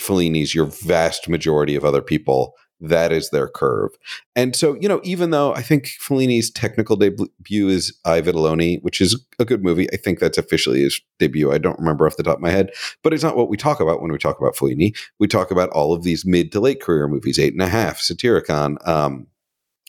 Fellini's, 0.00 0.54
your 0.54 0.66
vast 0.66 1.28
majority 1.28 1.74
of 1.74 1.84
other 1.84 2.02
people, 2.02 2.54
that 2.80 3.12
is 3.12 3.30
their 3.30 3.48
curve. 3.48 3.90
And 4.34 4.54
so, 4.54 4.76
you 4.80 4.88
know, 4.88 5.00
even 5.02 5.30
though 5.30 5.54
I 5.54 5.62
think 5.62 5.86
Fellini's 6.00 6.50
technical 6.50 6.96
debut 6.96 7.68
is 7.68 7.96
I 8.04 8.20
Vitelloni, 8.20 8.82
which 8.82 9.00
is 9.00 9.24
a 9.38 9.44
good 9.44 9.64
movie, 9.64 9.90
I 9.92 9.96
think 9.96 10.18
that's 10.18 10.38
officially 10.38 10.82
his 10.82 11.00
debut. 11.18 11.52
I 11.52 11.58
don't 11.58 11.78
remember 11.78 12.06
off 12.06 12.16
the 12.16 12.22
top 12.22 12.36
of 12.36 12.42
my 12.42 12.50
head, 12.50 12.72
but 13.02 13.14
it's 13.14 13.22
not 13.22 13.36
what 13.36 13.48
we 13.48 13.56
talk 13.56 13.80
about 13.80 14.02
when 14.02 14.12
we 14.12 14.18
talk 14.18 14.38
about 14.38 14.56
Fellini. 14.56 14.96
We 15.18 15.26
talk 15.26 15.50
about 15.50 15.70
all 15.70 15.94
of 15.94 16.02
these 16.02 16.26
mid 16.26 16.52
to 16.52 16.60
late 16.60 16.82
career 16.82 17.08
movies, 17.08 17.38
Eight 17.38 17.54
and 17.54 17.62
a 17.62 17.68
Half, 17.68 18.00
Satyricon, 18.00 18.86
um, 18.86 19.26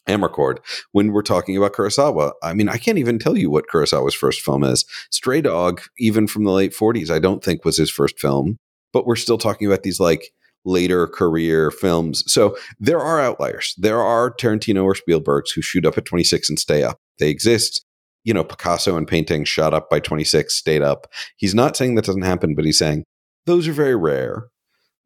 Amarcord. 0.07 0.59
When 0.93 1.11
we're 1.11 1.21
talking 1.21 1.57
about 1.57 1.73
Kurosawa, 1.73 2.31
I 2.41 2.53
mean, 2.53 2.69
I 2.69 2.77
can't 2.77 2.97
even 2.97 3.19
tell 3.19 3.37
you 3.37 3.49
what 3.49 3.67
Kurosawa's 3.67 4.15
first 4.15 4.39
film 4.39 4.63
is. 4.63 4.85
Stray 5.11 5.41
Dog, 5.41 5.81
even 5.99 6.27
from 6.27 6.45
the 6.45 6.51
late 6.51 6.71
40s, 6.71 7.09
I 7.09 7.19
don't 7.19 7.43
think 7.43 7.65
was 7.65 7.75
his 7.75 7.91
first 7.91 8.17
film 8.17 8.57
but 8.93 9.05
we're 9.05 9.15
still 9.15 9.37
talking 9.37 9.67
about 9.67 9.83
these 9.83 9.99
like 9.99 10.31
later 10.65 11.07
career 11.07 11.71
films. 11.71 12.23
So 12.31 12.57
there 12.79 12.99
are 12.99 13.19
outliers. 13.19 13.73
There 13.77 14.01
are 14.01 14.31
Tarantino 14.31 14.83
or 14.83 14.95
Spielbergs 14.95 15.53
who 15.55 15.61
shoot 15.61 15.85
up 15.85 15.97
at 15.97 16.05
26 16.05 16.49
and 16.49 16.59
stay 16.59 16.83
up. 16.83 16.99
They 17.19 17.29
exist. 17.29 17.83
You 18.23 18.33
know, 18.33 18.43
Picasso 18.43 18.97
and 18.97 19.07
painting 19.07 19.45
shot 19.45 19.73
up 19.73 19.89
by 19.89 20.01
26, 20.01 20.53
stayed 20.53 20.81
up. 20.81 21.07
He's 21.37 21.55
not 21.55 21.77
saying 21.77 21.95
that 21.95 22.03
doesn't 22.03 22.23
happen, 22.23 22.55
but 22.55 22.65
he's 22.65 22.77
saying 22.77 23.05
those 23.45 23.69
are 23.69 23.73
very 23.73 23.95
rare. 23.95 24.47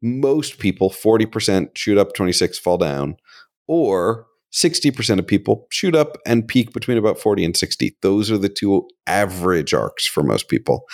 Most 0.02 0.58
people, 0.58 0.90
40% 0.90 1.76
shoot 1.76 1.96
up 1.96 2.14
26, 2.14 2.58
fall 2.58 2.78
down, 2.78 3.14
or 3.68 4.26
60% 4.52 5.18
of 5.20 5.26
people 5.26 5.68
shoot 5.70 5.94
up 5.94 6.18
and 6.26 6.46
peak 6.46 6.72
between 6.72 6.98
about 6.98 7.20
40 7.20 7.44
and 7.44 7.56
60. 7.56 7.96
Those 8.02 8.30
are 8.30 8.38
the 8.38 8.48
two 8.48 8.88
average 9.06 9.72
arcs 9.72 10.04
for 10.04 10.24
most 10.24 10.48
people. 10.48 10.84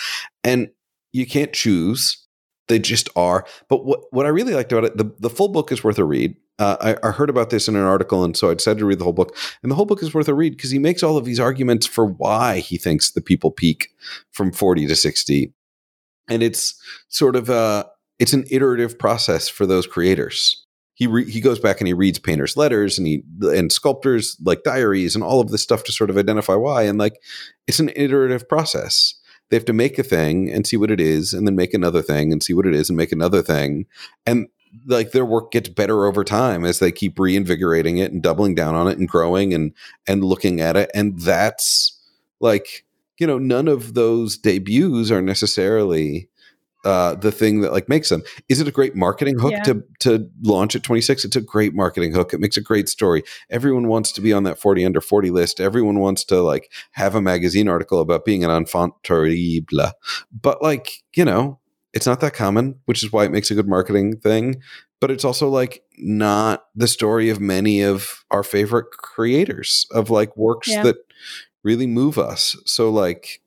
And 0.43 0.69
you 1.11 1.25
can't 1.25 1.51
choose 1.51 2.27
they 2.69 2.79
just 2.79 3.09
are. 3.15 3.45
But 3.67 3.83
what 3.83 4.01
what 4.11 4.25
I 4.25 4.29
really 4.29 4.53
liked 4.53 4.71
about 4.71 4.85
it, 4.85 4.97
the, 4.97 5.11
the 5.19 5.29
full 5.29 5.49
book 5.49 5.71
is 5.71 5.83
worth 5.83 5.99
a 5.99 6.05
read. 6.05 6.35
Uh, 6.57 6.95
I, 7.03 7.07
I, 7.07 7.11
heard 7.11 7.29
about 7.29 7.51
this 7.51 7.67
in 7.67 7.75
an 7.75 7.83
article, 7.83 8.23
and 8.23 8.35
so 8.35 8.49
I 8.49 8.53
decided 8.53 8.79
to 8.79 8.85
read 8.85 8.99
the 8.99 9.05
whole 9.05 9.13
book. 9.13 9.35
And 9.63 9.71
the 9.71 9.75
whole 9.75 9.85
book 9.85 10.03
is 10.03 10.13
worth 10.13 10.27
a 10.27 10.33
read 10.33 10.55
because 10.55 10.71
he 10.71 10.79
makes 10.79 11.03
all 11.03 11.17
of 11.17 11.25
these 11.25 11.39
arguments 11.39 11.85
for 11.85 12.05
why 12.05 12.59
he 12.59 12.77
thinks 12.77 13.11
the 13.11 13.21
people 13.21 13.51
peak 13.51 13.89
from 14.31 14.51
forty 14.51 14.87
to 14.87 14.95
sixty, 14.95 15.53
and 16.29 16.43
it's 16.43 16.81
sort 17.09 17.35
of 17.35 17.49
a 17.49 17.89
it's 18.19 18.33
an 18.33 18.45
iterative 18.51 18.99
process 18.99 19.49
for 19.49 19.65
those 19.65 19.87
creators. 19.87 20.65
He 20.93 21.07
re- 21.07 21.29
he 21.29 21.39
goes 21.39 21.59
back 21.59 21.79
and 21.79 21.87
he 21.87 21.93
reads 21.93 22.19
painters' 22.19 22.57
letters 22.57 22.97
and 22.97 23.07
he 23.07 23.23
and 23.41 23.71
sculptors 23.71 24.35
like 24.43 24.63
diaries 24.63 25.15
and 25.15 25.23
all 25.23 25.39
of 25.39 25.49
this 25.49 25.63
stuff 25.63 25.85
to 25.85 25.93
sort 25.93 26.09
of 26.09 26.17
identify 26.17 26.55
why. 26.55 26.83
And 26.83 26.99
like 26.99 27.21
it's 27.67 27.79
an 27.79 27.91
iterative 27.95 28.49
process 28.49 29.18
they 29.49 29.57
have 29.57 29.65
to 29.65 29.73
make 29.73 29.97
a 29.97 30.03
thing 30.03 30.49
and 30.49 30.65
see 30.65 30.77
what 30.77 30.91
it 30.91 30.99
is 30.99 31.33
and 31.33 31.47
then 31.47 31.55
make 31.55 31.73
another 31.73 32.01
thing 32.01 32.31
and 32.31 32.43
see 32.43 32.53
what 32.53 32.65
it 32.65 32.75
is 32.75 32.89
and 32.89 32.97
make 32.97 33.11
another 33.11 33.41
thing. 33.41 33.85
And 34.25 34.47
like 34.85 35.11
their 35.11 35.25
work 35.25 35.51
gets 35.51 35.69
better 35.69 36.05
over 36.05 36.23
time 36.23 36.63
as 36.63 36.79
they 36.79 36.91
keep 36.91 37.17
reinvigorating 37.17 37.97
it 37.97 38.11
and 38.11 38.21
doubling 38.21 38.53
down 38.53 38.75
on 38.75 38.87
it 38.87 38.97
and 38.97 39.07
growing 39.07 39.53
and 39.53 39.73
and 40.07 40.23
looking 40.23 40.61
at 40.61 40.77
it. 40.77 40.91
And 40.93 41.19
that's 41.19 41.97
like 42.39 42.85
you 43.17 43.25
know 43.25 43.39
none 43.39 43.67
of 43.67 43.95
those 43.95 44.37
debuts 44.37 45.11
are 45.11 45.21
necessarily 45.21 46.29
uh, 46.85 47.15
the 47.15 47.31
thing 47.31 47.61
that 47.61 47.71
like 47.73 47.89
makes 47.89 48.09
them. 48.09 48.23
Is 48.47 48.61
it 48.61 48.67
a 48.67 48.71
great 48.71 48.95
marketing 48.95 49.37
hook 49.39 49.51
Yeah. 49.51 49.63
to 49.63 49.83
to 49.99 50.29
launch 50.43 50.75
at 50.75 50.83
26? 50.83 51.25
It's 51.25 51.35
a 51.35 51.41
great 51.41 51.73
marketing 51.73 52.13
hook. 52.13 52.33
It 52.33 52.39
makes 52.39 52.55
a 52.57 52.61
great 52.61 52.87
story. 52.87 53.23
Everyone 53.49 53.87
wants 53.87 54.11
to 54.13 54.21
be 54.21 54.31
on 54.31 54.43
that 54.43 54.59
40 54.59 54.85
under 54.85 55.01
40 55.01 55.29
list. 55.29 55.59
Everyone 55.59 55.99
wants 55.99 56.23
to 56.25 56.41
like 56.41 56.71
have 56.91 57.15
a 57.15 57.21
magazine 57.21 57.67
article 57.67 57.99
about 57.99 58.23
being 58.25 58.43
an 58.45 58.51
enfant 58.51 58.93
terrible. 59.03 59.91
But 60.31 60.61
like, 60.61 61.03
you 61.15 61.25
know, 61.25 61.59
it's 61.93 62.05
not 62.05 62.19
that 62.21 62.33
common, 62.33 62.75
which 62.85 63.03
is 63.03 63.11
why 63.11 63.25
it 63.25 63.31
makes 63.31 63.51
a 63.51 63.55
good 63.55 63.67
marketing 63.67 64.17
thing. 64.17 64.61
But 65.01 65.11
it's 65.11 65.25
also 65.25 65.49
like 65.49 65.83
not 65.97 66.65
the 66.75 66.87
story 66.87 67.29
of 67.29 67.39
many 67.41 67.81
of 67.81 68.23
our 68.31 68.43
favorite 68.43 68.91
creators 68.91 69.85
of 69.91 70.09
like 70.09 70.35
works 70.37 70.67
Yeah. 70.69 70.83
that 70.83 70.97
really 71.63 71.87
move 71.87 72.17
us. 72.17 72.55
So 72.65 72.89
like, 72.89 73.41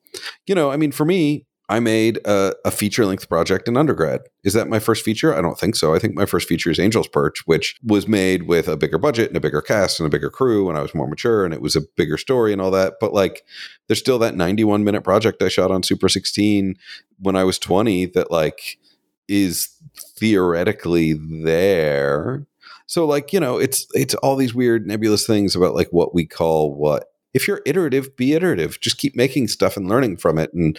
you 0.47 0.55
know, 0.55 0.71
I 0.71 0.77
mean, 0.77 0.93
for 0.93 1.05
me, 1.07 1.47
I 1.73 1.81
made 1.81 2.19
a, 2.27 2.55
a 2.67 2.71
feature 2.71 3.07
length 3.07 3.31
project 3.31 3.67
in 3.67 3.79
undergrad. 3.79 4.21
Is 4.45 4.53
that 4.53 4.69
my 4.69 4.79
first 4.79 5.03
feature? 5.03 5.35
I 5.35 5.41
don't 5.41 5.59
think 5.59 5.75
so. 5.75 5.95
I 5.95 5.99
think 5.99 6.15
my 6.15 6.27
first 6.27 6.47
feature 6.47 6.71
is 6.71 6.79
Angel's 6.79 7.09
Perch, 7.09 7.47
which 7.47 7.77
was 7.83 8.07
made 8.07 8.43
with 8.43 8.69
a 8.69 8.77
bigger 8.77 8.99
budget 8.99 9.29
and 9.29 9.39
a 9.39 9.41
bigger 9.41 9.63
cast 9.63 9.99
and 9.99 10.07
a 10.07 10.11
bigger 10.11 10.29
crew, 10.29 10.69
and 10.69 10.77
I 10.77 10.83
was 10.83 10.95
more 10.95 11.09
mature 11.09 11.47
and 11.47 11.55
it 11.55 11.63
was 11.63 11.75
a 11.75 11.81
bigger 11.97 12.19
story 12.19 12.53
and 12.53 12.61
all 12.61 12.71
that. 12.73 12.97
But 13.01 13.15
like, 13.15 13.43
there's 13.87 14.01
still 14.01 14.19
that 14.19 14.37
91 14.37 14.85
minute 14.85 15.01
project 15.01 15.43
I 15.43 15.49
shot 15.49 15.71
on 15.71 15.83
Super 15.83 16.11
16 16.11 16.77
when 17.21 17.37
I 17.37 17.45
was 17.45 17.59
20 17.59 18.05
that 18.05 18.31
like 18.31 18.79
is 19.27 19.71
theoretically 20.19 21.15
there. 21.15 22.47
So 22.85 23.07
like, 23.07 23.33
you 23.33 23.41
know, 23.41 23.57
it's 23.57 23.87
it's 23.95 24.15
all 24.17 24.37
these 24.37 24.53
weird 24.53 24.87
nebulous 24.87 25.27
things 25.27 25.57
about 25.57 25.75
like 25.75 25.89
what 25.89 26.15
we 26.15 26.27
call 26.27 26.75
what. 26.75 27.07
If 27.33 27.49
you're 27.49 27.63
iterative, 27.65 28.15
be 28.15 28.35
iterative. 28.35 28.79
Just 28.83 28.99
keep 28.99 29.17
making 29.17 29.49
stuff 29.49 29.79
and 29.79 29.89
learning 29.89 30.19
from 30.19 30.37
it 30.37 30.53
and 30.53 30.79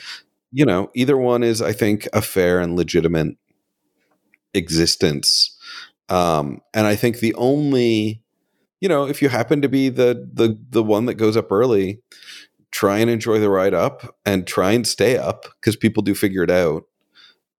you 0.53 0.65
know, 0.65 0.91
either 0.93 1.17
one 1.17 1.43
is, 1.43 1.61
I 1.61 1.73
think, 1.73 2.07
a 2.13 2.21
fair 2.21 2.59
and 2.59 2.75
legitimate 2.75 3.35
existence. 4.53 5.57
Um, 6.09 6.61
and 6.75 6.85
I 6.85 6.95
think 6.95 7.19
the 7.19 7.33
only, 7.33 8.21
you 8.79 8.87
know, 8.87 9.05
if 9.05 9.21
you 9.21 9.29
happen 9.29 9.63
to 9.63 9.67
be 9.67 9.89
the 9.89 10.29
the 10.31 10.57
the 10.69 10.83
one 10.83 11.07
that 11.07 11.15
goes 11.15 11.35
up 11.35 11.51
early, 11.51 12.01
try 12.71 12.99
and 12.99 13.09
enjoy 13.09 13.39
the 13.39 13.49
ride 13.49 13.73
up 13.73 14.15
and 14.25 14.45
try 14.45 14.71
and 14.73 14.85
stay 14.85 15.17
up 15.17 15.45
because 15.59 15.75
people 15.75 16.03
do 16.03 16.13
figure 16.13 16.43
it 16.43 16.51
out. 16.51 16.83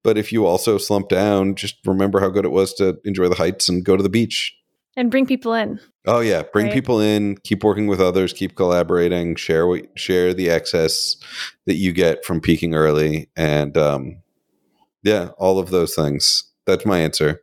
But 0.05 0.17
if 0.17 0.33
you 0.33 0.47
also 0.47 0.79
slump 0.79 1.09
down, 1.09 1.57
just 1.57 1.77
remember 1.85 2.21
how 2.21 2.29
good 2.29 2.45
it 2.45 2.53
was 2.53 2.75
to 2.75 2.99
enjoy 3.05 3.29
the 3.29 3.35
heights 3.35 3.69
and 3.69 3.85
go 3.85 3.97
to 3.97 4.03
the 4.03 4.09
beach. 4.09 4.55
And 4.97 5.11
bring 5.11 5.27
people 5.27 5.55
in. 5.55 5.81
Oh 6.07 6.21
yeah, 6.21 6.43
bring 6.53 6.67
Right. 6.67 6.75
people 6.75 7.01
in, 7.01 7.37
keep 7.45 7.65
working 7.65 7.87
with 7.87 8.01
others, 8.01 8.33
keep 8.33 8.55
collaborating, 8.57 9.37
share 9.37 9.67
what 9.67 9.87
share 9.99 10.35
the 10.35 10.51
excess 10.51 11.17
that 11.67 11.75
you 11.77 11.93
get 11.93 12.25
from 12.25 12.41
peaking 12.41 12.75
early, 12.75 13.29
and 13.37 13.77
um, 13.77 14.23
yeah, 15.03 15.29
all 15.39 15.59
of 15.59 15.71
those 15.71 15.95
things. 15.95 16.45
That's 16.67 16.85
my 16.87 16.99
answer. 16.99 17.41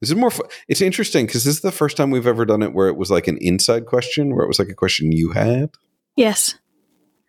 This 0.00 0.10
is 0.10 0.16
more. 0.16 0.30
Fu- 0.30 0.46
it's 0.68 0.80
interesting 0.80 1.26
because 1.26 1.44
this 1.44 1.56
is 1.56 1.62
the 1.62 1.72
first 1.72 1.96
time 1.96 2.10
we've 2.10 2.26
ever 2.26 2.44
done 2.44 2.62
it 2.62 2.72
where 2.74 2.88
it 2.88 2.96
was 2.96 3.10
like 3.10 3.26
an 3.26 3.38
inside 3.40 3.86
question, 3.86 4.34
where 4.34 4.44
it 4.44 4.48
was 4.48 4.58
like 4.58 4.68
a 4.68 4.74
question 4.74 5.10
you 5.10 5.32
had. 5.32 5.70
Yes. 6.16 6.54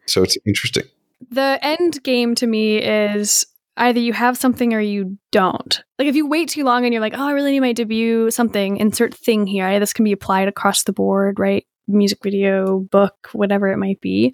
So 0.05 0.21
it's 0.21 0.37
interesting. 0.45 0.83
The 1.31 1.57
end 1.63 2.03
game 2.03 2.35
to 2.35 2.45
me 2.45 2.77
is 2.77 3.47
either 3.77 3.99
you 3.99 4.13
have 4.13 4.37
something 4.37 4.73
or 4.73 4.79
you 4.79 5.17
don't. 5.31 5.83
Like 5.99 6.07
if 6.07 6.15
you 6.15 6.27
wait 6.27 6.49
too 6.49 6.63
long 6.63 6.85
and 6.85 6.93
you're 6.93 7.01
like, 7.01 7.15
oh, 7.15 7.27
I 7.27 7.31
really 7.31 7.51
need 7.51 7.59
my 7.59 7.73
debut 7.73 8.31
something, 8.31 8.77
insert 8.77 9.13
thing 9.13 9.47
here. 9.47 9.79
This 9.79 9.93
can 9.93 10.05
be 10.05 10.11
applied 10.11 10.47
across 10.47 10.83
the 10.83 10.93
board, 10.93 11.39
right? 11.39 11.65
Music 11.87 12.19
video, 12.23 12.79
book, 12.79 13.29
whatever 13.33 13.67
it 13.67 13.77
might 13.77 14.01
be. 14.01 14.33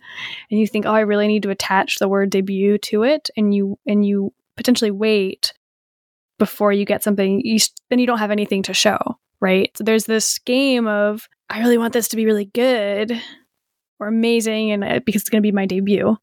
And 0.50 0.60
you 0.60 0.68
think, 0.68 0.86
oh, 0.86 0.94
I 0.94 1.02
really 1.02 1.28
need 1.28 1.44
to 1.44 1.50
attach 1.50 1.98
the 1.98 2.08
word 2.08 2.30
debut 2.30 2.78
to 2.80 3.04
it, 3.04 3.30
and 3.36 3.54
you 3.54 3.78
and 3.86 4.06
you 4.06 4.34
potentially 4.56 4.92
wait 4.92 5.54
before 6.38 6.72
you 6.72 6.86
get 6.86 7.04
something, 7.04 7.42
you 7.46 7.60
then 7.90 8.00
you 8.00 8.08
don't 8.08 8.20
have 8.20 8.32
anything 8.32 8.64
to 8.64 8.74
show, 8.74 8.98
right? 9.42 9.70
So 9.78 9.84
there's 9.84 10.06
this 10.06 10.40
game 10.40 10.88
of 10.88 11.28
I 11.50 11.60
really 11.60 11.78
want 11.78 11.94
this 11.94 12.08
to 12.10 12.16
be 12.16 12.26
really 12.26 12.46
good 12.46 13.22
or 14.00 14.08
amazing, 14.08 14.72
and 14.72 14.84
uh, 14.84 15.00
because 15.06 15.22
it's 15.22 15.30
going 15.30 15.44
to 15.44 15.48
be 15.48 15.52
my 15.52 15.66
debut. 15.66 16.18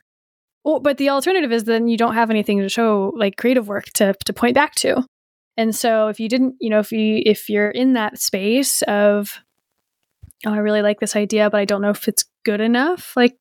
But 0.83 0.99
the 0.99 1.11
alternative 1.11 1.53
is 1.53 1.65
then 1.65 1.89
you 1.89 1.97
don't 1.97 2.15
have 2.15 2.31
anything 2.31 2.59
to 2.59 2.69
show, 2.69 3.13
like 3.17 3.37
creative 3.37 3.69
work 3.69 3.87
to 3.95 4.15
to 4.25 4.33
point 4.33 4.55
back 4.55 4.75
to. 4.77 5.05
And 5.57 5.75
so 5.75 6.09
if 6.09 6.21
you 6.21 6.29
didn't, 6.29 6.55
you 6.61 6.71
know, 6.71 6.79
if 6.79 6.93
you 6.93 7.23
if 7.25 7.49
you're 7.49 7.71
in 7.71 7.95
that 7.95 8.21
space 8.21 8.83
of, 8.83 9.41
oh, 10.47 10.53
I 10.53 10.59
really 10.59 10.83
like 10.83 11.01
this 11.01 11.17
idea, 11.17 11.51
but 11.51 11.61
I 11.61 11.65
don't 11.65 11.83
know 11.83 11.91
if 11.91 12.07
it's 12.07 12.25
good 12.45 12.61
enough, 12.61 13.15
like 13.17 13.37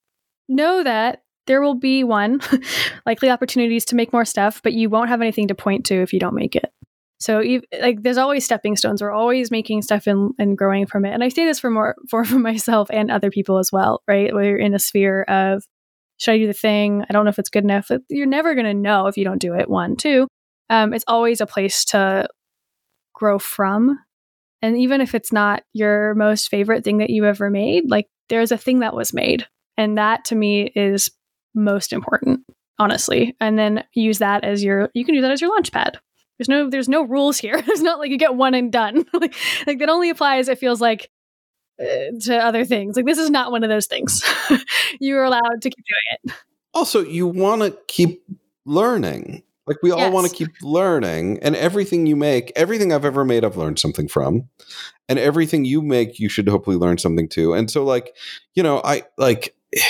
know 0.47 0.83
that 0.83 1.23
there 1.47 1.61
will 1.61 1.75
be 1.75 2.03
one 2.03 2.41
likely 3.05 3.29
opportunities 3.29 3.85
to 3.85 3.95
make 3.95 4.13
more 4.13 4.25
stuff, 4.25 4.61
but 4.63 4.73
you 4.73 4.89
won't 4.89 5.09
have 5.09 5.21
anything 5.21 5.47
to 5.47 5.55
point 5.55 5.85
to 5.87 5.95
if 6.01 6.13
you 6.13 6.19
don't 6.19 6.35
make 6.35 6.55
it. 6.55 6.71
So, 7.19 7.41
like, 7.81 8.03
there's 8.03 8.17
always 8.17 8.45
stepping 8.45 8.75
stones. 8.75 9.01
We're 9.01 9.11
always 9.11 9.49
making 9.49 9.81
stuff 9.81 10.05
and, 10.05 10.33
and 10.37 10.57
growing 10.57 10.85
from 10.85 11.03
it. 11.03 11.13
And 11.13 11.23
I 11.23 11.29
say 11.29 11.45
this 11.45 11.59
for 11.59 11.71
more 11.71 11.95
for, 12.09 12.23
for 12.25 12.37
myself 12.37 12.89
and 12.91 13.09
other 13.09 13.31
people 13.31 13.57
as 13.57 13.71
well, 13.71 14.01
right? 14.07 14.33
Where 14.33 14.43
you're 14.43 14.59
in 14.59 14.75
a 14.75 14.79
sphere 14.79 15.23
of, 15.23 15.63
should 16.17 16.31
I 16.31 16.37
do 16.37 16.47
the 16.47 16.53
thing? 16.53 17.03
I 17.07 17.13
don't 17.13 17.25
know 17.25 17.29
if 17.29 17.39
it's 17.39 17.49
good 17.49 17.63
enough. 17.63 17.91
You're 18.09 18.25
never 18.25 18.55
going 18.55 18.65
to 18.65 18.73
know 18.73 19.07
if 19.07 19.17
you 19.17 19.23
don't 19.23 19.41
do 19.41 19.53
it. 19.53 19.69
One, 19.69 19.95
two. 19.95 20.27
Um, 20.69 20.93
it's 20.93 21.05
always 21.07 21.41
a 21.41 21.45
place 21.45 21.85
to 21.85 22.27
grow 23.13 23.39
from. 23.39 23.99
And 24.61 24.77
even 24.77 25.01
if 25.01 25.13
it's 25.13 25.31
not 25.31 25.63
your 25.73 26.15
most 26.15 26.49
favorite 26.49 26.83
thing 26.83 26.97
that 26.97 27.09
you 27.09 27.25
ever 27.25 27.49
made, 27.49 27.89
like 27.89 28.07
there's 28.29 28.51
a 28.51 28.57
thing 28.57 28.79
that 28.79 28.95
was 28.95 29.13
made. 29.13 29.47
And 29.77 29.97
that 29.97 30.25
to 30.25 30.35
me 30.35 30.71
is 30.75 31.11
most 31.53 31.93
important, 31.93 32.41
honestly. 32.79 33.35
And 33.39 33.57
then 33.57 33.83
use 33.93 34.17
that 34.17 34.43
as 34.43 34.63
your, 34.63 34.89
you 34.93 35.05
can 35.05 35.13
use 35.13 35.21
that 35.21 35.31
as 35.31 35.41
your 35.41 35.51
launch 35.51 35.71
pad. 35.71 35.99
There's 36.37 36.49
no, 36.49 36.69
there's 36.69 36.89
no 36.89 37.03
rules 37.03 37.37
here. 37.37 37.55
It's 37.67 37.81
not 37.81 37.99
like 37.99 38.09
you 38.09 38.17
get 38.17 38.35
one 38.35 38.53
and 38.55 38.71
done. 38.71 39.05
like, 39.13 39.35
like 39.65 39.79
that 39.79 39.89
only 39.89 40.09
applies, 40.09 40.49
it 40.49 40.59
feels 40.59 40.81
like, 40.81 41.09
Uh, 41.79 42.17
to 42.21 42.35
other 42.37 42.65
things. 42.65 42.95
Like 42.95 43.05
this 43.05 43.19
is 43.19 43.29
not 43.29 43.51
one 43.51 43.63
of 43.63 43.69
those 43.69 43.85
things. 43.85 44.23
You're 44.99 45.23
allowed 45.23 45.61
to 45.61 45.69
keep 45.69 45.85
doing 45.85 46.19
it. 46.23 46.33
Also, 46.73 47.03
you 47.03 47.27
want 47.27 47.61
to 47.61 47.77
keep 47.87 48.23
learning. 48.65 49.43
Like 49.67 49.77
we 49.83 49.91
all 49.91 49.99
Yes. 49.99 50.13
want 50.13 50.27
to 50.29 50.33
keep 50.33 50.49
learning, 50.61 51.39
and 51.41 51.55
everything 51.55 52.07
you 52.07 52.15
make, 52.15 52.51
everything 52.55 52.93
I've 52.93 53.03
ever 53.05 53.25
made, 53.25 53.43
I've 53.43 53.57
learned 53.57 53.79
something 53.79 54.07
from, 54.07 54.47
and 55.09 55.19
everything 55.19 55.65
you 55.65 55.81
make, 55.81 56.19
you 56.19 56.29
should 56.29 56.47
hopefully 56.47 56.77
learn 56.77 56.97
something 56.97 57.27
too. 57.27 57.53
And 57.53 57.69
so, 57.69 57.83
like, 57.83 58.15
you 58.55 58.63
know, 58.63 58.81
I 58.83 59.03
like. 59.17 59.53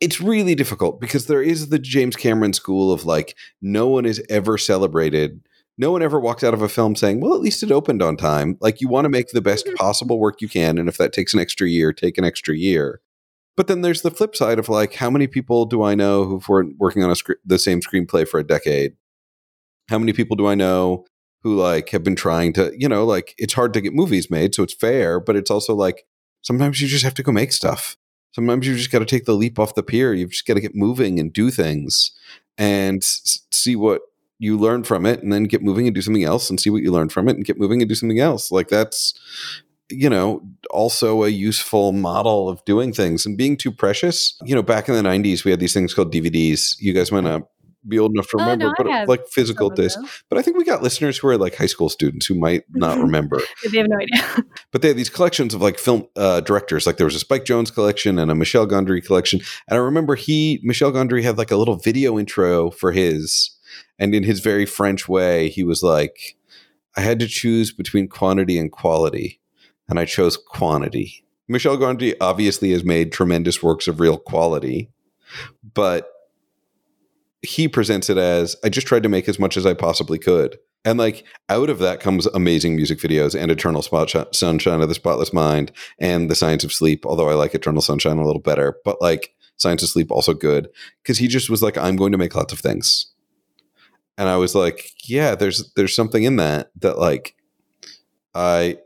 It's 0.00 0.18
really 0.20 0.54
difficult 0.54 0.98
because 0.98 1.26
there 1.26 1.42
is 1.42 1.68
the 1.68 1.78
James 1.78 2.16
Cameron 2.16 2.54
school 2.54 2.90
of 2.90 3.04
like, 3.04 3.36
no 3.60 3.86
one 3.86 4.06
is 4.06 4.22
ever 4.30 4.56
celebrated. 4.56 5.42
No 5.80 5.90
one 5.92 6.02
ever 6.02 6.20
walked 6.20 6.44
out 6.44 6.52
of 6.52 6.60
a 6.60 6.68
film 6.68 6.94
saying, 6.94 7.22
well, 7.22 7.34
at 7.34 7.40
least 7.40 7.62
it 7.62 7.72
opened 7.72 8.02
on 8.02 8.18
time. 8.18 8.58
Like, 8.60 8.82
you 8.82 8.88
want 8.88 9.06
to 9.06 9.08
make 9.08 9.28
the 9.28 9.40
best 9.40 9.64
mm-hmm. 9.64 9.76
possible 9.76 10.18
work 10.18 10.42
you 10.42 10.48
can. 10.48 10.76
And 10.76 10.90
if 10.90 10.98
that 10.98 11.14
takes 11.14 11.32
an 11.32 11.40
extra 11.40 11.66
year, 11.66 11.90
take 11.90 12.18
an 12.18 12.24
extra 12.24 12.54
year. 12.54 13.00
But 13.56 13.66
then 13.66 13.80
there's 13.80 14.02
the 14.02 14.10
flip 14.10 14.36
side 14.36 14.58
of 14.58 14.68
like, 14.68 14.96
how 14.96 15.08
many 15.08 15.26
people 15.26 15.64
do 15.64 15.82
I 15.82 15.94
know 15.94 16.24
who've 16.24 16.46
been 16.46 16.76
working 16.78 17.02
on 17.02 17.10
a 17.10 17.16
sc- 17.16 17.40
the 17.46 17.58
same 17.58 17.80
screenplay 17.80 18.28
for 18.28 18.38
a 18.38 18.46
decade? 18.46 18.92
How 19.88 19.98
many 19.98 20.12
people 20.12 20.36
do 20.36 20.46
I 20.46 20.54
know 20.54 21.06
who 21.42 21.56
like 21.56 21.88
have 21.88 22.04
been 22.04 22.14
trying 22.14 22.52
to, 22.52 22.74
you 22.76 22.86
know, 22.86 23.06
like 23.06 23.34
it's 23.38 23.54
hard 23.54 23.72
to 23.72 23.80
get 23.80 23.94
movies 23.94 24.30
made, 24.30 24.54
so 24.54 24.62
it's 24.62 24.74
fair, 24.74 25.18
but 25.18 25.34
it's 25.34 25.50
also 25.50 25.74
like 25.74 26.04
sometimes 26.42 26.82
you 26.82 26.88
just 26.88 27.04
have 27.04 27.14
to 27.14 27.22
go 27.22 27.32
make 27.32 27.52
stuff. 27.52 27.96
Sometimes 28.34 28.66
you 28.66 28.76
just 28.76 28.92
got 28.92 28.98
to 28.98 29.06
take 29.06 29.24
the 29.24 29.34
leap 29.34 29.58
off 29.58 29.74
the 29.74 29.82
pier. 29.82 30.12
You've 30.12 30.32
just 30.32 30.46
got 30.46 30.54
to 30.54 30.60
get 30.60 30.74
moving 30.74 31.18
and 31.18 31.32
do 31.32 31.50
things 31.50 32.12
and 32.58 32.98
s- 32.98 33.46
see 33.50 33.74
what 33.74 34.02
you 34.40 34.58
learn 34.58 34.82
from 34.82 35.06
it 35.06 35.22
and 35.22 35.32
then 35.32 35.44
get 35.44 35.62
moving 35.62 35.86
and 35.86 35.94
do 35.94 36.02
something 36.02 36.24
else 36.24 36.50
and 36.50 36.58
see 36.58 36.70
what 36.70 36.82
you 36.82 36.90
learn 36.90 37.10
from 37.10 37.28
it 37.28 37.36
and 37.36 37.44
get 37.44 37.58
moving 37.58 37.80
and 37.82 37.88
do 37.88 37.94
something 37.94 38.18
else. 38.18 38.50
Like 38.50 38.68
that's 38.68 39.14
you 39.92 40.08
know, 40.08 40.40
also 40.70 41.24
a 41.24 41.28
useful 41.28 41.92
model 41.92 42.48
of 42.48 42.64
doing 42.64 42.92
things 42.92 43.26
and 43.26 43.36
being 43.36 43.56
too 43.56 43.72
precious. 43.72 44.38
You 44.44 44.54
know, 44.54 44.62
back 44.62 44.88
in 44.88 44.94
the 44.94 45.02
90s, 45.02 45.44
we 45.44 45.50
had 45.50 45.58
these 45.58 45.74
things 45.74 45.92
called 45.92 46.12
DVDs. 46.12 46.76
You 46.78 46.92
guys 46.92 47.10
might 47.10 47.24
not 47.24 47.42
be 47.86 47.98
old 47.98 48.12
enough 48.12 48.28
to 48.28 48.36
Oh, 48.38 48.42
remember, 48.42 48.66
no, 48.66 48.74
but 48.76 49.08
like 49.08 49.26
physical 49.28 49.70
discs. 49.70 50.22
But 50.28 50.38
I 50.38 50.42
think 50.42 50.56
we 50.56 50.64
got 50.64 50.82
listeners 50.82 51.18
who 51.18 51.28
are 51.28 51.38
like 51.38 51.56
high 51.56 51.66
school 51.66 51.88
students 51.88 52.26
who 52.26 52.34
might 52.34 52.64
not 52.70 52.98
remember. 53.02 53.40
They 53.70 53.78
have 53.78 53.88
no 53.88 53.96
idea. 53.96 54.44
But 54.72 54.82
they 54.82 54.88
had 54.88 54.96
these 54.96 55.10
collections 55.10 55.52
of 55.54 55.60
like 55.60 55.78
film 55.78 56.06
uh, 56.14 56.40
directors. 56.40 56.86
Like 56.86 56.96
there 56.96 57.06
was 57.06 57.16
a 57.16 57.20
Spike 57.20 57.44
Jonze 57.44 57.74
collection 57.74 58.18
and 58.20 58.30
a 58.30 58.34
Michel 58.36 58.68
Gondry 58.68 59.04
collection. 59.04 59.40
And 59.66 59.76
I 59.76 59.80
remember 59.82 60.14
he, 60.14 60.60
Michel 60.62 60.92
Gondry, 60.92 61.24
had 61.24 61.38
like 61.38 61.50
a 61.50 61.56
little 61.56 61.76
video 61.76 62.18
intro 62.18 62.70
for 62.70 62.92
his. 62.92 63.50
And 64.00 64.14
in 64.14 64.24
his 64.24 64.40
very 64.40 64.66
French 64.66 65.08
way, 65.08 65.48
he 65.50 65.62
was 65.62 65.82
like, 65.82 66.36
I 66.96 67.02
had 67.02 67.20
to 67.20 67.28
choose 67.28 67.72
between 67.72 68.08
quantity 68.08 68.58
and 68.58 68.72
quality. 68.72 69.40
And 69.88 69.98
I 69.98 70.06
chose 70.06 70.36
quantity. 70.36 71.24
Michel 71.48 71.76
Gondry 71.76 72.14
obviously 72.20 72.70
has 72.72 72.84
made 72.84 73.12
tremendous 73.12 73.62
works 73.62 73.88
of 73.88 74.00
real 74.00 74.16
quality, 74.16 74.88
but 75.74 76.08
he 77.42 77.66
presents 77.68 78.08
it 78.08 78.16
as 78.16 78.54
I 78.64 78.68
just 78.68 78.86
tried 78.86 79.02
to 79.02 79.08
make 79.08 79.28
as 79.28 79.38
much 79.38 79.56
as 79.56 79.66
I 79.66 79.74
possibly 79.74 80.18
could. 80.18 80.58
And 80.84 80.98
like 80.98 81.24
out 81.48 81.68
of 81.68 81.78
that 81.80 82.00
comes 82.00 82.26
amazing 82.26 82.76
music 82.76 82.98
videos 82.98 83.38
and 83.38 83.50
Eternal 83.50 83.82
Spot 83.82 84.34
Sunshine 84.34 84.80
of 84.80 84.88
the 84.88 84.94
Spotless 84.94 85.32
Mind 85.32 85.72
and 85.98 86.30
The 86.30 86.34
Science 86.34 86.64
of 86.64 86.72
Sleep, 86.72 87.04
although 87.04 87.28
I 87.28 87.34
like 87.34 87.54
Eternal 87.54 87.82
Sunshine 87.82 88.18
a 88.18 88.24
little 88.24 88.40
better, 88.40 88.76
but 88.84 89.02
like 89.02 89.34
Science 89.56 89.82
of 89.82 89.90
Sleep 89.90 90.10
also 90.10 90.32
good 90.32 90.68
because 91.02 91.18
he 91.18 91.28
just 91.28 91.50
was 91.50 91.62
like 91.62 91.76
I'm 91.76 91.96
going 91.96 92.12
to 92.12 92.18
make 92.18 92.34
lots 92.34 92.52
of 92.52 92.60
things. 92.60 93.06
And 94.20 94.28
I 94.28 94.36
was 94.36 94.54
like, 94.54 94.92
yeah, 95.08 95.34
there's 95.34 95.72
there's 95.76 95.96
something 95.96 96.24
in 96.24 96.36
that 96.36 96.70
that 96.76 96.98
like 96.98 97.34
I 98.34 98.76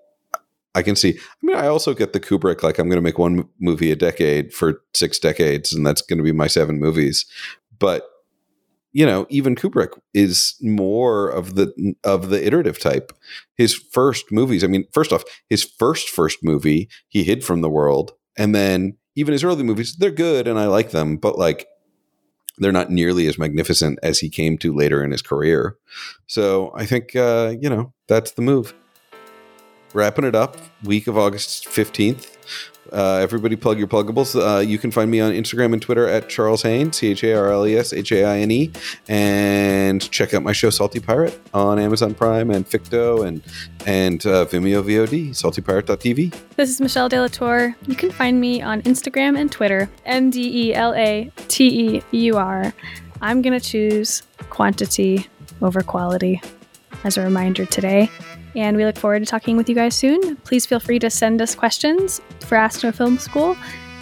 I 0.76 0.82
can 0.82 0.94
see. 0.94 1.10
I 1.10 1.46
mean, 1.46 1.56
I 1.56 1.66
also 1.66 1.92
get 1.92 2.12
the 2.12 2.20
Kubrick 2.20 2.62
like 2.62 2.78
I'm 2.78 2.88
going 2.88 2.98
to 2.98 3.02
make 3.02 3.18
one 3.18 3.48
movie 3.58 3.90
a 3.90 3.96
decade 3.96 4.54
for 4.54 4.82
six 4.94 5.18
decades, 5.18 5.74
and 5.74 5.84
that's 5.84 6.02
going 6.02 6.18
to 6.18 6.22
be 6.22 6.30
my 6.30 6.46
seven 6.46 6.78
movies. 6.78 7.26
But 7.80 8.04
you 8.92 9.04
know, 9.04 9.26
even 9.28 9.56
Kubrick 9.56 9.98
is 10.14 10.54
more 10.62 11.30
of 11.30 11.56
the 11.56 11.94
of 12.04 12.30
the 12.30 12.46
iterative 12.46 12.78
type. 12.78 13.10
His 13.56 13.74
first 13.74 14.30
movies, 14.30 14.62
I 14.62 14.68
mean, 14.68 14.84
first 14.92 15.12
off, 15.12 15.24
his 15.50 15.64
first 15.64 16.08
first 16.10 16.44
movie, 16.44 16.88
he 17.08 17.24
hid 17.24 17.42
from 17.42 17.60
the 17.60 17.68
world, 17.68 18.12
and 18.38 18.54
then 18.54 18.98
even 19.16 19.32
his 19.32 19.42
early 19.42 19.64
movies, 19.64 19.96
they're 19.96 20.12
good 20.12 20.46
and 20.46 20.60
I 20.60 20.66
like 20.66 20.90
them, 20.92 21.16
but 21.16 21.36
like 21.36 21.66
they're 22.58 22.72
not 22.72 22.90
nearly 22.90 23.26
as 23.26 23.38
magnificent 23.38 23.98
as 24.02 24.20
he 24.20 24.28
came 24.28 24.58
to 24.58 24.74
later 24.74 25.02
in 25.02 25.10
his 25.10 25.22
career. 25.22 25.76
So 26.26 26.72
I 26.74 26.86
think 26.86 27.16
uh, 27.16 27.54
you 27.60 27.68
know 27.68 27.92
that's 28.06 28.32
the 28.32 28.42
move. 28.42 28.74
Wrapping 29.92 30.24
it 30.24 30.34
up, 30.34 30.56
week 30.82 31.06
of 31.06 31.16
August 31.16 31.68
fifteenth. 31.68 32.36
Uh, 32.94 33.16
everybody 33.16 33.56
plug 33.56 33.78
your 33.78 33.88
pluggables. 33.88 34.34
Uh, 34.40 34.60
you 34.60 34.78
can 34.78 34.90
find 34.90 35.10
me 35.10 35.20
on 35.20 35.32
Instagram 35.32 35.72
and 35.72 35.82
Twitter 35.82 36.08
at 36.08 36.28
Charles 36.28 36.62
Haine, 36.62 36.92
C 36.92 37.08
H 37.08 37.24
A 37.24 37.34
R 37.34 37.50
L 37.50 37.66
E 37.66 37.76
S 37.76 37.92
H 37.92 38.12
A 38.12 38.24
I 38.24 38.38
N 38.38 38.50
E. 38.50 38.70
And 39.08 40.08
check 40.12 40.32
out 40.32 40.42
my 40.42 40.52
show 40.52 40.70
Salty 40.70 41.00
Pirate 41.00 41.40
on 41.52 41.78
Amazon 41.78 42.14
Prime 42.14 42.50
and 42.50 42.68
Ficto 42.68 43.26
and 43.26 43.42
and 43.86 44.24
uh, 44.26 44.46
Vimeo 44.46 44.82
VOD, 44.82 45.30
saltypirate.tv. 45.30 46.34
This 46.56 46.70
is 46.70 46.80
Michelle 46.80 47.10
DeLateur. 47.10 47.74
You 47.88 47.96
can 47.96 48.10
find 48.12 48.40
me 48.40 48.62
on 48.62 48.80
Instagram 48.82 49.36
and 49.36 49.50
Twitter, 49.50 49.90
M 50.06 50.30
D 50.30 50.68
E 50.68 50.74
L 50.74 50.94
A 50.94 51.30
T 51.48 51.96
E 51.96 52.02
U 52.12 52.36
R. 52.36 52.72
I'm 53.20 53.42
going 53.42 53.58
to 53.58 53.64
choose 53.64 54.22
quantity 54.50 55.26
over 55.62 55.82
quality 55.82 56.40
as 57.04 57.16
a 57.16 57.22
reminder 57.22 57.66
today. 57.66 58.10
And 58.54 58.76
we 58.76 58.84
look 58.84 58.96
forward 58.96 59.20
to 59.20 59.26
talking 59.26 59.56
with 59.56 59.68
you 59.68 59.74
guys 59.74 59.94
soon. 59.94 60.36
Please 60.36 60.66
feel 60.66 60.80
free 60.80 60.98
to 61.00 61.10
send 61.10 61.42
us 61.42 61.54
questions 61.54 62.20
for 62.40 62.56
Ask 62.56 62.82
No 62.84 62.92
Film 62.92 63.18
School 63.18 63.56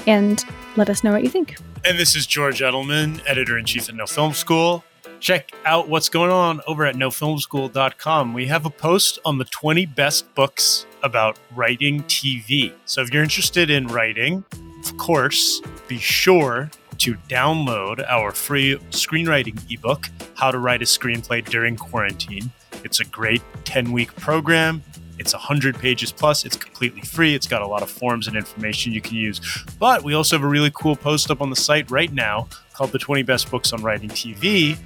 and 0.07 0.45
let 0.77 0.91
us 0.91 1.03
know 1.03 1.13
what 1.13 1.23
you 1.23 1.29
think. 1.29 1.57
And 1.85 1.99
this 1.99 2.15
is 2.15 2.27
George 2.27 2.61
Edelman, 2.61 3.21
editor 3.27 3.59
in 3.59 3.65
chief 3.65 3.89
at 3.89 3.95
No 3.95 4.07
Film 4.07 4.33
School. 4.33 4.85
Check 5.21 5.53
out 5.65 5.89
what's 5.89 6.09
going 6.09 6.31
on 6.31 6.61
over 6.67 6.85
at 6.85 6.97
nofilmschool.com. 6.97 8.35
We 8.35 8.47
have 8.47 8.67
a 8.67 8.71
post 8.71 9.19
on 9.25 9.39
the 9.39 9.45
20 9.45 9.87
best 9.87 10.33
books 10.35 10.87
about 11.03 11.39
writing 11.55 12.03
TV. 12.05 12.73
So 12.87 13.03
if 13.03 13.13
you're 13.13 13.23
interested 13.23 13.71
in 13.71 13.87
writing, 13.87 14.45
of 14.85 14.97
course, 14.97 15.61
be 15.87 15.99
sure 15.99 16.71
to 16.99 17.15
download 17.29 18.05
our 18.09 18.33
free 18.33 18.77
screenwriting 18.91 19.61
ebook, 19.73 20.09
How 20.35 20.51
to 20.51 20.59
Write 20.59 20.83
a 20.83 20.87
Screenplay 20.87 21.45
During 21.45 21.77
Quarantine. 21.77 22.51
It's 22.85 23.01
a 23.01 23.05
great 23.05 23.43
10 23.64 23.93
week 23.93 24.14
program. 24.16 24.83
It's 25.18 25.33
100 25.33 25.78
pages 25.78 26.11
plus. 26.11 26.45
It's 26.45 26.57
completely 26.57 27.03
free. 27.03 27.35
It's 27.35 27.47
got 27.47 27.62
a 27.62 27.66
lot 27.66 27.83
of 27.83 27.91
forms 27.91 28.26
and 28.26 28.37
information 28.37 28.93
you 28.93 29.01
can 29.01 29.16
use. 29.16 29.41
But 29.78 30.03
we 30.03 30.14
also 30.14 30.37
have 30.37 30.45
a 30.45 30.49
really 30.49 30.72
cool 30.74 30.97
post 30.97 31.30
up 31.30 31.41
on 31.41 31.51
the 31.51 31.57
site 31.57 31.91
right 31.91 32.12
now 32.12 32.49
called 32.72 32.93
The 32.93 32.99
20 32.99 33.22
Best 33.22 33.51
Books 33.51 33.72
on 33.72 33.83
Writing 33.83 34.09
TV. 34.09 34.76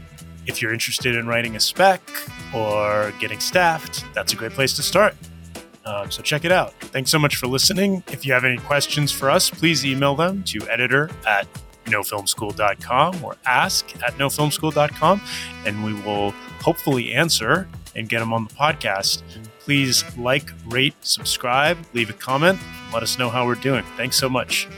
If 0.47 0.61
you're 0.61 0.73
interested 0.73 1.17
in 1.17 1.27
writing 1.27 1.57
a 1.57 1.61
spec 1.61 2.03
or 2.55 3.13
getting 3.19 3.41
staffed, 3.41 4.05
that's 4.15 4.33
a 4.33 4.37
great 4.37 4.53
place 4.53 4.75
to 4.75 4.83
start. 4.83 5.15
Um, 5.87 6.11
so 6.11 6.21
check 6.21 6.45
it 6.45 6.53
out. 6.53 6.75
Thanks 6.81 7.11
so 7.11 7.19
much 7.19 7.37
for 7.37 7.47
listening. 7.47 8.03
If 8.09 8.27
you 8.27 8.33
have 8.33 8.45
any 8.45 8.59
questions 8.59 9.13
for 9.13 9.31
us, 9.31 9.49
please 9.49 9.87
email 9.87 10.17
them 10.17 10.43
to 10.45 10.69
editor 10.69 11.11
at 11.27 11.47
nofilmschool.com 11.87 13.25
or 13.25 13.37
ask 13.47 13.95
at 14.03 14.15
nofilmschool.com, 14.19 15.21
and 15.65 15.85
we 15.85 15.95
will 16.03 16.33
hopefully 16.61 17.13
answer 17.13 17.69
and 17.97 18.09
get 18.09 18.21
them 18.21 18.33
on 18.33 18.45
the 18.45 18.55
podcast. 18.55 19.23
Please 19.59 20.05
like, 20.17 20.53
rate, 20.67 20.95
subscribe, 21.01 21.79
leave 21.93 22.11
a 22.11 22.13
comment, 22.13 22.59
let 22.93 23.03
us 23.03 23.19
know 23.19 23.31
how 23.31 23.47
we're 23.47 23.57
doing. 23.57 23.85
Thanks 23.97 24.17
so 24.17 24.29
much. 24.29 24.69